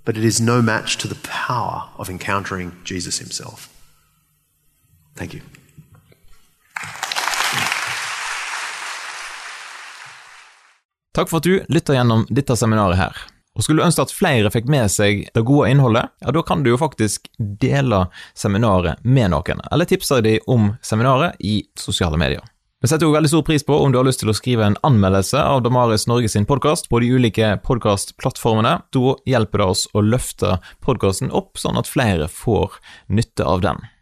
But 0.04 0.16
it 0.16 0.24
is 0.24 0.40
no 0.40 0.60
match 0.60 0.98
to 0.98 1.08
the 1.08 1.14
power 1.22 1.88
of 1.96 2.10
encountering 2.10 2.72
Jesus 2.84 3.18
himself. 3.18 3.68
Thank 5.14 5.34
you. 5.34 5.40
Takk 11.12 11.28
for 11.28 11.36
at 11.36 11.44
du 11.44 11.64
lytter 11.68 11.94
gjennom 11.94 12.26
dette 12.30 12.56
seminaret 12.56 12.96
her. 12.96 13.14
Og 13.52 13.64
Skulle 13.64 13.82
du 13.82 13.86
ønske 13.86 14.06
at 14.06 14.14
flere 14.14 14.50
fikk 14.52 14.70
med 14.72 14.88
seg 14.92 15.26
det 15.36 15.44
gode 15.44 15.68
innholdet, 15.72 16.08
ja, 16.24 16.32
da 16.32 16.42
kan 16.46 16.62
du 16.64 16.70
jo 16.72 16.80
faktisk 16.80 17.28
dele 17.38 18.06
seminaret 18.38 19.02
med 19.04 19.34
noen, 19.34 19.60
eller 19.68 19.88
tipse 19.88 20.22
dem 20.24 20.40
om 20.48 20.72
seminaret 20.80 21.36
i 21.44 21.60
sosiale 21.78 22.20
medier. 22.20 22.44
Vi 22.82 22.88
setter 22.90 23.06
også 23.06 23.14
veldig 23.14 23.30
stor 23.30 23.42
pris 23.46 23.62
på 23.62 23.76
om 23.78 23.92
du 23.92 24.00
har 24.00 24.06
lyst 24.08 24.24
til 24.24 24.32
å 24.32 24.34
skrive 24.34 24.64
en 24.66 24.78
anmeldelse 24.82 25.38
av 25.38 25.60
Damaris 25.62 26.08
Norge 26.10 26.32
sin 26.32 26.48
podkast 26.50 26.88
på 26.90 26.98
de 26.98 27.12
ulike 27.14 27.52
podkastplattformene. 27.62 28.72
Da 28.90 29.12
hjelper 29.30 29.62
det 29.62 29.68
oss 29.70 29.84
å 29.94 30.02
løfte 30.02 30.56
podkasten 30.82 31.30
opp, 31.30 31.60
sånn 31.62 31.78
at 31.78 31.86
flere 31.86 32.26
får 32.26 32.80
nytte 33.06 33.46
av 33.46 33.62
den. 33.62 33.84